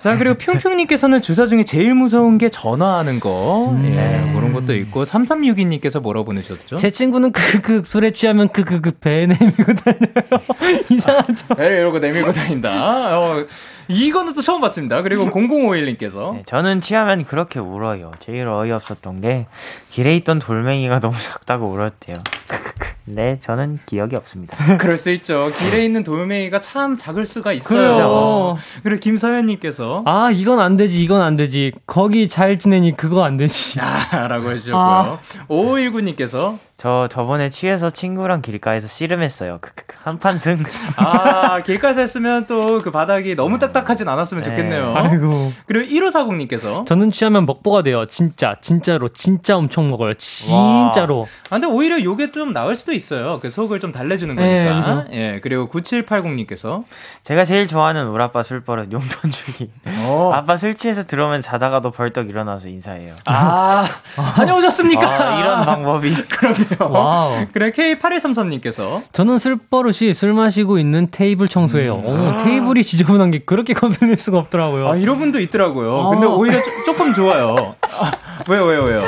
자, 0.04 0.18
그리고 0.18 0.36
뿅뿅님께서는 0.36 1.22
주사 1.22 1.46
중에 1.46 1.62
제일 1.62 1.94
무서운 1.94 2.36
게 2.36 2.50
전화하는 2.50 3.20
거. 3.20 3.70
음. 3.70 3.86
예, 3.86 4.34
그런 4.34 4.52
것도 4.52 4.74
있고, 4.76 5.04
3362님께서 5.04 5.98
뭐라고 5.98 6.26
보내셨죠? 6.26 6.76
제 6.76 6.90
친구는 6.90 7.32
그, 7.32 7.62
그, 7.62 7.82
술에 7.86 8.10
취하면 8.10 8.50
그, 8.50 8.64
그, 8.64 8.82
그, 8.82 8.90
배 8.90 9.24
내밀고 9.24 9.72
다녀요. 9.72 10.82
이상하죠? 10.90 11.54
배를 11.54 11.78
이러고 11.78 12.00
내밀고 12.00 12.32
다닌다. 12.32 13.18
어, 13.18 13.46
이거는 13.88 14.34
또 14.34 14.42
처음 14.42 14.60
봤습니다. 14.60 15.02
그리고 15.02 15.26
0051님께서. 15.26 16.34
네, 16.34 16.42
저는 16.46 16.80
취하면 16.80 17.24
그렇게 17.24 17.58
울어요. 17.58 18.12
제일 18.20 18.48
어이없었던 18.48 19.20
게, 19.20 19.46
길에 19.90 20.16
있던 20.16 20.38
돌멩이가 20.38 21.00
너무 21.00 21.14
작다고 21.20 21.68
울었대요. 21.68 22.16
네, 23.06 23.38
저는 23.40 23.80
기억이 23.84 24.16
없습니다. 24.16 24.56
그럴 24.78 24.96
수 24.96 25.10
있죠. 25.10 25.50
길에 25.58 25.84
있는 25.84 26.04
돌멩이가 26.04 26.60
참 26.60 26.96
작을 26.96 27.26
수가 27.26 27.52
있어요. 27.52 28.56
그리고 28.82 29.00
김서현님께서 29.00 30.02
아 30.06 30.30
이건 30.32 30.60
안 30.60 30.76
되지, 30.76 31.02
이건 31.02 31.20
안 31.20 31.36
되지. 31.36 31.72
거기 31.86 32.28
잘 32.28 32.58
지내니 32.58 32.96
그거 32.96 33.22
안 33.22 33.36
되지. 33.36 33.78
아, 33.80 34.26
라고 34.28 34.50
해주셨고요. 34.50 34.80
아. 34.82 35.18
5519님께서 35.48 36.58
저 36.76 37.08
저번에 37.10 37.50
취해서 37.50 37.90
친구랑 37.90 38.42
길가에서 38.42 38.88
씨름했어요. 38.88 39.60
한판 40.02 40.38
승. 40.38 40.62
아 40.98 41.60
길가에서 41.62 42.00
했으면 42.00 42.46
또 42.46 42.64
그 42.84 42.90
바닥이 42.90 43.34
너무 43.34 43.58
딱딱하진 43.58 44.08
않았으면 44.08 44.42
네. 44.42 44.50
좋겠네요. 44.50 44.94
아이고. 44.94 45.52
그리고 45.66 46.08
1540님께서 46.10 46.84
저는 46.86 47.10
취하면 47.10 47.46
먹보가 47.46 47.82
돼요. 47.82 48.06
진짜 48.06 48.56
진짜로 48.60 49.08
진짜 49.08 49.56
엄청 49.56 49.88
먹어요. 49.88 50.14
진짜로. 50.14 51.20
와. 51.20 51.24
아, 51.50 51.56
근데 51.56 51.66
오히려 51.66 52.02
요게 52.02 52.32
좀 52.32 52.52
나을 52.52 52.74
수도 52.74 52.92
있어요. 52.92 53.38
그 53.40 53.50
속을 53.50 53.80
좀 53.80 53.92
달래주는 53.92 54.34
네, 54.34 54.68
거니까. 54.68 55.04
네, 55.04 55.34
예. 55.34 55.40
그리고 55.40 55.68
9780님께서 55.68 56.84
제가 57.22 57.44
제일 57.44 57.66
좋아하는 57.66 58.08
우리 58.08 58.22
아빠 58.22 58.42
술버릇 58.42 58.92
용돈 58.92 59.30
주기. 59.30 59.70
오. 60.06 60.32
아빠 60.34 60.56
술 60.56 60.74
취해서 60.74 61.04
들어오면 61.04 61.42
자다가도 61.42 61.90
벌떡 61.92 62.28
일어나서 62.28 62.68
인사해요. 62.68 63.14
아 63.24 63.84
다녀오셨습니까? 64.36 65.06
아, 65.08 65.40
이런 65.40 65.64
방법이. 65.64 66.12
그럼요. 66.28 66.63
와우. 66.78 67.46
그래 67.52 67.70
K8133님께서 67.70 69.02
저는 69.12 69.38
술 69.38 69.56
버릇이 69.56 70.14
술 70.14 70.32
마시고 70.32 70.78
있는 70.78 71.08
테이블 71.10 71.48
청소예요. 71.48 71.96
음. 71.96 72.04
오, 72.06 72.44
테이블이 72.44 72.82
지저분한 72.84 73.30
게 73.30 73.38
그렇게 73.40 73.74
거슬릴 73.74 74.18
수가 74.18 74.38
없더라고요. 74.38 74.88
아 74.88 74.96
이런 74.96 75.18
분도 75.18 75.40
있더라고요. 75.40 76.06
아. 76.06 76.10
근데 76.10 76.26
오히려 76.26 76.60
조, 76.84 76.94
금 76.94 77.14
좋아요. 77.14 77.74
아, 77.82 78.12
왜요 78.48 78.64
왜요 78.64 78.82
왜요? 78.84 79.00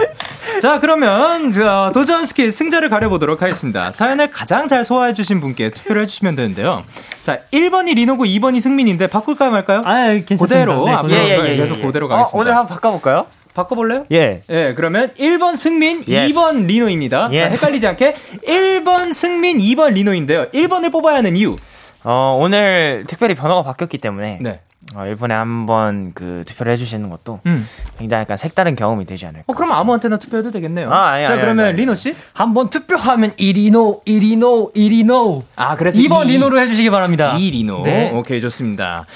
자 0.61 0.81
그러면 0.81 1.53
자, 1.53 1.91
도전 1.93 2.25
스킬 2.25 2.51
승자를 2.51 2.89
가려보도록 2.89 3.43
하겠습니다. 3.43 3.93
사연을 3.93 4.31
가장 4.31 4.69
잘 4.69 4.85
소화해주신 4.85 5.41
분께 5.41 5.71
투표를 5.71 6.03
해주시면 6.03 6.35
되는데요. 6.35 6.83
자 7.23 7.41
1번이 7.53 7.95
리노고 7.95 8.25
2번이 8.25 8.61
승민인데 8.61 9.09
바꿀까요 9.09 9.51
말까요? 9.51 9.83
아 9.85 10.07
괜찮습니다. 10.09 10.45
그대로 10.45 10.87
네, 10.87 10.93
앞으로 10.93 11.13
예, 11.13 11.19
예, 11.19 11.51
예, 11.53 11.57
계속 11.57 11.77
예, 11.77 11.81
예. 11.81 11.87
그대로 11.87 12.09
가겠습니다. 12.09 12.37
어, 12.37 12.41
오늘 12.41 12.57
한번 12.57 12.75
바꿔볼까요? 12.75 13.27
바꿔볼래요? 13.57 14.05
예. 14.13 14.43
예, 14.49 14.75
그러면 14.77 15.09
1번 15.19 15.57
승민, 15.57 16.05
yes. 16.09 16.33
2번 16.33 16.67
리노입니다. 16.67 17.31
Yes. 17.33 17.39
자, 17.39 17.67
헷갈리지 17.67 17.87
않게 17.89 18.15
1번 18.47 19.13
승민, 19.13 19.59
2번 19.59 19.95
리노인데요. 19.95 20.51
1번을 20.51 20.93
뽑아야 20.93 21.17
하는 21.17 21.37
이유. 21.37 21.57
어, 22.05 22.39
오늘 22.41 23.05
특별히 23.09 23.35
번호가 23.35 23.63
바뀌었기 23.65 23.99
때문에. 23.99 24.39
네. 24.41 24.61
어, 24.95 25.01
1번에 25.01 25.31
한번 25.31 26.13
그 26.15 26.45
투표를 26.47 26.73
해주시는 26.75 27.11
것도 27.11 27.41
음. 27.47 27.69
굉장히 27.99 28.21
약간 28.21 28.37
색다른 28.37 28.77
경험이 28.77 29.05
되지 29.05 29.27
않을까. 29.27 29.45
어, 29.47 29.53
그럼 29.53 29.73
아무한테나 29.73 30.17
투표해도 30.19 30.53
되겠네요. 30.53 30.93
아, 30.93 31.13
아니, 31.13 31.27
자, 31.27 31.33
아니, 31.33 31.41
그러면 31.41 31.67
아니, 31.67 31.77
리노 31.79 31.97
씨? 31.97 32.15
한번 32.33 32.71
투표하면 32.71 33.33
1리노, 33.33 34.05
1리노, 34.05 34.75
1리노. 34.75 35.43
아, 35.57 35.77
그래서 35.77 35.99
2번 36.01 36.27
이, 36.27 36.33
리노로 36.33 36.61
해주시기 36.61 36.91
바랍니다. 36.91 37.35
2리노. 37.37 37.83
네. 37.83 38.13
오케이, 38.13 38.41
좋습니다. 38.41 39.07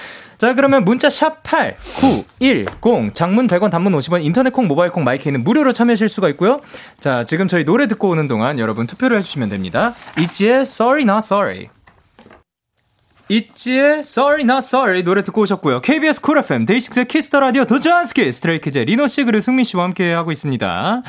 자, 0.40 0.54
그러면 0.54 0.84
문자 0.86 1.08
샵8910 1.08 3.12
장문 3.12 3.46
100원 3.46 3.70
단문 3.70 3.92
50원 3.92 4.24
인터넷 4.24 4.54
콩 4.54 4.68
모바일 4.68 4.90
콩 4.90 5.04
마이크는 5.04 5.44
무료로 5.44 5.74
참여하실 5.74 6.08
수가 6.08 6.30
있고요. 6.30 6.62
자, 6.98 7.26
지금 7.26 7.46
저희 7.46 7.66
노래 7.66 7.86
듣고 7.86 8.08
오는 8.08 8.26
동안 8.26 8.58
여러분 8.58 8.86
투표를 8.86 9.18
해 9.18 9.20
주시면 9.20 9.50
됩니다. 9.50 9.92
있지의 10.18 10.62
Sorry 10.62 11.02
Not 11.02 11.18
Sorry. 11.18 11.68
있지의 13.28 13.98
Sorry 13.98 14.40
Not 14.40 14.64
Sorry 14.64 15.02
노래 15.02 15.22
듣고 15.22 15.42
오셨고요. 15.42 15.82
KBS 15.82 16.22
쿨 16.22 16.38
FM 16.38 16.64
데이식스의 16.64 17.04
키스 17.04 17.27
더 17.27 17.40
라디오 17.40 17.66
도전 17.66 18.06
스키 18.06 18.32
스트레이키즈 18.32 18.78
리노 18.78 19.08
씨 19.08 19.24
그리고 19.24 19.42
승민 19.42 19.66
씨와 19.66 19.84
함께 19.84 20.14
하고 20.14 20.32
있습니다. 20.32 21.02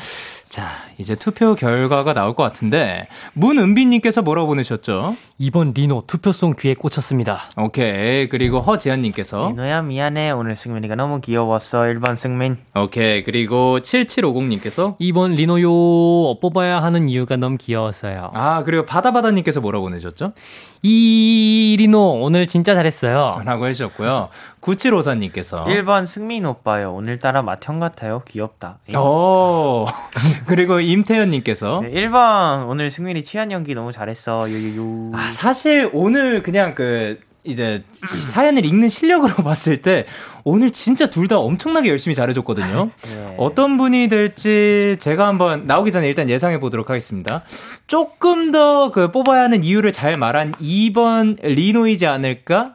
자, 0.52 0.68
이제 0.98 1.14
투표 1.14 1.54
결과가 1.54 2.12
나올 2.12 2.34
것 2.34 2.42
같은데 2.42 3.08
문은빈님께서 3.32 4.20
뭐라고 4.20 4.48
보내셨죠? 4.48 5.16
이번 5.38 5.72
리노 5.72 6.04
투표송 6.06 6.56
귀에 6.60 6.74
꽂혔습니다. 6.74 7.48
오케이. 7.56 8.28
그리고 8.28 8.60
허지한님께서 8.60 9.48
리노야 9.48 9.80
미안해. 9.80 10.30
오늘 10.32 10.54
승민이가 10.54 10.94
너무 10.94 11.22
귀여웠어. 11.22 11.80
1번 11.84 12.16
승민. 12.16 12.58
오케이. 12.76 13.24
그리고 13.24 13.78
7750님께서 13.80 14.96
이번 14.98 15.36
리노요 15.36 16.38
뽑아야 16.40 16.82
하는 16.82 17.08
이유가 17.08 17.36
너무 17.36 17.56
귀여웠어요. 17.56 18.28
아 18.34 18.62
그리고 18.62 18.84
바다바다님께서 18.84 19.62
뭐라고 19.62 19.86
보내셨죠? 19.86 20.34
이 20.82 21.76
리노 21.78 22.20
오늘 22.22 22.46
진짜 22.46 22.74
잘했어요. 22.74 23.40
라고 23.46 23.68
해주셨고요. 23.68 24.28
9754님께서 24.62 25.64
1번 25.66 26.06
승민 26.06 26.46
오빠요. 26.46 26.94
오늘따라 26.94 27.42
맏형 27.42 27.80
같아요. 27.80 28.22
귀엽다. 28.28 28.78
오. 28.96 29.86
그리고 30.46 30.80
임태현님께서 30.80 31.80
네, 31.82 31.90
1번 32.08 32.68
오늘 32.68 32.90
승민이 32.90 33.24
취한 33.24 33.50
연기 33.52 33.74
너무 33.74 33.92
잘했어. 33.92 34.50
요요요. 34.50 35.10
아, 35.14 35.30
사실 35.32 35.90
오늘 35.92 36.42
그냥 36.42 36.74
그 36.74 37.18
이제 37.44 37.82
사연을 38.04 38.64
읽는 38.64 38.88
실력으로 38.88 39.34
봤을 39.42 39.82
때 39.82 40.06
오늘 40.44 40.70
진짜 40.70 41.10
둘 41.10 41.26
다 41.26 41.38
엄청나게 41.38 41.88
열심히 41.88 42.14
잘해줬거든요. 42.14 42.90
네. 43.02 43.34
어떤 43.38 43.76
분이 43.76 44.08
될지 44.08 44.96
제가 45.00 45.26
한번 45.26 45.66
나오기 45.66 45.90
전에 45.90 46.06
일단 46.06 46.28
예상해 46.28 46.60
보도록 46.60 46.88
하겠습니다. 46.88 47.42
조금 47.88 48.52
더 48.52 48.90
그 48.92 49.10
뽑아야 49.10 49.42
하는 49.42 49.64
이유를 49.64 49.90
잘 49.90 50.14
말한 50.16 50.52
2번 50.52 51.36
리노이지 51.42 52.06
않을까 52.06 52.74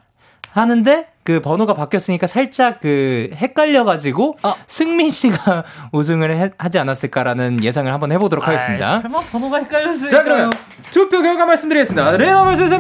하는데 0.52 1.08
그 1.28 1.42
번호가 1.42 1.74
바뀌었으니까 1.74 2.26
살짝 2.26 2.80
그 2.80 3.30
헷갈려가지고 3.36 4.38
아. 4.44 4.56
승민 4.66 5.10
씨가 5.10 5.66
우승을 5.92 6.32
해, 6.32 6.52
하지 6.58 6.80
않았을까라는 6.80 7.66
예상을 7.66 7.92
한번 7.92 8.14
해보도록 8.14 8.48
하겠습니다. 8.48 9.02
설마 9.02 9.20
번호가 9.30 9.58
헷갈렸을까? 9.58 10.08
자 10.08 10.24
그러면 10.24 10.52
투표 10.90 11.22
결과 11.22 11.46
말씀드리겠습니다. 11.46 12.16
레어 12.16 12.46
vs 12.46 12.80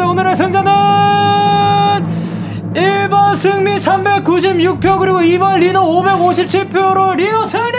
오늘의 0.00 0.34
승자는 0.34 0.72
1번 2.72 3.36
승민 3.36 3.76
396표 3.76 4.98
그리고 5.00 5.18
2번 5.18 5.58
리노 5.58 5.82
557표로 5.82 7.14
리노 7.14 7.44
승리! 7.44 7.72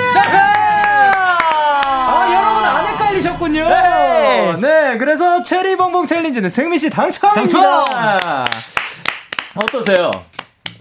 헷갈리셨군요. 3.43 3.69
네. 3.69 4.53
네, 4.61 4.97
그래서 4.97 5.43
체리 5.43 5.75
봉봉 5.75 6.05
챌린지는 6.07 6.49
승민 6.49 6.79
씨 6.79 6.89
당첨입니다. 6.89 7.85
당첨! 7.85 8.45
어떠세요? 9.55 10.11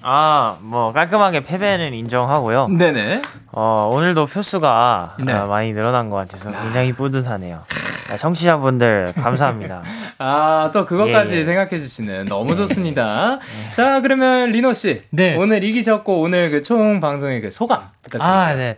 아, 0.05 0.57
뭐 0.61 0.93
깔끔하게 0.93 1.43
패배는 1.45 1.95
인정하고요. 1.95 2.69
네네. 2.69 3.23
어, 3.53 3.91
오늘도 3.93 4.27
표수가 4.27 5.17
네. 5.25 5.33
어, 5.33 5.47
많이 5.47 5.73
늘어난 5.73 6.11
것 6.11 6.17
같아서 6.17 6.51
굉장히 6.51 6.93
뿌듯하네요. 6.93 7.63
아, 8.11 8.17
청취자분들 8.17 9.13
감사합니다. 9.15 9.83
아, 10.19 10.71
또 10.73 10.85
그것까지 10.87 11.37
예, 11.37 11.41
예. 11.41 11.45
생각해 11.45 11.79
주시는 11.79 12.27
너무 12.27 12.57
좋습니다. 12.57 13.39
네. 13.39 13.75
자, 13.75 14.01
그러면 14.01 14.51
리노 14.51 14.73
씨. 14.73 15.03
네. 15.11 15.37
오늘 15.37 15.63
이기셨고 15.65 16.21
오늘 16.21 16.51
그 16.51 16.63
총 16.63 17.01
방송의 17.01 17.41
그 17.41 17.51
소감 17.51 17.83
부탁드립니다. 18.03 18.47
아, 18.49 18.55
네. 18.55 18.77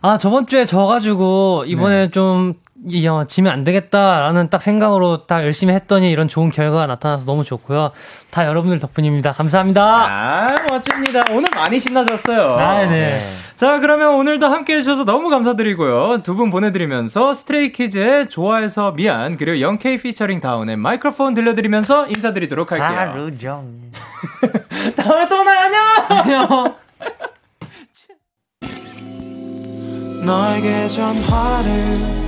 아, 0.00 0.16
저번 0.18 0.46
주에 0.46 0.64
져 0.64 0.86
가지고, 0.86 1.64
이번에 1.66 2.06
네. 2.06 2.10
좀 2.10 2.54
이, 2.86 3.06
어, 3.08 3.24
지면 3.26 3.52
안 3.52 3.64
되겠다라는 3.64 4.50
딱 4.50 4.62
생각으로 4.62 5.26
딱 5.26 5.42
열심히 5.42 5.74
했더니 5.74 6.10
이런 6.10 6.28
좋은 6.28 6.48
결과가 6.50 6.86
나타나서 6.86 7.24
너무 7.24 7.42
좋고요. 7.44 7.90
다 8.30 8.46
여러분들 8.46 8.78
덕분입니다. 8.78 9.32
감사합니다. 9.32 9.82
아, 9.84 10.54
멋집니다. 10.70 11.22
오늘 11.32 11.50
많이 11.54 11.78
신나셨어요. 11.80 12.48
아, 12.56 12.84
네. 12.86 13.18
자, 13.56 13.80
그러면 13.80 14.14
오늘도 14.14 14.46
함께 14.46 14.74
해 14.76 14.82
주셔서 14.82 15.04
너무 15.04 15.28
감사드리고요. 15.30 16.22
두 16.22 16.36
분 16.38 16.50
보내드리면서 16.50 17.34
스트레이키즈의 17.34 18.28
좋아해서 18.28 18.92
미안, 18.92 19.36
그리고 19.36 19.60
영케이 19.60 19.96
피처링 19.96 20.38
다운의 20.40 20.76
마이크로폰 20.76 21.34
들려드리면서 21.34 22.06
인사드리도록 22.08 22.70
할게요. 22.70 22.86
하루종. 22.88 23.90
다음에 24.96 25.28
또 25.28 25.42
만나요. 25.42 25.58
안녕! 25.60 26.42
안녕! 26.46 26.74
너에게 30.24 30.86
전화를 30.88 32.27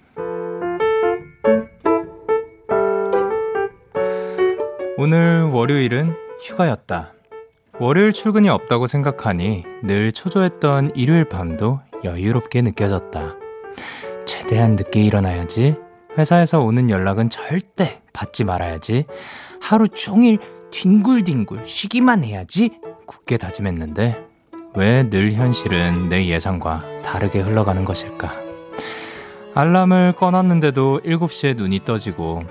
오늘 5.03 5.45
월요일은 5.45 6.13
휴가였다. 6.43 7.11
월요일 7.79 8.13
출근이 8.13 8.49
없다고 8.49 8.85
생각하니 8.85 9.63
늘 9.81 10.11
초조했던 10.11 10.91
일요일 10.93 11.25
밤도 11.25 11.79
여유롭게 12.03 12.61
느껴졌다. 12.61 13.33
최대한 14.27 14.75
늦게 14.75 15.01
일어나야지. 15.01 15.75
회사에서 16.19 16.59
오는 16.59 16.91
연락은 16.91 17.31
절대 17.31 17.99
받지 18.13 18.43
말아야지. 18.43 19.05
하루 19.59 19.87
종일 19.87 20.37
뒹굴뒹굴 20.69 21.65
쉬기만 21.65 22.23
해야지. 22.23 22.77
굳게 23.07 23.37
다짐했는데 23.37 24.23
왜 24.75 25.09
늘 25.09 25.31
현실은 25.33 26.09
내 26.09 26.27
예상과 26.27 26.85
다르게 27.01 27.39
흘러가는 27.39 27.83
것일까? 27.85 28.33
알람을 29.55 30.13
꺼놨는데도 30.15 31.01
7시에 31.03 31.57
눈이 31.57 31.85
떠지고 31.85 32.43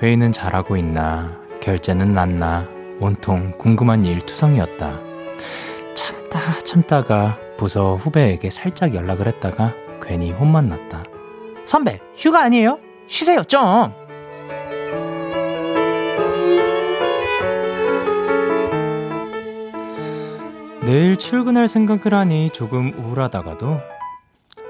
회의는 0.00 0.32
잘하고 0.32 0.78
있나 0.78 1.41
결제는 1.62 2.12
났나 2.12 2.68
온통 3.00 3.52
궁금한 3.56 4.04
일 4.04 4.20
투성이었다. 4.20 5.00
참다 5.94 6.58
참다가 6.64 7.38
부서 7.56 7.94
후배에게 7.94 8.50
살짝 8.50 8.94
연락을 8.94 9.28
했다가 9.28 9.72
괜히 10.02 10.32
혼만 10.32 10.68
났다. 10.68 11.04
선배 11.64 12.00
휴가 12.16 12.42
아니에요? 12.42 12.80
쉬세요 13.06 13.44
좀. 13.44 13.92
내일 20.84 21.16
출근할 21.16 21.68
생각을 21.68 22.12
하니 22.12 22.50
조금 22.50 22.92
우울하다가도 22.98 23.78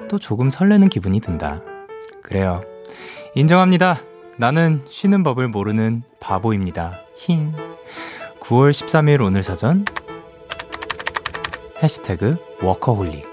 또 0.08 0.18
조금 0.18 0.50
설레는 0.50 0.90
기분이 0.90 1.20
든다. 1.20 1.62
그래요. 2.22 2.62
인정합니다. 3.34 4.11
나는 4.42 4.84
쉬는 4.88 5.22
법을 5.22 5.46
모르는 5.46 6.02
바보입니다. 6.18 6.98
힝. 7.16 7.52
9월 8.40 8.72
13일 8.72 9.24
오늘 9.24 9.44
사전 9.44 9.84
해시태그 11.80 12.38
워커홀릭 12.60 13.24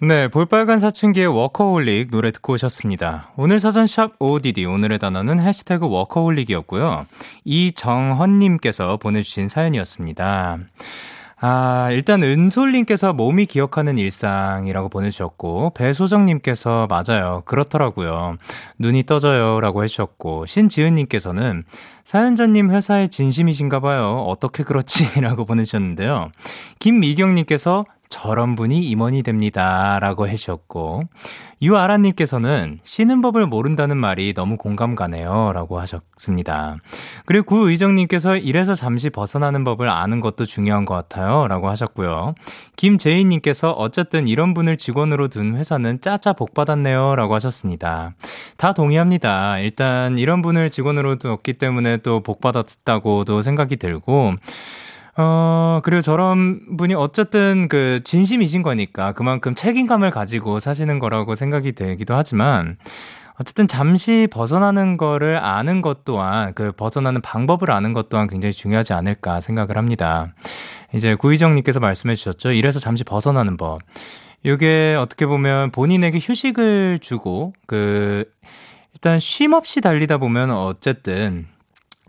네, 0.00 0.26
볼빨간 0.26 0.80
사춘기의 0.80 1.28
워커홀릭 1.28 2.10
노래 2.10 2.32
듣고 2.32 2.54
오셨습니다. 2.54 3.30
오늘 3.36 3.60
사전샵 3.60 4.16
ODD 4.18 4.64
오늘의 4.64 4.98
단어는 4.98 5.38
해시태그 5.38 5.88
워커홀릭이었고요. 5.88 7.06
이정헌님께서 7.44 8.96
보내주신 8.96 9.46
사연이었습니다. 9.46 10.58
아, 11.40 11.88
일단 11.92 12.22
은솔님께서 12.22 13.12
몸이 13.12 13.46
기억하는 13.46 13.96
일상이라고 13.96 14.88
보내주셨고, 14.88 15.70
배소정님께서 15.70 16.88
맞아요. 16.88 17.42
그렇더라고요. 17.44 18.36
눈이 18.78 19.04
떠져요. 19.04 19.60
라고 19.60 19.84
해주셨고, 19.84 20.46
신지은님께서는 20.46 21.62
사연자님 22.02 22.72
회사에 22.72 23.06
진심이신가 23.06 23.78
봐요. 23.78 24.24
어떻게 24.26 24.64
그렇지? 24.64 25.20
라고 25.22 25.44
보내주셨는데요. 25.44 26.30
김미경님께서 26.80 27.84
저런 28.08 28.54
분이 28.56 28.82
임원이 28.88 29.22
됩니다. 29.22 29.98
라고 30.00 30.28
해주셨고, 30.28 31.04
유아라님께서는 31.60 32.78
쉬는 32.84 33.20
법을 33.20 33.46
모른다는 33.46 33.96
말이 33.96 34.32
너무 34.32 34.56
공감 34.56 34.94
가네요. 34.94 35.52
라고 35.52 35.80
하셨습니다. 35.80 36.76
그리고 37.26 37.46
구의정님께서 37.46 38.36
일에서 38.36 38.74
잠시 38.74 39.10
벗어나는 39.10 39.64
법을 39.64 39.88
아는 39.88 40.20
것도 40.20 40.44
중요한 40.44 40.84
것 40.84 40.94
같아요. 40.94 41.48
라고 41.48 41.68
하셨고요. 41.68 42.34
김재희님께서 42.76 43.72
어쨌든 43.72 44.28
이런 44.28 44.54
분을 44.54 44.76
직원으로 44.76 45.28
둔 45.28 45.56
회사는 45.56 46.00
짜짜 46.00 46.32
복 46.32 46.54
받았네요. 46.54 47.16
라고 47.16 47.34
하셨습니다. 47.34 48.14
다 48.56 48.72
동의합니다. 48.72 49.58
일단 49.58 50.16
이런 50.16 50.42
분을 50.42 50.70
직원으로 50.70 51.16
뒀기 51.16 51.54
때문에 51.54 51.98
또 51.98 52.20
복 52.20 52.40
받았다고도 52.40 53.42
생각이 53.42 53.76
들고, 53.76 54.34
어, 55.20 55.80
그리고 55.82 56.00
저런 56.00 56.76
분이 56.76 56.94
어쨌든 56.94 57.66
그 57.66 58.00
진심이신 58.04 58.62
거니까 58.62 59.12
그만큼 59.12 59.56
책임감을 59.56 60.12
가지고 60.12 60.60
사시는 60.60 61.00
거라고 61.00 61.34
생각이 61.34 61.72
되기도 61.72 62.14
하지만 62.14 62.76
어쨌든 63.40 63.66
잠시 63.66 64.28
벗어나는 64.30 64.96
거를 64.96 65.36
아는 65.36 65.82
것 65.82 66.04
또한 66.04 66.54
그 66.54 66.70
벗어나는 66.70 67.20
방법을 67.20 67.72
아는 67.72 67.94
것 67.94 68.08
또한 68.08 68.28
굉장히 68.28 68.52
중요하지 68.52 68.92
않을까 68.92 69.40
생각을 69.40 69.76
합니다. 69.76 70.34
이제 70.94 71.16
구희정님께서 71.16 71.80
말씀해 71.80 72.14
주셨죠. 72.14 72.52
이래서 72.52 72.78
잠시 72.78 73.02
벗어나는 73.02 73.56
법. 73.56 73.80
이게 74.44 74.96
어떻게 75.00 75.26
보면 75.26 75.72
본인에게 75.72 76.20
휴식을 76.22 77.00
주고 77.00 77.54
그 77.66 78.24
일단 78.94 79.18
쉼 79.18 79.52
없이 79.52 79.80
달리다 79.80 80.18
보면 80.18 80.52
어쨌든 80.52 81.46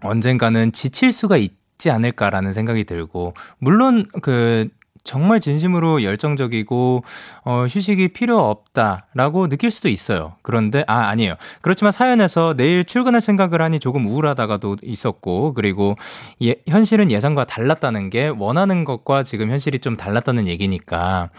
언젠가는 0.01 0.71
지칠 0.73 1.11
수가 1.11 1.37
있 1.37 1.58
있지 1.79 1.89
않을까라는 1.89 2.53
생각이 2.53 2.83
들고 2.83 3.33
물론 3.57 4.05
그 4.21 4.67
정말 5.05 5.39
진심으로 5.39 6.03
열정적이고 6.03 7.03
어 7.45 7.65
휴식이 7.67 8.09
필요 8.09 8.37
없다라고 8.49 9.47
느낄 9.47 9.71
수도 9.71 9.87
있어요. 9.87 10.33
그런데 10.43 10.83
아 10.87 11.07
아니에요. 11.07 11.35
그렇지만 11.61 11.91
사연에서 11.91 12.53
내일 12.55 12.83
출근할 12.83 13.21
생각을 13.21 13.61
하니 13.61 13.79
조금 13.79 14.05
우울하다가도 14.05 14.77
있었고 14.83 15.53
그리고 15.53 15.95
예, 16.43 16.55
현실은 16.67 17.09
예상과 17.09 17.45
달랐다는 17.45 18.09
게 18.09 18.27
원하는 18.27 18.83
것과 18.83 19.23
지금 19.23 19.49
현실이 19.49 19.79
좀 19.79 19.95
달랐다는 19.95 20.47
얘기니까 20.47 21.29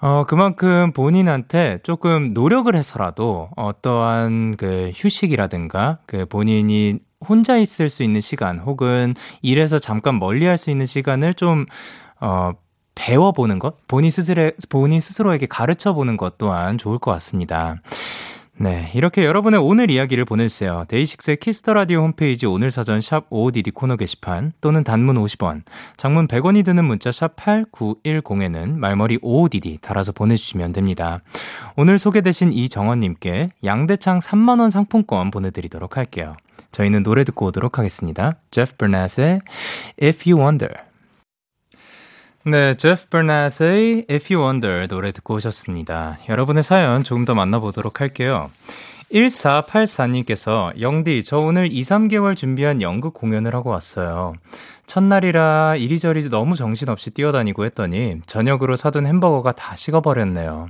어, 0.00 0.24
그만큼 0.26 0.92
본인한테 0.92 1.80
조금 1.82 2.32
노력을 2.32 2.74
해서라도 2.74 3.50
어떠한 3.56 4.56
그 4.56 4.92
휴식이라든가 4.94 5.98
그 6.06 6.26
본인이 6.26 7.00
혼자 7.26 7.56
있을 7.56 7.88
수 7.88 8.02
있는 8.02 8.20
시간 8.20 8.58
혹은 8.58 9.14
일에서 9.42 9.78
잠깐 9.78 10.18
멀리 10.18 10.46
할 10.46 10.58
수 10.58 10.70
있는 10.70 10.86
시간을 10.86 11.34
좀, 11.34 11.66
어, 12.20 12.52
배워보는 12.94 13.58
것? 13.58 13.76
본인 13.88 14.10
스스로, 14.10 14.52
본인 14.68 15.00
스스로에게 15.00 15.46
가르쳐 15.46 15.92
보는 15.94 16.16
것 16.16 16.38
또한 16.38 16.78
좋을 16.78 16.98
것 16.98 17.10
같습니다. 17.12 17.76
네, 18.56 18.90
이렇게 18.94 19.24
여러분의 19.24 19.58
오늘 19.60 19.90
이야기를 19.90 20.24
보내주세요. 20.24 20.84
데이식스의 20.86 21.38
키스 21.38 21.61
더 21.61 21.74
라디오 21.74 22.02
홈페이지 22.02 22.46
오늘 22.46 22.70
사전 22.70 23.00
샵 23.00 23.28
55DD 23.28 23.74
코너 23.74 23.96
게시판 23.96 24.52
또는 24.60 24.84
단문 24.84 25.16
50원, 25.16 25.62
장문 25.96 26.28
100원이 26.28 26.64
드는 26.64 26.84
문자 26.84 27.10
샵 27.10 27.34
8910에는 27.34 28.76
말머리 28.76 29.18
55DD 29.18 29.80
달아서 29.80 30.12
보내주시면 30.12 30.72
됩니다. 30.72 31.20
오늘 31.76 31.98
소개되신 31.98 32.52
이정원님께 32.52 33.48
양대창 33.64 34.20
3만원 34.20 34.70
상품권 34.70 35.32
보내드리도록 35.32 35.96
할게요. 35.96 36.36
저희는 36.70 37.02
노래 37.02 37.24
듣고 37.24 37.46
오도록 37.46 37.78
하겠습니다. 37.78 38.36
제프 38.52 38.76
버넷의 38.76 39.40
If 40.00 40.30
You 40.30 40.40
Wonder. 40.40 40.93
네, 42.46 42.74
제프 42.74 43.06
버낫의 43.08 44.04
If 44.10 44.34
You 44.34 44.46
Wonder 44.46 44.86
노래 44.86 45.12
듣고 45.12 45.36
오셨습니다. 45.36 46.18
여러분의 46.28 46.62
사연 46.62 47.02
조금 47.02 47.24
더 47.24 47.34
만나보도록 47.34 48.02
할게요. 48.02 48.50
1484님께서 49.10 50.78
영디, 50.78 51.24
저 51.24 51.38
오늘 51.38 51.72
2, 51.72 51.80
3개월 51.80 52.36
준비한 52.36 52.82
연극 52.82 53.14
공연을 53.14 53.54
하고 53.54 53.70
왔어요. 53.70 54.34
첫날이라 54.86 55.76
이리저리 55.76 56.28
너무 56.28 56.56
정신없이 56.56 57.10
뛰어다니고 57.10 57.64
했더니 57.64 58.20
저녁으로 58.26 58.76
사둔 58.76 59.06
햄버거가 59.06 59.52
다 59.52 59.74
식어버렸네요. 59.76 60.68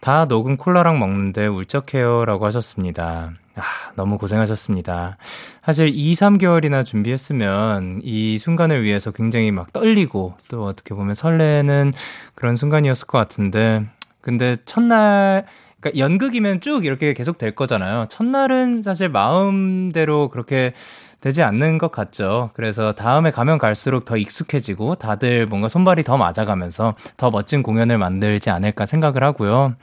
다 0.00 0.26
녹은 0.26 0.56
콜라랑 0.56 0.98
먹는데 0.98 1.46
울적해요. 1.46 2.24
라고 2.24 2.46
하셨습니다. 2.46 3.32
아, 3.56 3.62
너무 3.94 4.18
고생하셨습니다. 4.18 5.16
사실 5.64 5.90
2, 5.94 6.14
3개월이나 6.14 6.84
준비했으면 6.84 8.00
이 8.02 8.38
순간을 8.38 8.82
위해서 8.82 9.10
굉장히 9.10 9.50
막 9.50 9.72
떨리고 9.72 10.34
또 10.48 10.64
어떻게 10.64 10.94
보면 10.94 11.14
설레는 11.14 11.92
그런 12.34 12.56
순간이었을 12.56 13.06
것 13.06 13.18
같은데 13.18 13.86
근데 14.20 14.56
첫날 14.66 15.46
그러니까 15.80 15.98
연극이면 15.98 16.60
쭉 16.60 16.84
이렇게 16.84 17.14
계속 17.14 17.38
될 17.38 17.54
거잖아요. 17.54 18.06
첫날은 18.08 18.82
사실 18.82 19.08
마음대로 19.08 20.28
그렇게 20.28 20.72
되지 21.20 21.42
않는 21.42 21.78
것 21.78 21.90
같죠. 21.90 22.50
그래서 22.54 22.92
다음에 22.92 23.30
가면 23.30 23.58
갈수록 23.58 24.04
더 24.04 24.16
익숙해지고 24.16 24.96
다들 24.96 25.46
뭔가 25.46 25.68
손발이 25.68 26.02
더 26.02 26.16
맞아가면서 26.16 26.94
더 27.16 27.30
멋진 27.30 27.62
공연을 27.62 27.98
만들지 27.98 28.50
않을까 28.50 28.86
생각을 28.86 29.22
하고요. 29.22 29.74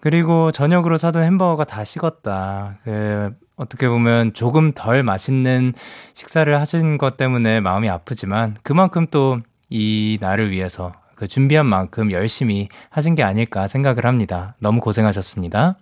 그리고 0.00 0.50
저녁으로 0.50 0.98
사던 0.98 1.22
햄버거가 1.22 1.64
다 1.64 1.84
식었다. 1.84 2.78
그, 2.84 3.30
어떻게 3.56 3.88
보면 3.88 4.32
조금 4.32 4.72
덜 4.72 5.02
맛있는 5.02 5.74
식사를 6.14 6.58
하신 6.58 6.98
것 6.98 7.16
때문에 7.16 7.60
마음이 7.60 7.88
아프지만 7.88 8.56
그만큼 8.62 9.06
또 9.10 9.40
이 9.72 10.18
날을 10.20 10.50
위해서 10.50 10.92
그 11.14 11.26
준비한 11.26 11.64
만큼 11.64 12.12
열심히 12.12 12.68
하신 12.90 13.14
게 13.14 13.22
아닐까 13.22 13.66
생각을 13.66 14.04
합니다. 14.04 14.54
너무 14.58 14.80
고생하셨습니다. 14.80 15.76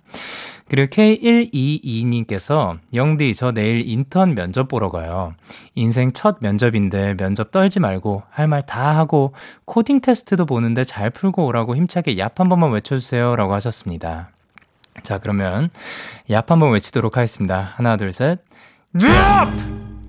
그리고 0.71 0.89
K122님께서 0.89 2.79
영디 2.95 3.35
저 3.35 3.51
내일 3.51 3.83
인턴 3.89 4.37
면접 4.37 4.68
보러 4.68 4.89
가요. 4.89 5.35
인생 5.75 6.12
첫 6.12 6.37
면접인데 6.41 7.16
면접 7.16 7.51
떨지 7.51 7.81
말고 7.81 8.23
할 8.31 8.47
말 8.47 8.62
다 8.62 8.97
하고 8.97 9.35
코딩 9.64 10.01
테스트도 10.01 10.47
보는데 10.47 10.85
잘 10.85 11.11
풀고 11.11 11.45
오라고 11.45 11.75
힘차게 11.75 12.14
얍 12.14 12.39
한 12.39 12.49
번만 12.49 12.71
외쳐주세요 12.71 13.35
라고 13.35 13.53
하셨습니다. 13.55 14.31
자 15.03 15.18
그러면 15.18 15.71
얍 16.29 16.47
한 16.47 16.61
번 16.61 16.71
외치도록 16.71 17.16
하겠습니다. 17.16 17.73
하나 17.75 17.97
둘 17.97 18.12
셋. 18.12 18.39
얍! 18.95 19.49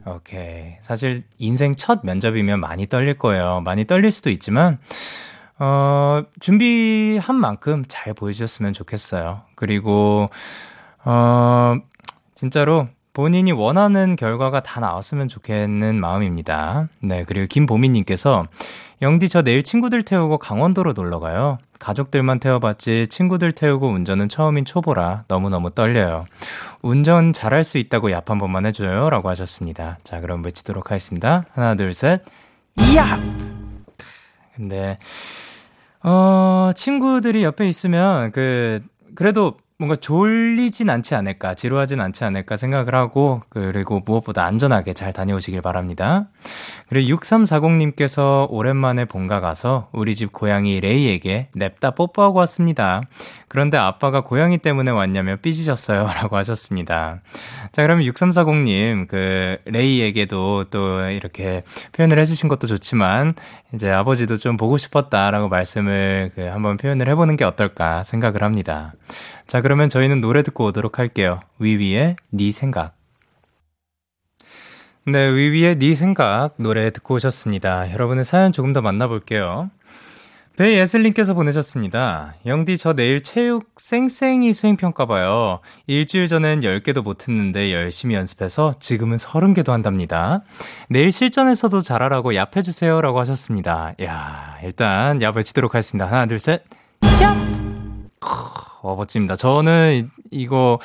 오케이. 0.05 0.75
사실 0.81 1.23
인생 1.39 1.75
첫 1.75 2.01
면접이면 2.03 2.59
많이 2.59 2.85
떨릴 2.85 3.15
거예요. 3.17 3.61
많이 3.65 3.85
떨릴 3.85 4.11
수도 4.11 4.29
있지만 4.29 4.77
어, 5.63 6.23
준비한 6.39 7.35
만큼 7.35 7.85
잘 7.87 8.15
보여주셨으면 8.15 8.73
좋겠어요. 8.73 9.43
그리고, 9.53 10.27
어, 11.05 11.75
진짜로 12.33 12.87
본인이 13.13 13.51
원하는 13.51 14.15
결과가 14.15 14.61
다 14.61 14.79
나왔으면 14.79 15.27
좋겠는 15.27 15.99
마음입니다. 15.99 16.87
네, 17.03 17.25
그리고 17.27 17.45
김보미님께서, 17.45 18.47
영디 19.03 19.29
저 19.29 19.43
내일 19.43 19.61
친구들 19.61 20.01
태우고 20.01 20.39
강원도로 20.39 20.93
놀러 20.93 21.19
가요. 21.19 21.59
가족들만 21.77 22.39
태워봤지 22.39 23.07
친구들 23.07 23.51
태우고 23.51 23.87
운전은 23.87 24.29
처음인 24.29 24.65
초보라 24.65 25.25
너무너무 25.27 25.69
떨려요. 25.69 26.25
운전 26.81 27.33
잘할 27.33 27.63
수 27.63 27.77
있다고 27.77 28.09
얍 28.09 28.27
한 28.27 28.39
번만 28.39 28.65
해줘요. 28.65 29.11
라고 29.11 29.29
하셨습니다. 29.29 29.99
자, 30.03 30.21
그럼 30.21 30.43
외치도록 30.43 30.89
하겠습니다. 30.89 31.45
하나, 31.53 31.75
둘, 31.75 31.93
셋. 31.93 32.23
야! 32.95 33.19
근데, 34.55 34.97
어, 36.03 36.71
친구들이 36.75 37.43
옆에 37.43 37.67
있으면 37.67 38.31
그 38.31 38.81
그래도 39.15 39.57
뭔가 39.81 39.95
졸리진 39.95 40.91
않지 40.91 41.15
않을까, 41.15 41.55
지루하진 41.55 42.01
않지 42.01 42.23
않을까 42.23 42.55
생각을 42.55 42.93
하고, 42.93 43.41
그리고 43.49 43.99
무엇보다 44.05 44.45
안전하게 44.45 44.93
잘 44.93 45.11
다녀오시길 45.11 45.59
바랍니다. 45.63 46.27
그리고 46.87 47.17
6340님께서 47.17 48.45
오랜만에 48.51 49.05
본가 49.05 49.39
가서 49.39 49.89
우리 49.91 50.13
집 50.13 50.31
고양이 50.33 50.79
레이에게 50.79 51.47
냅다 51.55 51.91
뽀뽀하고 51.91 52.37
왔습니다. 52.37 53.01
그런데 53.47 53.75
아빠가 53.77 54.21
고양이 54.21 54.59
때문에 54.59 54.91
왔냐며 54.91 55.37
삐지셨어요. 55.37 56.05
라고 56.21 56.37
하셨습니다. 56.37 57.21
자, 57.71 57.81
그러면 57.81 58.05
6340님, 58.05 59.07
그, 59.07 59.57
레이에게도 59.65 60.65
또 60.69 61.09
이렇게 61.09 61.63
표현을 61.93 62.19
해주신 62.19 62.49
것도 62.49 62.67
좋지만, 62.67 63.33
이제 63.73 63.89
아버지도 63.89 64.37
좀 64.37 64.57
보고 64.57 64.77
싶었다라고 64.77 65.47
말씀을 65.47 66.31
그 66.35 66.41
한번 66.41 66.77
표현을 66.77 67.07
해보는 67.09 67.37
게 67.37 67.45
어떨까 67.45 68.03
생각을 68.03 68.43
합니다. 68.43 68.93
자, 69.51 69.59
그러면 69.59 69.89
저희는 69.89 70.21
노래 70.21 70.43
듣고 70.43 70.63
오도록 70.67 70.97
할게요. 70.97 71.41
위위의 71.59 72.15
네 72.29 72.51
생각. 72.53 72.95
네, 75.05 75.27
위위의 75.27 75.77
네 75.77 75.93
생각 75.93 76.53
노래 76.55 76.89
듣고 76.91 77.15
오셨습니다. 77.15 77.91
여러분의 77.91 78.23
사연 78.23 78.53
조금 78.53 78.71
더 78.71 78.79
만나볼게요. 78.79 79.69
배예슬님께서 80.55 81.33
보내셨습니다. 81.33 82.35
영디, 82.45 82.77
저 82.77 82.93
내일 82.93 83.23
체육 83.23 83.73
쌩쌩이 83.75 84.53
수행평가 84.53 85.05
봐요. 85.05 85.59
일주일 85.85 86.27
전엔 86.27 86.61
10개도 86.61 87.03
못했는데 87.03 87.73
열심히 87.73 88.15
연습해서 88.15 88.75
지금은 88.79 89.17
30개도 89.17 89.71
한답니다. 89.71 90.43
내일 90.87 91.11
실전에서도 91.11 91.81
잘하라고 91.81 92.31
얍해주세요. 92.31 93.01
라고 93.01 93.19
하셨습니다. 93.19 93.95
야 94.01 94.57
일단 94.63 95.19
얍 95.19 95.35
외치도록 95.35 95.75
하겠습니다. 95.75 96.05
하나, 96.05 96.25
둘, 96.25 96.39
셋. 96.39 96.63
얍! 97.01 98.70
어, 98.81 98.95
멋집니다. 98.95 99.35
저는 99.35 100.09
이거 100.31 100.79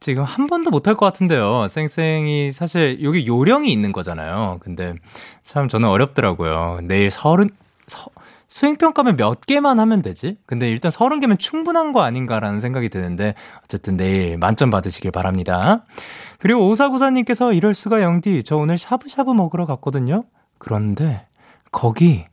지금 0.00 0.22
한 0.22 0.46
번도 0.46 0.70
못할 0.70 0.94
것 0.94 1.06
같은데요. 1.06 1.66
쌩쌩이 1.68 2.52
사실 2.52 3.02
여기 3.02 3.26
요령이 3.26 3.72
있는 3.72 3.92
거잖아요. 3.92 4.58
근데 4.60 4.94
참 5.42 5.68
저는 5.68 5.88
어렵더라고요. 5.88 6.80
내일 6.82 7.10
서른, 7.10 7.48
서, 7.86 8.06
수행평가면 8.48 9.16
몇 9.16 9.40
개만 9.46 9.80
하면 9.80 10.02
되지? 10.02 10.36
근데 10.46 10.70
일단 10.70 10.90
서른 10.90 11.18
개면 11.18 11.38
충분한 11.38 11.92
거 11.92 12.02
아닌가라는 12.02 12.60
생각이 12.60 12.88
드는데, 12.88 13.34
어쨌든 13.64 13.96
내일 13.96 14.36
만점 14.38 14.70
받으시길 14.70 15.10
바랍니다. 15.10 15.84
그리고 16.38 16.68
오사구사님께서 16.68 17.52
이럴 17.52 17.74
수가 17.74 18.02
영디, 18.02 18.44
저 18.44 18.56
오늘 18.56 18.78
샤브샤브 18.78 19.30
먹으러 19.30 19.66
갔거든요? 19.66 20.24
그런데, 20.58 21.26
거기, 21.72 22.26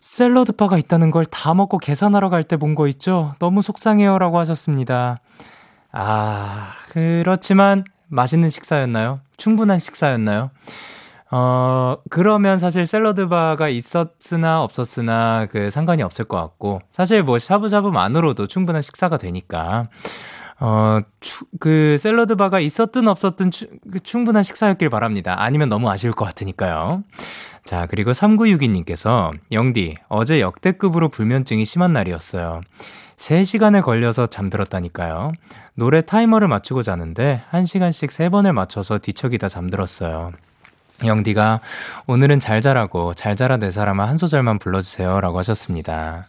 샐러드 0.00 0.52
바가 0.52 0.78
있다는 0.78 1.10
걸 1.10 1.24
다 1.26 1.52
먹고 1.54 1.78
계산하러 1.78 2.30
갈 2.30 2.42
때 2.42 2.56
본 2.56 2.74
거 2.74 2.88
있죠? 2.88 3.34
너무 3.38 3.62
속상해요. 3.62 4.18
라고 4.18 4.38
하셨습니다. 4.38 5.20
아, 5.92 6.72
그렇지만 6.88 7.84
맛있는 8.08 8.48
식사였나요? 8.50 9.20
충분한 9.36 9.78
식사였나요? 9.78 10.50
어, 11.32 11.96
그러면 12.10 12.58
사실 12.58 12.86
샐러드 12.86 13.28
바가 13.28 13.68
있었으나 13.68 14.62
없었으나 14.62 15.46
그 15.50 15.70
상관이 15.70 16.02
없을 16.02 16.24
것 16.24 16.36
같고, 16.38 16.80
사실 16.92 17.22
뭐 17.22 17.38
샤브샤브만으로도 17.38 18.46
충분한 18.48 18.82
식사가 18.82 19.16
되니까, 19.16 19.88
어, 20.58 21.00
추, 21.20 21.44
그 21.60 21.96
샐러드 21.98 22.34
바가 22.36 22.58
있었든 22.60 23.06
없었든 23.06 23.50
추, 23.52 23.68
그 23.92 24.00
충분한 24.00 24.42
식사였길 24.42 24.90
바랍니다. 24.90 25.36
아니면 25.38 25.68
너무 25.68 25.88
아쉬울 25.90 26.14
것 26.14 26.24
같으니까요. 26.24 27.04
자, 27.64 27.86
그리고 27.88 28.12
3962님께서 28.12 29.32
영디, 29.52 29.96
어제 30.08 30.40
역대급으로 30.40 31.08
불면증이 31.08 31.64
심한 31.64 31.92
날이었어요. 31.92 32.62
3시간에 33.16 33.82
걸려서 33.82 34.26
잠들었다니까요. 34.26 35.32
노래 35.74 36.00
타이머를 36.00 36.48
맞추고 36.48 36.82
자는데 36.82 37.42
1시간씩 37.52 38.08
3번을 38.08 38.52
맞춰서 38.52 38.98
뒤척이다 38.98 39.48
잠들었어요. 39.48 40.32
영디가 41.04 41.60
오늘은 42.06 42.40
잘 42.40 42.60
자라고 42.60 43.14
잘 43.14 43.36
자라 43.36 43.56
내 43.56 43.70
사람아 43.70 44.08
한 44.08 44.18
소절만 44.18 44.58
불러주세요 44.58 45.20
라고 45.20 45.38
하셨습니다. 45.38 46.24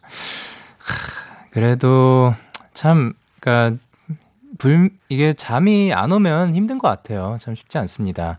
하, 0.77 1.49
그래도 1.49 2.33
참, 2.73 3.13
그니까, 3.39 3.75
불, 4.57 4.91
이게 5.09 5.33
잠이 5.33 5.93
안 5.93 6.11
오면 6.11 6.53
힘든 6.55 6.77
것 6.77 6.87
같아요. 6.87 7.37
참 7.39 7.55
쉽지 7.55 7.77
않습니다. 7.79 8.37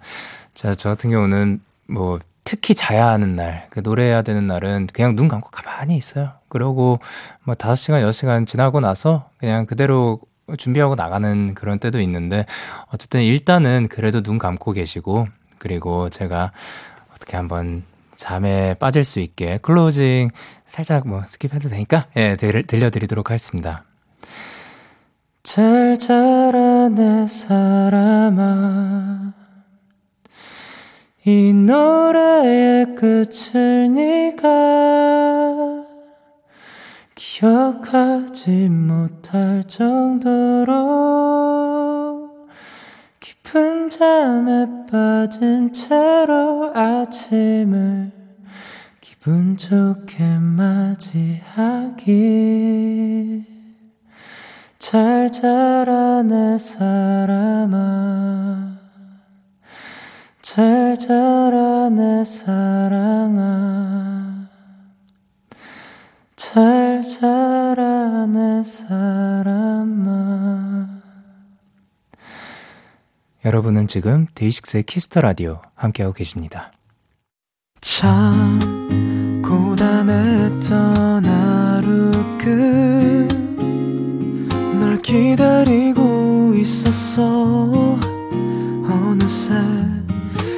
자, 0.54 0.74
저 0.74 0.90
같은 0.90 1.10
경우는 1.10 1.60
뭐 1.88 2.18
특히 2.44 2.74
자야 2.74 3.08
하는 3.08 3.36
날, 3.36 3.66
그 3.70 3.80
노래해야 3.80 4.22
되는 4.22 4.46
날은 4.46 4.88
그냥 4.92 5.16
눈 5.16 5.28
감고 5.28 5.50
가만히 5.50 5.96
있어요. 5.96 6.32
그러고 6.48 6.98
뭐 7.44 7.54
5시간, 7.54 8.02
6시간 8.08 8.46
지나고 8.46 8.80
나서 8.80 9.30
그냥 9.38 9.66
그대로 9.66 10.20
준비하고 10.58 10.94
나가는 10.94 11.54
그런 11.54 11.78
때도 11.78 12.00
있는데 12.00 12.46
어쨌든 12.92 13.22
일단은 13.22 13.88
그래도 13.88 14.22
눈 14.22 14.38
감고 14.38 14.72
계시고 14.72 15.28
그리고 15.58 16.10
제가 16.10 16.52
어떻게 17.14 17.36
한번 17.36 17.84
잠에 18.16 18.74
빠질 18.74 19.04
수 19.04 19.20
있게 19.20 19.58
closing 19.62 20.30
살짝 20.66 21.06
뭐 21.06 21.22
skip해도 21.22 21.70
되니까 21.70 22.06
예, 22.16 22.36
들, 22.36 22.66
들려드리도록 22.66 23.30
하겠습니다. 23.30 23.84
잘 25.42 25.98
자라 25.98 26.88
내 26.88 27.26
사람아 27.26 29.41
이 31.24 31.52
노래의 31.52 32.96
끝을 32.96 33.92
네가 33.92 35.86
기억하지 37.14 38.68
못할 38.68 39.62
정도로 39.68 40.72
깊은 43.20 43.88
잠에 43.88 44.66
빠진 44.90 45.72
채로 45.72 46.72
아침을 46.74 48.10
기분 49.00 49.56
좋게 49.56 50.24
맞이하기. 50.40 52.02
잘 54.80 55.30
자라 55.30 56.24
내 56.24 56.58
사람아 56.58 57.92
잘 60.54 60.98
자라 60.98 61.88
내 61.88 62.22
사랑아. 62.26 63.40
잘 66.36 67.00
자라 67.00 68.26
내 68.26 68.62
사람아. 68.62 69.80
여러분은 73.46 73.88
지금 73.88 74.26
데이식스의 74.34 74.82
키스 74.82 75.07
더 75.07 75.22
라디오 75.22 75.62
함께하고 75.74 76.12
계십니다. 76.12 76.70
참 77.80 78.60
고단했던 79.42 81.24
하루 81.24 82.10
끝 84.76 84.90
널 84.90 85.00
기다리고 85.00 86.52
있었어. 86.56 87.98
어느새 88.84 89.54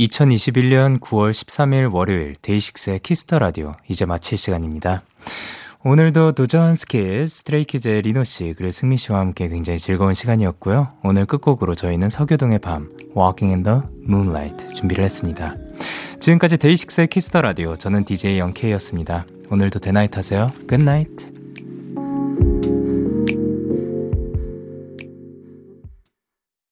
2021년 0.00 0.98
9월 0.98 1.30
13일 1.30 1.92
월요일 1.92 2.34
데이식스의 2.40 3.00
키스 3.00 3.24
더 3.24 3.38
라디오 3.38 3.74
이제 3.88 4.06
마칠 4.06 4.38
시간입니다. 4.38 5.02
오늘도 5.82 6.32
도전 6.32 6.74
스킬 6.74 7.28
스트레이키즈의 7.28 8.02
리노 8.02 8.24
씨 8.24 8.54
그리고 8.56 8.70
승민 8.70 8.96
씨와 8.96 9.18
함께 9.18 9.48
굉장히 9.48 9.78
즐거운 9.78 10.14
시간이었고요. 10.14 10.88
오늘 11.02 11.26
끝곡으로 11.26 11.74
저희는 11.74 12.08
서교동의 12.08 12.60
밤 12.60 12.90
Walking 13.16 13.54
in 13.54 13.62
the 13.62 13.80
Moonlight 14.08 14.74
준비를 14.74 15.04
했습니다. 15.04 15.56
지금까지 16.18 16.56
데이식스의 16.56 17.08
키스 17.08 17.29
더 17.29 17.42
라디오 17.42 17.76
저는 17.76 18.04
DJ 18.04 18.38
영케이였습니다. 18.38 19.26
오늘도 19.50 19.80
데나잇 19.80 20.16
하세요. 20.16 20.50
Good 20.66 20.95
night. 20.95 21.39